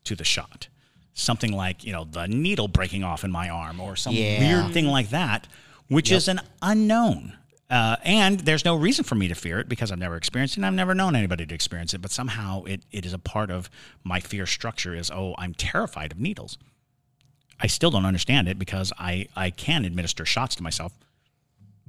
to 0.06 0.16
the 0.16 0.24
shot. 0.24 0.68
Something 1.14 1.52
like, 1.52 1.84
you 1.84 1.92
know, 1.92 2.06
the 2.06 2.28
needle 2.28 2.68
breaking 2.68 3.04
off 3.04 3.24
in 3.24 3.32
my 3.32 3.50
arm 3.50 3.80
or 3.80 3.96
some 3.96 4.14
Yeah. 4.16 4.40
weird 4.40 4.74
thing 4.74 4.88
like 4.88 5.10
that, 5.10 5.48
which 5.88 6.12
is 6.12 6.28
an 6.28 6.42
unknown. 6.62 7.38
Uh, 7.70 7.96
and 8.04 8.42
there's 8.42 8.66
no 8.66 8.76
reason 8.76 9.04
for 9.04 9.16
me 9.16 9.28
to 9.28 9.34
fear 9.34 9.60
it 9.60 9.68
because 9.68 9.92
I've 9.92 9.98
never 9.98 10.16
experienced 10.16 10.56
it 10.56 10.58
and 10.60 10.66
I've 10.66 10.74
never 10.74 10.94
known 10.94 11.16
anybody 11.16 11.46
to 11.46 11.56
experience 11.56 11.94
it. 11.94 12.02
But 12.02 12.12
somehow 12.12 12.64
it, 12.66 12.84
it 12.92 13.06
is 13.06 13.14
a 13.14 13.20
part 13.20 13.50
of 13.50 13.70
my 14.04 14.20
fear 14.20 14.46
structure 14.46 14.94
is, 14.94 15.10
oh, 15.10 15.34
I'm 15.40 15.56
terrified 15.56 16.12
of 16.12 16.20
needles. 16.20 16.58
I 17.60 17.68
still 17.68 17.90
don't 17.90 18.06
understand 18.06 18.48
it 18.48 18.60
because 18.60 18.94
I, 19.00 19.28
I 19.36 19.50
can 19.50 19.86
administer 19.86 20.26
shots 20.26 20.56
to 20.56 20.64
myself, 20.64 20.94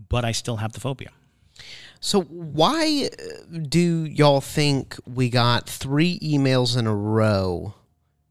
but 0.08 0.24
I 0.24 0.32
still 0.32 0.56
have 0.56 0.72
the 0.72 0.80
phobia. 0.80 1.10
So 2.00 2.22
why 2.22 3.08
uh, 3.12 3.58
do 3.68 4.04
y'all 4.04 4.40
think 4.40 4.96
we 5.06 5.28
got 5.28 5.68
three 5.68 6.18
emails 6.20 6.78
in 6.78 6.86
a 6.86 6.94
row, 6.94 7.74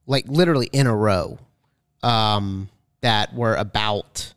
like 0.08 0.26
literally 0.28 0.70
in 0.74 0.88
a 0.88 0.96
row, 0.96 1.40
um, 2.02 2.70
that 3.02 3.34
were 3.34 3.56
about 3.56 4.33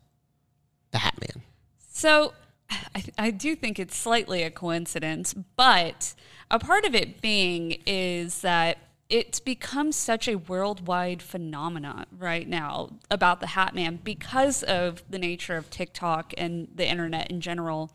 the 0.91 0.99
Hat 0.99 1.15
Man? 1.19 1.43
So 1.91 2.33
I, 2.69 3.03
I 3.17 3.31
do 3.31 3.55
think 3.55 3.79
it's 3.79 3.95
slightly 3.95 4.43
a 4.43 4.51
coincidence, 4.51 5.33
but 5.55 6.13
a 6.49 6.59
part 6.59 6.85
of 6.85 6.95
it 6.95 7.21
being 7.21 7.81
is 7.85 8.41
that 8.41 8.77
it's 9.09 9.39
become 9.39 9.91
such 9.93 10.27
a 10.27 10.35
worldwide 10.35 11.21
phenomenon 11.21 12.05
right 12.17 12.47
now 12.47 12.89
about 13.09 13.39
the 13.39 13.47
Hat 13.47 13.73
Man 13.73 13.99
because 14.03 14.63
of 14.63 15.01
the 15.09 15.17
nature 15.17 15.55
of 15.55 15.69
TikTok 15.69 16.33
and 16.37 16.67
the 16.75 16.85
internet 16.85 17.31
in 17.31 17.39
general. 17.39 17.89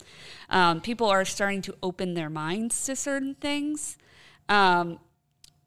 Um, 0.48 0.80
people 0.80 1.08
are 1.08 1.26
starting 1.26 1.60
to 1.62 1.74
open 1.82 2.14
their 2.14 2.30
minds 2.30 2.84
to 2.86 2.96
certain 2.96 3.34
things. 3.34 3.98
Um, 4.48 5.00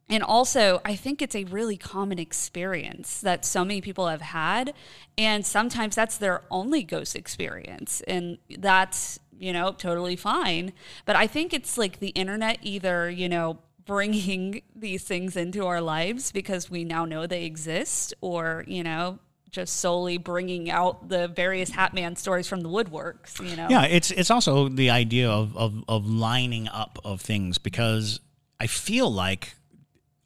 and 0.08 0.22
also, 0.22 0.82
I 0.86 0.96
think 0.96 1.22
it's 1.22 1.36
a 1.36 1.46
really 1.46 1.78
common 1.78 2.20
experience 2.20 3.22
that 3.22 3.44
so 3.44 3.66
many 3.66 3.82
people 3.82 4.08
have 4.08 4.22
had. 4.22 4.74
And 5.18 5.44
sometimes 5.44 5.96
that's 5.96 6.18
their 6.18 6.44
only 6.52 6.84
ghost 6.84 7.16
experience. 7.16 8.02
And 8.08 8.38
that's, 8.60 9.20
you 9.38 9.52
know, 9.52 9.72
totally 9.72 10.16
fine. 10.16 10.74
But 11.06 11.16
I 11.16 11.26
think 11.26 11.54
it's 11.54 11.78
like 11.78 12.00
the 12.00 12.10
internet 12.10 12.60
either, 12.62 13.10
you 13.10 13.28
know, 13.28 13.60
bringing 13.86 14.64
these 14.76 15.04
things 15.04 15.36
into 15.36 15.66
our 15.68 15.80
lives 15.80 16.32
because 16.32 16.72
we 16.72 16.84
now 16.84 17.06
know 17.06 17.28
they 17.28 17.46
exist 17.46 18.16
or, 18.20 18.64
you 18.68 18.84
know, 18.84 19.20
just 19.52 19.78
solely 19.78 20.18
bringing 20.18 20.72
out 20.72 21.08
the 21.08 21.28
various 21.28 21.70
Hatman 21.70 22.18
stories 22.18 22.48
from 22.48 22.62
the 22.62 22.70
woodworks, 22.70 23.40
you 23.48 23.56
know? 23.56 23.68
Yeah, 23.70 23.86
it's 23.86 24.10
it's 24.10 24.32
also 24.32 24.70
the 24.70 24.90
idea 24.90 25.30
of, 25.30 25.56
of 25.56 25.84
of 25.88 26.08
lining 26.08 26.68
up 26.68 26.98
of 27.06 27.22
things 27.22 27.60
because 27.60 28.20
I 28.60 28.66
feel 28.66 29.10
like 29.12 29.54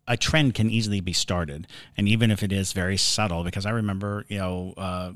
a 0.10 0.18
trend 0.18 0.56
can 0.56 0.70
easily 0.72 1.00
be 1.00 1.14
started, 1.14 1.68
and 1.96 2.10
even 2.10 2.32
if 2.32 2.42
it 2.42 2.52
is 2.52 2.74
very 2.74 2.98
subtle, 2.98 3.44
because 3.44 3.66
I 3.68 3.70
remember, 3.70 4.26
you 4.28 4.40
know, 4.40 4.74
uh, 4.76 5.12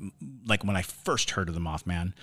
like 0.45 0.63
when 0.63 0.77
I 0.77 0.83
first 0.83 1.31
heard 1.31 1.49
of 1.49 1.55
the 1.55 1.59
Mothman, 1.59 2.13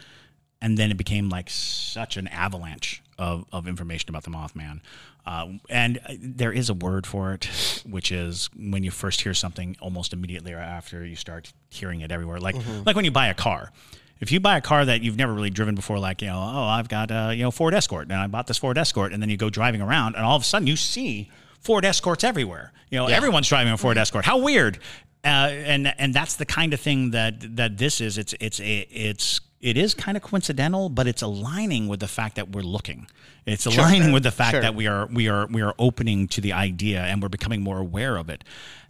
and 0.62 0.78
then 0.78 0.90
it 0.90 0.96
became 0.96 1.28
like 1.28 1.50
such 1.50 2.16
an 2.16 2.28
avalanche 2.28 3.02
of, 3.18 3.44
of 3.50 3.66
information 3.66 4.08
about 4.08 4.22
the 4.22 4.30
Mothman. 4.30 4.80
Uh, 5.26 5.48
and 5.68 5.98
uh, 6.06 6.14
there 6.20 6.52
is 6.52 6.70
a 6.70 6.74
word 6.74 7.06
for 7.06 7.32
it, 7.32 7.82
which 7.88 8.12
is 8.12 8.48
when 8.56 8.84
you 8.84 8.92
first 8.92 9.22
hear 9.22 9.34
something 9.34 9.76
almost 9.80 10.12
immediately 10.12 10.54
after 10.54 11.04
you 11.04 11.16
start 11.16 11.52
hearing 11.70 12.02
it 12.02 12.12
everywhere. 12.12 12.38
Like 12.38 12.56
like 12.86 12.94
when 12.94 13.04
you 13.04 13.10
buy 13.10 13.26
a 13.26 13.34
car. 13.34 13.72
If 14.20 14.30
you 14.30 14.38
buy 14.38 14.58
a 14.58 14.60
car 14.60 14.84
that 14.84 15.00
you've 15.00 15.16
never 15.16 15.32
really 15.32 15.48
driven 15.48 15.74
before, 15.74 15.98
like 15.98 16.20
you 16.20 16.28
know, 16.28 16.38
oh, 16.38 16.64
I've 16.64 16.88
got 16.88 17.10
a 17.10 17.34
you 17.34 17.42
know 17.42 17.50
Ford 17.50 17.74
Escort, 17.74 18.08
and 18.08 18.14
I 18.14 18.26
bought 18.26 18.46
this 18.46 18.58
Ford 18.58 18.78
Escort, 18.78 19.12
and 19.12 19.22
then 19.22 19.30
you 19.30 19.36
go 19.36 19.50
driving 19.50 19.80
around, 19.80 20.14
and 20.14 20.24
all 20.24 20.36
of 20.36 20.42
a 20.42 20.44
sudden 20.44 20.68
you 20.68 20.76
see 20.76 21.30
Ford 21.60 21.84
Escorts 21.84 22.24
everywhere. 22.24 22.72
You 22.90 22.98
know, 22.98 23.06
everyone's 23.06 23.48
driving 23.48 23.72
a 23.72 23.76
Ford 23.78 23.96
Escort. 23.98 24.24
How 24.24 24.38
weird! 24.38 24.78
Uh, 25.22 25.26
and 25.52 25.94
and 25.98 26.14
that's 26.14 26.36
the 26.36 26.46
kind 26.46 26.72
of 26.74 26.80
thing 26.80 27.10
that 27.10 27.56
that 27.56 27.76
this 27.78 28.00
is. 28.00 28.18
It's 28.18 28.34
it's 28.40 28.60
it's 28.62 29.40
it 29.60 29.76
is 29.76 29.94
kind 29.94 30.16
of 30.16 30.22
coincidental, 30.22 30.88
but 30.88 31.06
it's 31.06 31.22
aligning 31.22 31.86
with 31.86 32.00
the 32.00 32.08
fact 32.08 32.36
that 32.36 32.50
we're 32.52 32.62
looking. 32.62 33.06
It's 33.46 33.66
aligning 33.66 34.12
with 34.12 34.22
the 34.22 34.30
fact 34.30 34.52
Sure. 34.52 34.60
that 34.62 34.74
we 34.74 34.86
are 34.86 35.06
we 35.06 35.28
are 35.28 35.46
we 35.46 35.60
are 35.62 35.74
opening 35.78 36.28
to 36.28 36.40
the 36.40 36.52
idea 36.52 37.02
and 37.02 37.22
we're 37.22 37.28
becoming 37.28 37.62
more 37.62 37.78
aware 37.78 38.16
of 38.16 38.30
it. 38.30 38.42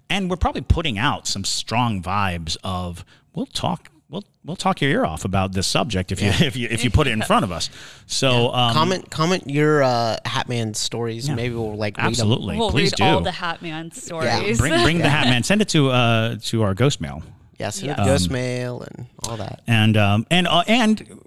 And 0.08 0.30
we're 0.30 0.36
probably 0.36 0.62
putting 0.62 0.98
out 0.98 1.26
some 1.26 1.44
strong 1.44 2.02
vibes 2.02 2.56
of 2.64 3.04
we'll 3.34 3.46
talk 3.46 3.90
we'll 4.10 4.24
we'll 4.44 4.56
talk 4.56 4.80
your 4.80 4.90
ear 4.90 5.04
off 5.04 5.24
about 5.24 5.52
this 5.52 5.66
subject 5.66 6.12
if 6.12 6.20
you 6.20 6.28
if 6.46 6.56
you 6.56 6.68
if 6.70 6.84
you 6.84 6.90
put 6.90 7.06
it 7.06 7.12
in 7.12 7.22
front 7.22 7.44
of 7.44 7.52
us. 7.52 7.70
So 8.06 8.52
um, 8.52 8.72
comment 8.74 9.10
comment 9.10 9.48
your 9.48 9.82
uh, 9.82 10.16
Hatman 10.26 10.74
stories. 10.76 11.30
Maybe 11.30 11.54
we'll 11.54 11.76
like 11.76 11.96
read 11.96 12.04
'em. 12.04 12.08
absolutely, 12.08 12.58
We'll 12.58 12.70
please 12.70 12.92
read 12.92 12.96
do. 12.96 13.04
all 13.04 13.20
the 13.20 13.30
Hatman 13.30 13.94
stories. 13.94 14.58
bring 14.58 14.82
bring 14.82 14.98
the 14.98 15.08
hat 15.16 15.26
man. 15.28 15.42
Send 15.44 15.62
it 15.62 15.68
to 15.70 15.90
uh 15.90 16.36
to 16.42 16.62
our 16.62 16.74
ghost 16.74 17.00
mail. 17.00 17.22
Yeah, 17.58 17.70
send 17.70 17.88
Yes. 17.88 17.98
it 17.98 18.04
ghost 18.04 18.30
mail 18.30 18.82
and 18.82 19.06
all 19.28 19.36
that. 19.36 19.62
and 19.66 19.96
um, 19.96 20.26
and 20.30 20.46
uh, 20.48 20.64
and 20.66 21.20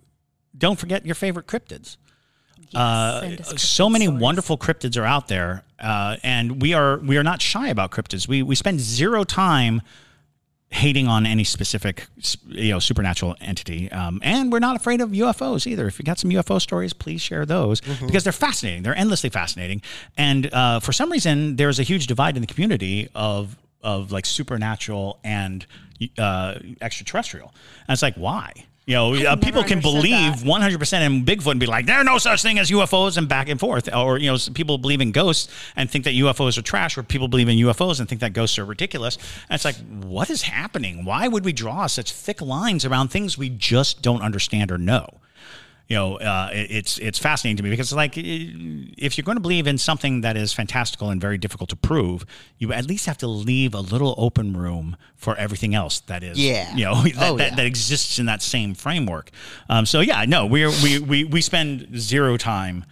don't 0.58 0.80
forget 0.80 1.06
your 1.06 1.16
favorite 1.16 1.48
cryptids. 1.48 1.98
Uh, 2.74 3.36
so 3.44 3.88
many 3.88 4.06
stories. 4.06 4.22
wonderful 4.22 4.58
cryptids 4.58 4.98
are 5.00 5.06
out 5.06 5.28
there, 5.28 5.64
uh, 5.80 6.18
and 6.24 6.60
we 6.62 6.74
are 6.74 6.98
we 7.00 7.18
are 7.18 7.24
not 7.24 7.40
shy 7.40 7.68
about 7.68 7.92
cryptids. 7.92 8.28
We 8.28 8.42
we 8.42 8.56
spend 8.56 8.80
zero 8.80 9.24
time 9.24 9.82
hating 10.74 11.08
on 11.08 11.26
any 11.26 11.44
specific 11.44 12.08
you 12.48 12.72
know 12.72 12.80
supernatural 12.80 13.36
entity, 13.40 13.92
um, 13.92 14.20
and 14.24 14.52
we're 14.52 14.60
not 14.60 14.76
afraid 14.76 15.02
of 15.02 15.12
UFOs 15.12 15.68
either. 15.68 15.88
If 15.88 16.00
you 16.00 16.06
got 16.06 16.20
some 16.20 16.32
UFO 16.32 16.60
stories, 16.60 16.94
please 16.94 17.22
share 17.22 17.46
those 17.46 17.80
because 18.06 18.24
they're 18.24 18.34
fascinating. 18.34 18.84
They're 18.84 18.98
endlessly 18.98 19.30
fascinating, 19.30 19.82
and 20.18 20.52
uh, 20.54 20.80
for 20.80 20.92
some 20.92 21.12
reason, 21.12 21.56
there's 21.58 21.80
a 21.80 21.84
huge 21.84 22.08
divide 22.08 22.36
in 22.36 22.42
the 22.42 22.48
community 22.48 23.08
of 23.16 23.56
of 23.84 24.12
like 24.12 24.26
supernatural 24.26 25.20
and 25.24 25.66
uh, 26.18 26.56
extraterrestrial. 26.82 27.54
And 27.88 27.94
it's 27.94 28.02
like, 28.02 28.16
why? 28.16 28.66
You 28.86 28.96
know, 28.96 29.16
uh, 29.16 29.36
people 29.38 29.64
can 29.64 29.80
believe 29.80 30.40
that. 30.42 30.46
100% 30.46 31.06
in 31.06 31.24
Bigfoot 31.24 31.52
and 31.52 31.60
be 31.60 31.66
like, 31.66 31.86
there 31.86 31.98
are 31.98 32.04
no 32.04 32.18
such 32.18 32.42
thing 32.42 32.60
as 32.60 32.70
UFOs 32.70 33.18
and 33.18 33.30
back 33.30 33.48
and 33.48 33.58
forth. 33.58 33.94
Or, 33.94 34.18
you 34.18 34.30
know, 34.30 34.38
people 34.54 34.78
believe 34.78 35.00
in 35.00 35.14
ghosts 35.14 35.48
and 35.78 35.90
think 35.90 36.04
that 36.04 36.14
UFOs 36.16 36.58
are 36.58 36.62
trash, 36.62 36.98
or 36.98 37.04
people 37.04 37.30
believe 37.30 37.48
in 37.48 37.58
UFOs 37.58 38.02
and 38.02 38.10
think 38.10 38.20
that 38.20 38.34
ghosts 38.34 38.60
are 38.60 38.66
ridiculous. 38.66 39.18
And 39.50 39.56
it's 39.56 39.64
like, 39.64 39.78
what 40.04 40.30
is 40.30 40.42
happening? 40.42 41.06
Why 41.06 41.30
would 41.30 41.46
we 41.46 41.54
draw 41.54 41.88
such 41.88 42.12
thick 42.12 42.42
lines 42.42 42.84
around 42.84 43.08
things 43.08 43.38
we 43.38 43.50
just 43.50 44.02
don't 44.02 44.22
understand 44.22 44.70
or 44.70 44.78
know? 44.78 45.08
You 45.90 45.98
know, 45.98 46.16
uh, 46.16 46.50
it's 46.54 46.98
it's 46.98 47.20
fascinating 47.20 47.58
to 47.58 47.64
me 47.64 47.70
because 47.70 47.92
like 47.94 48.14
if 48.16 49.18
you're 49.18 49.24
going 49.26 49.36
to 49.36 49.42
believe 49.42 49.68
in 49.68 49.78
something 49.78 50.22
that 50.22 50.38
is 50.38 50.54
fantastical 50.54 51.10
and 51.10 51.20
very 51.20 51.38
difficult 51.38 51.70
to 51.72 51.76
prove, 51.76 52.26
you 52.58 52.72
at 52.72 52.86
least 52.88 53.06
have 53.06 53.18
to 53.18 53.28
leave 53.28 53.74
a 53.76 53.82
little 53.82 54.16
open 54.18 54.56
room 54.56 54.96
for 55.16 55.36
everything 55.36 55.76
else 55.76 56.00
that 56.02 56.24
is, 56.24 56.40
Yeah. 56.40 56.74
you 56.76 56.86
know, 56.86 57.04
that, 57.04 57.14
Oh, 57.32 57.38
that, 57.38 57.50
yeah. 57.52 57.56
that 57.58 57.66
exists 57.66 58.18
in 58.18 58.26
that 58.28 58.42
same 58.42 58.74
framework. 58.76 59.30
Um, 59.70 59.86
so 59.86 60.00
yeah, 60.00 60.24
no, 60.26 60.46
we're, 60.46 60.72
we 60.82 61.00
we 61.00 61.24
we 61.26 61.42
spend 61.42 62.00
zero 62.00 62.38
time 62.38 62.86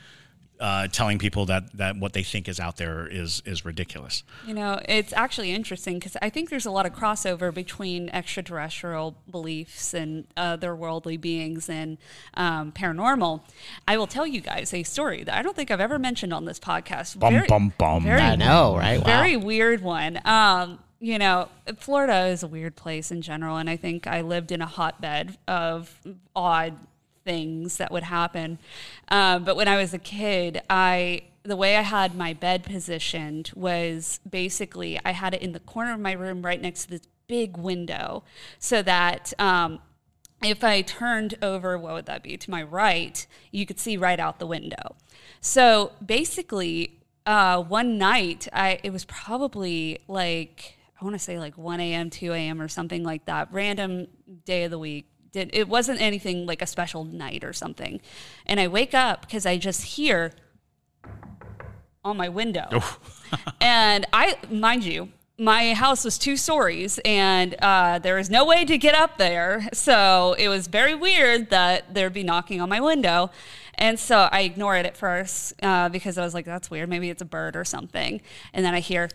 uh, 0.62 0.88
telling 0.88 1.18
people 1.18 1.47
that 1.47 1.76
that 1.76 1.97
what 1.97 2.14
they 2.14 2.22
think 2.22 2.47
is 2.47 2.59
out 2.59 2.78
there 2.78 3.07
is 3.07 3.41
is 3.45 3.66
ridiculous. 3.66 4.24
You 4.45 4.53
know, 4.53 4.80
it's 4.88 5.12
actually 5.12 5.51
interesting 5.51 5.97
because 5.97 6.16
I 6.22 6.30
think 6.30 6.51
there's 6.51 6.68
a 6.68 6.72
lot 6.72 6.86
of 6.86 6.93
crossover 6.93 7.51
between 7.51 8.09
extraterrestrial 8.09 9.18
beliefs 9.30 9.95
and 9.95 10.28
otherworldly 10.38 11.20
beings 11.20 11.68
and 11.68 11.97
um, 12.36 12.72
paranormal. 12.72 13.41
I 13.88 13.97
will 13.97 14.07
tell 14.07 14.28
you 14.28 14.39
guys 14.39 14.72
a 14.72 14.84
story 14.84 15.24
that 15.24 15.36
I 15.36 15.41
don't 15.41 15.55
think 15.55 15.72
I've 15.72 15.82
ever 15.82 15.97
mentioned 15.97 16.32
on 16.32 16.45
this 16.45 16.59
podcast. 16.59 17.18
Bum, 17.18 17.43
bum, 17.47 17.74
bum. 17.80 18.03
Very, 18.03 18.22
I 18.22 18.36
know, 18.36 18.78
right? 18.78 18.99
Wow. 18.99 19.05
very 19.05 19.38
weird 19.38 19.82
one. 19.82 20.22
Um, 20.26 20.78
you 20.99 21.18
know, 21.18 21.49
Florida 21.78 22.28
is 22.28 22.43
a 22.43 22.47
weird 22.47 22.76
place 22.76 23.09
in 23.09 23.24
general, 23.24 23.57
and 23.57 23.68
I 23.68 23.76
think 23.78 24.05
I 24.05 24.22
lived 24.22 24.51
in 24.51 24.62
a 24.62 24.68
hotbed 24.68 25.36
of 25.47 25.99
odd 26.36 26.78
things 27.24 27.78
that 27.78 27.91
would 27.91 28.03
happen. 28.03 28.59
Um, 29.09 29.43
but 29.43 29.55
when 29.55 29.67
I 29.67 29.78
was 29.78 29.93
a 29.93 29.99
kid, 29.99 30.61
I 30.69 31.24
the 31.43 31.55
way 31.55 31.76
I 31.76 31.82
had 31.82 32.13
my 32.15 32.34
bed 32.34 32.63
positioned 32.63 33.51
was 33.55 34.19
basically 34.30 34.99
I 35.03 35.11
had 35.11 35.34
it 35.34 35.41
in 35.41 35.53
the 35.53 35.59
corner 35.59 35.93
of 35.93 35.99
my 35.99 36.11
room, 36.11 36.43
right 36.43 36.61
next 36.61 36.84
to 36.84 36.89
this 36.91 37.01
big 37.28 37.57
window, 37.57 38.24
so 38.59 38.82
that. 38.82 39.34
Um, 39.39 39.80
if 40.43 40.63
I 40.63 40.82
turned 40.82 41.36
over, 41.43 41.78
what 41.78 41.93
would 41.93 42.07
that 42.07 42.24
be? 42.24 42.36
To 42.36 42.49
my 42.49 42.63
right, 42.63 43.28
you 43.51 43.67
could 43.67 43.80
see 43.80 43.95
right 43.95 44.19
out 44.19 44.39
the 44.39 44.47
window. 44.47 44.95
So 45.39 45.91
basically, 46.03 46.99
uh, 47.28 47.61
one 47.61 47.99
night, 47.99 48.47
I 48.51 48.80
it 48.84 48.91
was 48.91 49.05
probably 49.05 49.99
like 50.07 50.78
I 51.01 51.03
want 51.03 51.15
to 51.15 51.19
say 51.19 51.39
like 51.39 51.57
1 51.57 51.80
a.m., 51.80 52.09
2 52.09 52.34
a.m. 52.34 52.61
or 52.61 52.67
something 52.67 53.03
like 53.03 53.26
that. 53.26 53.49
Random 53.51 54.07
day 54.45 54.65
of 54.65 54.72
the 54.72 54.80
week. 54.80 55.05
Did 55.32 55.49
it 55.53 55.67
wasn't 55.67 56.01
anything 56.01 56.45
like 56.45 56.61
a 56.61 56.67
special 56.67 57.03
night 57.03 57.43
or 57.43 57.53
something. 57.53 58.01
And 58.45 58.59
I 58.59 58.67
wake 58.67 58.93
up 58.93 59.21
because 59.21 59.45
I 59.45 59.57
just 59.57 59.84
hear 59.84 60.34
on 62.03 62.17
my 62.17 62.29
window. 62.29 62.67
and 63.61 64.05
I, 64.11 64.38
mind 64.49 64.84
you, 64.84 65.09
my 65.38 65.73
house 65.73 66.03
was 66.03 66.17
two 66.17 66.38
stories 66.38 66.99
and 67.05 67.55
uh, 67.61 67.99
there 67.99 68.15
was 68.15 68.29
no 68.29 68.45
way 68.45 68.65
to 68.65 68.77
get 68.77 68.93
up 68.93 69.17
there. 69.17 69.69
So 69.73 70.36
it 70.38 70.49
was 70.49 70.67
very 70.67 70.95
weird 70.95 71.49
that 71.49 71.93
there'd 71.93 72.13
be 72.13 72.23
knocking 72.23 72.61
on 72.61 72.69
my 72.69 72.79
window. 72.79 73.32
And 73.75 73.99
so 73.99 74.29
I 74.32 74.41
ignore 74.41 74.75
it 74.75 74.86
at 74.86 74.97
first 74.97 75.53
uh, 75.63 75.89
because 75.89 76.17
I 76.17 76.23
was 76.23 76.34
like, 76.34 76.45
that's 76.45 76.69
weird. 76.69 76.89
Maybe 76.89 77.09
it's 77.09 77.21
a 77.21 77.25
bird 77.25 77.55
or 77.55 77.63
something. 77.63 78.21
And 78.53 78.65
then 78.65 78.73
I 78.73 78.79
hear 78.79 79.09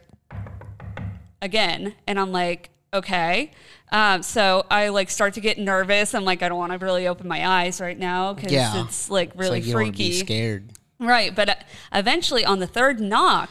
again 1.43 1.95
and 2.07 2.19
i'm 2.19 2.33
like 2.33 2.71
okay 2.95 3.51
um, 3.93 4.23
so 4.23 4.65
i 4.71 4.89
like 4.89 5.11
start 5.11 5.35
to 5.35 5.41
get 5.41 5.59
nervous 5.59 6.15
i'm 6.15 6.25
like 6.25 6.43
i 6.43 6.49
don't 6.49 6.59
want 6.59 6.73
to 6.73 6.79
really 6.79 7.07
open 7.07 7.27
my 7.29 7.47
eyes 7.47 7.81
right 7.81 7.99
now 7.99 8.33
because 8.33 8.53
Yeah. 8.53 8.85
it's 8.85 9.11
like 9.11 9.31
It's 9.31 9.37
really 9.39 9.51
like 9.61 9.67
you 9.67 9.73
don't 9.73 9.83
be 9.83 9.87
freaky 9.91 10.13
scared. 10.13 10.73
Right, 10.99 11.35
but 11.35 11.49
uh, 11.51 11.55
eventually 11.93 12.43
on 12.43 12.59
the 12.59 12.67
third 12.67 13.01
knock, 13.01 13.51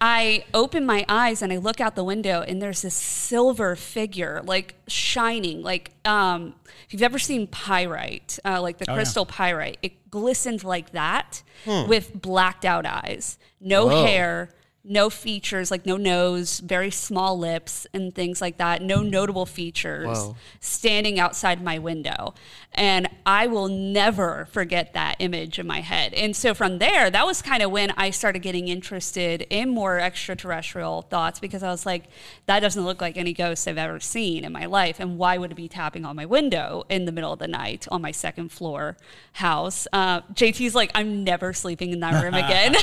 I 0.00 0.44
open 0.52 0.84
my 0.84 1.04
eyes 1.08 1.40
and 1.40 1.52
I 1.52 1.58
look 1.58 1.80
out 1.80 1.94
the 1.94 2.02
window 2.02 2.40
and 2.42 2.60
there's 2.60 2.82
this 2.82 2.94
silver 2.96 3.76
figure 3.76 4.40
like 4.44 4.74
shining 4.88 5.62
like 5.62 5.92
um 6.04 6.54
if 6.86 6.92
you've 6.92 7.02
ever 7.04 7.20
seen 7.20 7.46
pyrite, 7.46 8.40
uh, 8.44 8.60
like 8.60 8.78
the 8.78 8.86
Oh, 8.88 8.94
yeah. 8.94 8.96
crystal 8.96 9.24
pyrite, 9.24 9.78
it 9.82 10.10
glistened 10.10 10.64
like 10.64 10.90
that 10.90 11.44
with 11.66 12.20
blacked 12.20 12.64
out 12.64 12.86
eyes. 12.86 13.38
No 13.60 13.86
Whoa. 13.86 14.04
hair, 14.04 14.48
no 14.82 15.10
features, 15.10 15.70
like 15.70 15.84
no 15.84 15.96
nose, 15.96 16.60
very 16.60 16.90
small 16.90 17.38
lips 17.38 17.86
and 17.92 18.14
things 18.14 18.40
like 18.40 18.56
that. 18.56 18.80
No 18.80 19.02
notable 19.02 19.44
features 19.44 20.06
Whoa. 20.06 20.36
standing 20.58 21.20
outside 21.20 21.62
my 21.62 21.78
window. 21.78 22.34
And 22.72 23.08
I 23.26 23.46
will 23.46 23.68
never 23.68 24.48
forget 24.52 24.94
that 24.94 25.16
image 25.18 25.58
in 25.58 25.66
my 25.66 25.80
head. 25.80 26.14
And 26.14 26.34
so 26.34 26.54
from 26.54 26.78
there, 26.78 27.10
that 27.10 27.26
was 27.26 27.42
kind 27.42 27.62
of 27.62 27.70
when 27.70 27.90
I 27.92 28.10
started 28.10 28.38
getting 28.40 28.68
interested 28.68 29.42
in 29.50 29.68
more 29.68 30.00
extraterrestrial 30.00 31.02
thoughts 31.02 31.40
because 31.40 31.62
I 31.62 31.70
was 31.70 31.84
like, 31.84 32.04
that 32.46 32.60
doesn't 32.60 32.84
look 32.84 33.00
like 33.00 33.18
any 33.18 33.32
ghost 33.32 33.68
I've 33.68 33.76
ever 33.76 34.00
seen 34.00 34.44
in 34.44 34.52
my 34.52 34.66
life. 34.66 34.98
And 34.98 35.18
why 35.18 35.36
would 35.36 35.50
it 35.50 35.56
be 35.56 35.68
tapping 35.68 36.04
on 36.04 36.16
my 36.16 36.24
window 36.24 36.84
in 36.88 37.04
the 37.04 37.12
middle 37.12 37.32
of 37.32 37.38
the 37.38 37.48
night 37.48 37.86
on 37.90 38.00
my 38.00 38.12
second 38.12 38.50
floor 38.50 38.96
house? 39.34 39.86
Uh, 39.92 40.22
JT's 40.32 40.74
like, 40.74 40.90
I'm 40.94 41.22
never 41.24 41.52
sleeping 41.52 41.90
in 41.90 42.00
that 42.00 42.22
room 42.22 42.34
again. 42.44 42.76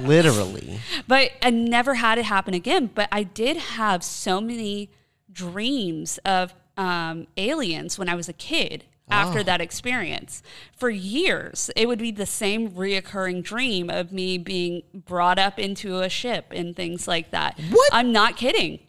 Literally. 0.06 0.78
But 1.08 1.15
I 1.16 1.50
never 1.50 1.94
had 1.94 2.18
it 2.18 2.24
happen 2.24 2.54
again. 2.54 2.90
But 2.94 3.08
I 3.12 3.22
did 3.22 3.56
have 3.56 4.02
so 4.02 4.40
many 4.40 4.90
dreams 5.32 6.18
of 6.24 6.54
um, 6.76 7.26
aliens 7.36 7.98
when 7.98 8.08
I 8.08 8.14
was 8.14 8.28
a 8.28 8.32
kid 8.32 8.84
after 9.08 9.42
that 9.44 9.60
experience. 9.60 10.42
For 10.76 10.90
years, 10.90 11.70
it 11.76 11.86
would 11.86 11.98
be 11.98 12.10
the 12.10 12.26
same 12.26 12.70
reoccurring 12.70 13.42
dream 13.44 13.88
of 13.88 14.12
me 14.12 14.36
being 14.36 14.82
brought 14.92 15.38
up 15.38 15.58
into 15.58 16.00
a 16.00 16.08
ship 16.08 16.46
and 16.50 16.74
things 16.74 17.06
like 17.06 17.30
that. 17.30 17.58
What? 17.70 17.90
I'm 17.92 18.12
not 18.12 18.36
kidding. 18.36 18.80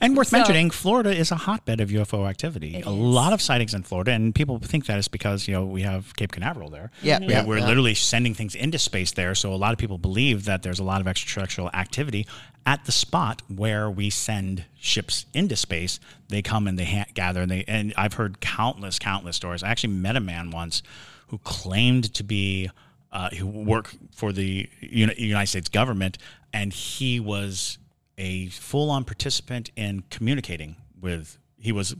And 0.00 0.16
worth 0.16 0.28
So- 0.28 0.36
mentioning, 0.38 0.70
Florida 0.70 1.10
is 1.14 1.30
a 1.32 1.36
hotbed 1.36 1.80
of 1.80 1.90
UFO 1.90 2.26
activity. 2.28 2.76
A 2.76 2.78
is. 2.80 2.86
lot 2.86 3.32
of 3.32 3.42
sightings 3.42 3.74
in 3.74 3.82
Florida, 3.82 4.12
and 4.12 4.34
people 4.34 4.58
think 4.58 4.86
that 4.86 4.98
is 4.98 5.08
because 5.08 5.48
you 5.48 5.54
know 5.54 5.64
we 5.64 5.82
have 5.82 6.14
Cape 6.16 6.32
Canaveral 6.32 6.70
there. 6.70 6.90
Yeah, 7.02 7.18
We- 7.18 7.28
yeah, 7.28 7.44
we're 7.44 7.58
yeah. 7.58 7.66
literally 7.66 7.94
sending 7.94 8.34
things 8.34 8.54
into 8.54 8.78
space 8.78 9.12
there. 9.12 9.34
So 9.34 9.52
a 9.52 9.56
lot 9.56 9.72
of 9.72 9.78
people 9.78 9.98
believe 9.98 10.44
that 10.44 10.62
there's 10.62 10.78
a 10.78 10.84
lot 10.84 11.00
of 11.00 11.08
extraterrestrial 11.08 11.70
activity 11.74 12.26
at 12.64 12.84
the 12.84 12.92
spot 12.92 13.42
where 13.48 13.90
we 13.90 14.10
send 14.10 14.64
ships 14.78 15.26
into 15.34 15.56
space. 15.56 15.98
They 16.28 16.42
come 16.42 16.66
and 16.68 16.78
they 16.78 16.84
ha- 16.84 17.06
gather, 17.14 17.42
and 17.42 17.50
they 17.50 17.64
and 17.66 17.92
I've 17.96 18.14
heard 18.14 18.40
countless, 18.40 18.98
countless 18.98 19.36
stories. 19.36 19.62
I 19.62 19.68
actually 19.70 19.94
met 19.94 20.16
a 20.16 20.20
man 20.20 20.50
once 20.50 20.82
who 21.28 21.38
claimed 21.38 22.12
to 22.14 22.22
be 22.22 22.70
uh, 23.10 23.30
who 23.30 23.46
work 23.46 23.90
for 24.14 24.32
the 24.32 24.68
United 24.80 25.46
States 25.48 25.68
government, 25.70 26.18
and 26.52 26.72
he 26.74 27.18
was 27.18 27.78
a 28.18 28.48
full-on 28.48 29.04
participant 29.04 29.70
in 29.76 30.02
communicating 30.10 30.76
with. 31.00 31.38
He 31.56 31.72
was 31.72 31.96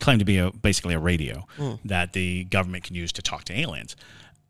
claimed 0.00 0.18
to 0.18 0.24
be 0.24 0.38
a, 0.38 0.50
basically 0.50 0.94
a 0.94 0.98
radio 0.98 1.46
that 1.84 2.12
the 2.12 2.44
government 2.44 2.84
can 2.84 2.94
use 2.94 3.12
to 3.12 3.22
talk 3.22 3.44
to 3.44 3.58
aliens. 3.58 3.96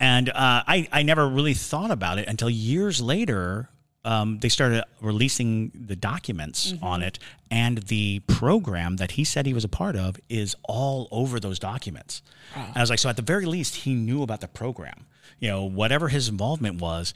And 0.01 0.29
uh, 0.31 0.65
I, 0.67 0.89
I 0.91 1.03
never 1.03 1.29
really 1.29 1.55
thought 1.55 1.91
about 1.91 2.19
it 2.19 2.27
until 2.27 2.51
years 2.51 3.01
later. 3.01 3.69
Um, 4.07 4.39
they 4.41 4.51
started 4.51 4.85
releasing 5.01 5.73
the 5.75 5.97
documents 5.97 6.75
on 6.83 7.03
it, 7.03 7.19
and 7.51 7.79
the 7.79 8.21
program 8.27 8.97
that 8.97 9.13
he 9.13 9.25
said 9.25 9.47
he 9.47 9.55
was 9.55 9.65
a 9.65 9.69
part 9.69 9.97
of 9.97 10.21
is 10.29 10.55
all 10.65 11.09
over 11.11 11.41
those 11.41 11.59
documents. 11.59 12.21
And 12.55 12.77
I 12.77 12.81
was 12.81 12.91
like, 12.91 12.99
so 12.99 13.09
at 13.09 13.17
the 13.17 13.23
very 13.23 13.47
least, 13.47 13.77
he 13.77 13.95
knew 13.95 14.23
about 14.23 14.43
the 14.43 14.49
program. 14.49 15.07
You 15.39 15.49
know, 15.49 15.65
whatever 15.65 16.09
his 16.09 16.29
involvement 16.29 16.83
was, 16.83 17.15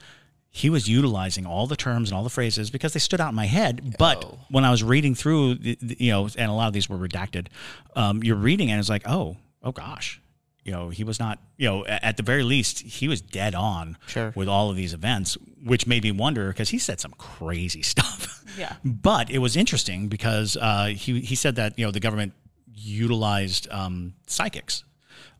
he 0.50 0.70
was 0.70 0.88
utilizing 0.88 1.46
all 1.46 1.66
the 1.66 1.76
terms 1.76 2.10
and 2.10 2.16
all 2.16 2.24
the 2.24 2.30
phrases 2.30 2.70
because 2.70 2.92
they 2.94 2.98
stood 3.00 3.20
out 3.20 3.28
in 3.30 3.34
my 3.34 3.46
head. 3.46 3.96
But 3.98 4.24
when 4.50 4.64
I 4.64 4.70
was 4.70 4.82
reading 4.82 5.14
through, 5.14 5.56
the, 5.56 5.78
the- 5.80 5.96
you 6.00 6.10
know, 6.10 6.28
and 6.36 6.50
a 6.50 6.54
lot 6.54 6.66
of 6.68 6.72
these 6.72 6.88
were 6.88 6.96
redacted, 6.98 7.48
um, 7.94 8.22
you're 8.24 8.36
reading 8.36 8.70
and 8.70 8.80
it's 8.80 8.88
like, 8.88 9.02
oh, 9.06 9.36
oh 9.62 9.72
gosh, 9.72 10.20
you 10.64 10.72
know, 10.72 10.88
he 10.88 11.04
was 11.04 11.18
not, 11.20 11.38
you 11.56 11.68
know, 11.68 11.84
at 11.86 12.16
the 12.16 12.22
very 12.22 12.42
least, 12.42 12.80
he 12.80 13.08
was 13.08 13.20
dead 13.20 13.54
on 13.54 13.96
Sure. 14.06 14.32
with 14.34 14.48
all 14.48 14.70
of 14.70 14.76
these 14.76 14.94
events, 14.94 15.36
which 15.64 15.86
made 15.86 16.02
me 16.02 16.12
wonder 16.12 16.48
because 16.48 16.70
he 16.70 16.78
said 16.78 16.98
some 17.00 17.12
crazy 17.18 17.82
stuff. 17.94 18.42
Yeah. 18.58 18.74
But 18.84 19.30
it 19.30 19.38
was 19.38 19.54
interesting 19.56 20.08
because 20.08 20.56
uh, 20.56 20.86
he 20.86 21.20
he 21.20 21.34
said 21.36 21.56
that 21.56 21.78
you 21.78 21.84
know 21.84 21.90
the 21.92 22.00
government 22.00 22.32
utilized 22.74 23.68
um, 23.70 24.14
psychics, 24.26 24.84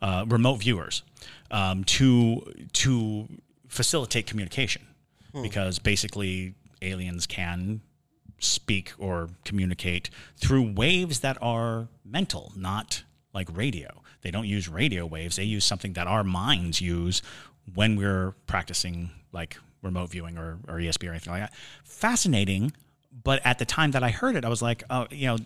uh, 0.03 0.25
remote 0.29 0.57
viewers, 0.57 1.03
um, 1.51 1.85
to 1.85 2.53
to 2.75 3.29
facilitate 3.69 4.27
communication, 4.27 4.83
Hmm. 5.33 5.43
because 5.43 5.79
basically 5.79 6.55
aliens 6.81 7.27
can 7.27 7.81
speak 8.39 8.93
or 8.99 9.31
communicate 9.45 10.11
through 10.37 10.73
waves 10.73 11.21
that 11.21 11.37
are 11.43 11.89
mental, 12.05 12.53
not 12.57 13.03
like 13.35 13.49
radio. 13.57 14.03
They 14.23 14.31
don't 14.31 14.47
use 14.47 14.69
radio 14.69 15.07
waves. 15.07 15.37
They 15.37 15.45
use 15.45 15.65
something 15.65 15.93
that 15.95 16.07
our 16.07 16.25
minds 16.25 16.81
use 16.81 17.23
when 17.75 17.97
we're 17.97 18.35
practicing 18.47 19.11
like 19.33 19.59
remote 19.83 20.11
viewing 20.11 20.39
or, 20.39 20.59
or 20.67 20.75
ESP 20.75 21.07
or 21.07 21.11
anything 21.11 21.33
like 21.33 21.43
that. 21.43 21.55
Fascinating. 21.85 22.73
But 23.25 23.45
at 23.45 23.59
the 23.59 23.65
time 23.65 23.93
that 23.93 24.03
I 24.03 24.11
heard 24.11 24.37
it, 24.37 24.45
I 24.45 24.49
was 24.49 24.63
like, 24.63 24.85
oh, 24.91 25.07
you 25.11 25.27
know, 25.27 25.39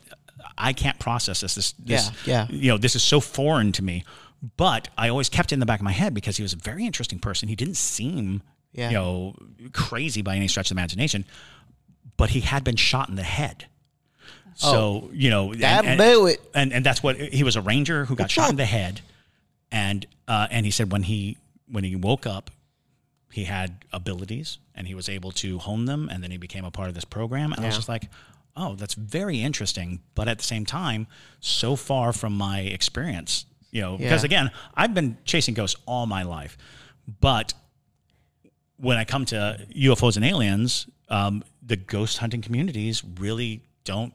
I 0.57 0.73
can't 0.73 0.99
process 0.99 1.41
this. 1.41 1.55
This, 1.55 1.73
this 1.73 2.11
Yeah, 2.27 2.47
yeah. 2.49 2.57
you 2.57 2.69
know, 2.71 2.79
this 2.79 2.95
is 2.95 3.03
so 3.03 3.21
foreign 3.21 3.73
to 3.73 3.83
me. 3.83 4.05
But 4.57 4.89
I 4.99 5.09
always 5.09 5.29
kept 5.29 5.53
it 5.53 5.55
in 5.55 5.61
the 5.61 5.67
back 5.67 5.81
of 5.81 5.85
my 5.85 5.93
head 5.93 6.15
because 6.15 6.37
he 6.37 6.43
was 6.43 6.53
a 6.53 6.57
very 6.57 6.85
interesting 6.85 7.19
person. 7.19 7.49
He 7.49 7.55
didn't 7.55 7.77
seem, 7.77 8.43
Yeah. 8.73 8.89
you 8.89 8.95
know, 8.95 9.35
crazy 9.73 10.23
by 10.23 10.37
any 10.37 10.49
stretch 10.49 10.71
of 10.71 10.77
the 10.77 10.81
imagination, 10.81 11.25
but 12.17 12.31
he 12.31 12.41
had 12.41 12.65
been 12.65 12.77
shot 12.77 13.09
in 13.09 13.17
the 13.17 13.23
head. 13.23 13.67
So, 14.55 15.11
you 15.13 15.31
know, 15.31 15.55
That'll 15.55 15.91
and, 15.91 16.01
do 16.01 16.27
it. 16.27 16.41
And 16.55 16.73
and 16.73 16.85
that's 16.85 17.03
what 17.03 17.17
he 17.17 17.43
was 17.43 17.57
a 17.57 17.61
ranger 17.63 18.05
who 18.05 18.15
got 18.15 18.31
shot 18.31 18.51
in 18.51 18.57
the 18.57 18.65
head. 18.67 19.01
And 19.71 20.07
uh, 20.29 20.47
and 20.51 20.67
he 20.67 20.73
said 20.73 20.93
when 20.93 21.03
he 21.05 21.39
when 21.71 21.85
he 21.85 21.97
woke 21.97 22.27
up, 22.27 22.51
he 23.31 23.45
had 23.45 23.85
abilities 23.93 24.59
and 24.75 24.87
he 24.87 24.95
was 24.95 25.09
able 25.09 25.33
to 25.33 25.59
hone 25.59 25.87
them 25.87 26.09
and 26.11 26.23
then 26.23 26.31
he 26.31 26.37
became 26.37 26.65
a 26.65 26.71
part 26.71 26.89
of 26.89 26.95
this 26.95 27.05
program. 27.05 27.53
And 27.53 27.63
I 27.63 27.67
was 27.67 27.77
just 27.77 27.89
like, 27.89 28.09
oh, 28.57 28.75
that's 28.75 28.95
very 28.95 29.41
interesting. 29.41 30.01
But 30.15 30.29
at 30.29 30.39
the 30.39 30.45
same 30.45 30.67
time, 30.67 31.07
so 31.41 31.75
far 31.77 32.13
from 32.13 32.37
my 32.37 32.61
experience, 32.61 33.47
you 33.71 33.81
know, 33.81 33.97
because 33.97 34.23
Yeah. 34.23 34.27
again, 34.27 34.51
I've 34.75 34.93
been 34.93 35.17
chasing 35.25 35.55
ghosts 35.55 35.81
all 35.87 36.05
my 36.07 36.23
life. 36.25 36.59
But 37.21 37.55
when 38.83 38.99
I 38.99 39.05
come 39.05 39.25
to 39.27 39.65
UFOs 39.77 40.17
and 40.17 40.25
aliens, 40.25 40.89
um, 41.09 41.45
the 41.65 41.77
ghost 41.77 42.19
hunting 42.19 42.43
communities 42.43 43.05
really 43.21 43.63
don't 43.85 44.13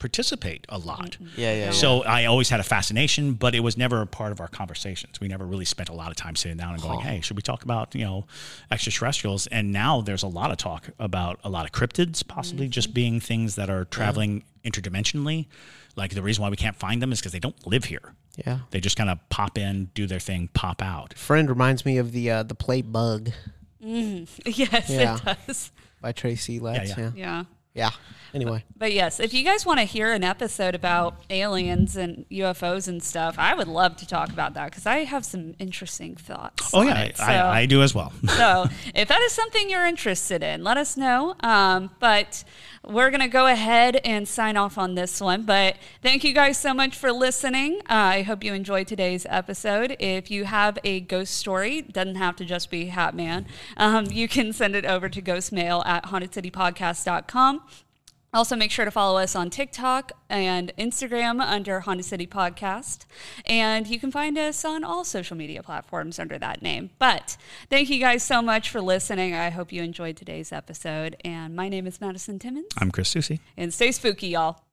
participate 0.00 0.66
a 0.68 0.78
lot. 0.78 1.16
Yeah, 1.36 1.54
yeah, 1.54 1.70
So 1.70 2.02
I 2.02 2.24
always 2.24 2.48
had 2.48 2.58
a 2.58 2.64
fascination, 2.64 3.34
but 3.34 3.54
it 3.54 3.60
was 3.60 3.78
never 3.78 4.02
a 4.02 4.06
part 4.06 4.32
of 4.32 4.40
our 4.40 4.48
conversations. 4.48 5.20
We 5.20 5.28
never 5.28 5.46
really 5.46 5.64
spent 5.64 5.90
a 5.90 5.94
lot 5.94 6.10
of 6.10 6.16
time 6.16 6.34
sitting 6.34 6.56
down 6.56 6.74
and 6.74 6.82
going, 6.82 7.00
"Hey, 7.00 7.20
should 7.20 7.36
we 7.36 7.42
talk 7.42 7.62
about 7.62 7.94
you 7.94 8.04
know 8.04 8.26
extraterrestrials?" 8.70 9.46
And 9.46 9.72
now 9.72 10.00
there's 10.00 10.24
a 10.24 10.28
lot 10.28 10.50
of 10.50 10.56
talk 10.56 10.90
about 10.98 11.38
a 11.44 11.48
lot 11.48 11.64
of 11.64 11.70
cryptids, 11.70 12.26
possibly 12.26 12.66
just 12.66 12.92
being 12.92 13.20
things 13.20 13.54
that 13.54 13.70
are 13.70 13.84
traveling 13.84 14.42
interdimensionally. 14.64 15.46
Like 15.94 16.14
the 16.14 16.22
reason 16.22 16.42
why 16.42 16.50
we 16.50 16.56
can't 16.56 16.76
find 16.76 17.00
them 17.00 17.12
is 17.12 17.20
because 17.20 17.32
they 17.32 17.38
don't 17.38 17.64
live 17.64 17.84
here. 17.84 18.14
Yeah. 18.44 18.58
They 18.72 18.80
just 18.80 18.96
kind 18.96 19.08
of 19.08 19.20
pop 19.28 19.56
in, 19.56 19.90
do 19.94 20.08
their 20.08 20.18
thing, 20.18 20.48
pop 20.52 20.82
out. 20.82 21.16
Friend 21.16 21.48
reminds 21.48 21.86
me 21.86 21.98
of 21.98 22.10
the 22.10 22.28
uh, 22.30 22.42
the 22.42 22.56
play 22.56 22.82
Bug 22.82 23.30
Yes, 24.46 24.88
Yeah. 24.90 25.16
it 25.26 25.38
does. 25.46 25.70
by 26.00 26.12
Tracy 26.12 26.58
Letts. 26.60 26.90
yeah. 26.90 26.98
Yeah, 26.98 27.10
Yeah. 27.14 27.44
yeah. 27.74 27.90
Anyway, 28.34 28.64
But 28.76 28.92
yes, 28.92 29.20
if 29.20 29.32
you 29.32 29.44
guys 29.44 29.64
want 29.64 29.78
to 29.78 29.84
hear 29.84 30.12
an 30.12 30.24
episode 30.24 30.74
about 30.74 31.22
aliens 31.30 31.94
and 31.96 32.26
UFOs 32.32 32.88
and 32.88 33.00
stuff, 33.00 33.36
I 33.38 33.54
would 33.54 33.68
love 33.68 33.96
to 33.98 34.06
talk 34.08 34.30
about 34.30 34.54
that 34.54 34.70
because 34.70 34.86
I 34.86 35.04
have 35.04 35.24
some 35.24 35.54
interesting 35.60 36.16
thoughts. 36.16 36.70
Oh 36.74 36.82
yeah, 36.82 37.00
it. 37.02 37.16
So- 37.16 37.22
I, 37.22 37.60
I 37.60 37.66
do 37.66 37.80
as 37.82 37.94
well. 37.94 38.12
so 38.26 38.66
if 38.92 39.06
that 39.06 39.20
is 39.22 39.32
something 39.32 39.70
you're 39.70 39.86
interested 39.86 40.42
in, 40.42 40.64
let 40.64 40.76
us 40.76 40.96
know. 40.96 41.36
Um, 41.40 41.90
but 42.00 42.42
we're 42.88 43.10
going 43.10 43.20
to 43.20 43.28
go 43.28 43.46
ahead 43.46 43.96
and 44.04 44.26
sign 44.26 44.56
off 44.56 44.78
on 44.78 44.94
this 44.94 45.20
one. 45.20 45.42
But 45.42 45.76
thank 46.02 46.24
you 46.24 46.34
guys 46.34 46.58
so 46.58 46.74
much 46.74 46.96
for 46.96 47.12
listening. 47.12 47.80
Uh, 47.82 47.94
I 47.94 48.22
hope 48.22 48.44
you 48.44 48.54
enjoyed 48.54 48.86
today's 48.86 49.26
episode. 49.28 49.96
If 49.98 50.30
you 50.30 50.44
have 50.44 50.78
a 50.84 51.00
ghost 51.00 51.34
story, 51.34 51.82
doesn't 51.82 52.16
have 52.16 52.36
to 52.36 52.44
just 52.44 52.70
be 52.70 52.90
Hatman, 52.90 53.46
um, 53.76 54.06
you 54.06 54.28
can 54.28 54.52
send 54.52 54.76
it 54.76 54.84
over 54.84 55.08
to 55.08 55.22
ghostmail 55.22 55.84
at 55.86 56.06
hauntedcitypodcast.com. 56.06 57.62
Also, 58.34 58.56
make 58.56 58.72
sure 58.72 58.84
to 58.84 58.90
follow 58.90 59.18
us 59.18 59.36
on 59.36 59.48
TikTok 59.48 60.10
and 60.28 60.72
Instagram 60.76 61.40
under 61.40 61.80
Haunted 61.80 62.04
City 62.04 62.26
Podcast. 62.26 63.06
And 63.46 63.86
you 63.86 64.00
can 64.00 64.10
find 64.10 64.36
us 64.36 64.64
on 64.64 64.82
all 64.82 65.04
social 65.04 65.36
media 65.36 65.62
platforms 65.62 66.18
under 66.18 66.36
that 66.38 66.60
name. 66.60 66.90
But 66.98 67.36
thank 67.70 67.88
you 67.88 68.00
guys 68.00 68.24
so 68.24 68.42
much 68.42 68.70
for 68.70 68.80
listening. 68.80 69.34
I 69.34 69.50
hope 69.50 69.72
you 69.72 69.84
enjoyed 69.84 70.16
today's 70.16 70.50
episode. 70.50 71.14
And 71.24 71.54
my 71.54 71.68
name 71.68 71.86
is 71.86 72.00
Madison 72.00 72.40
Timmons. 72.40 72.72
I'm 72.76 72.90
Chris 72.90 73.08
Susi. 73.08 73.40
And 73.56 73.72
stay 73.72 73.92
spooky, 73.92 74.26
y'all. 74.28 74.64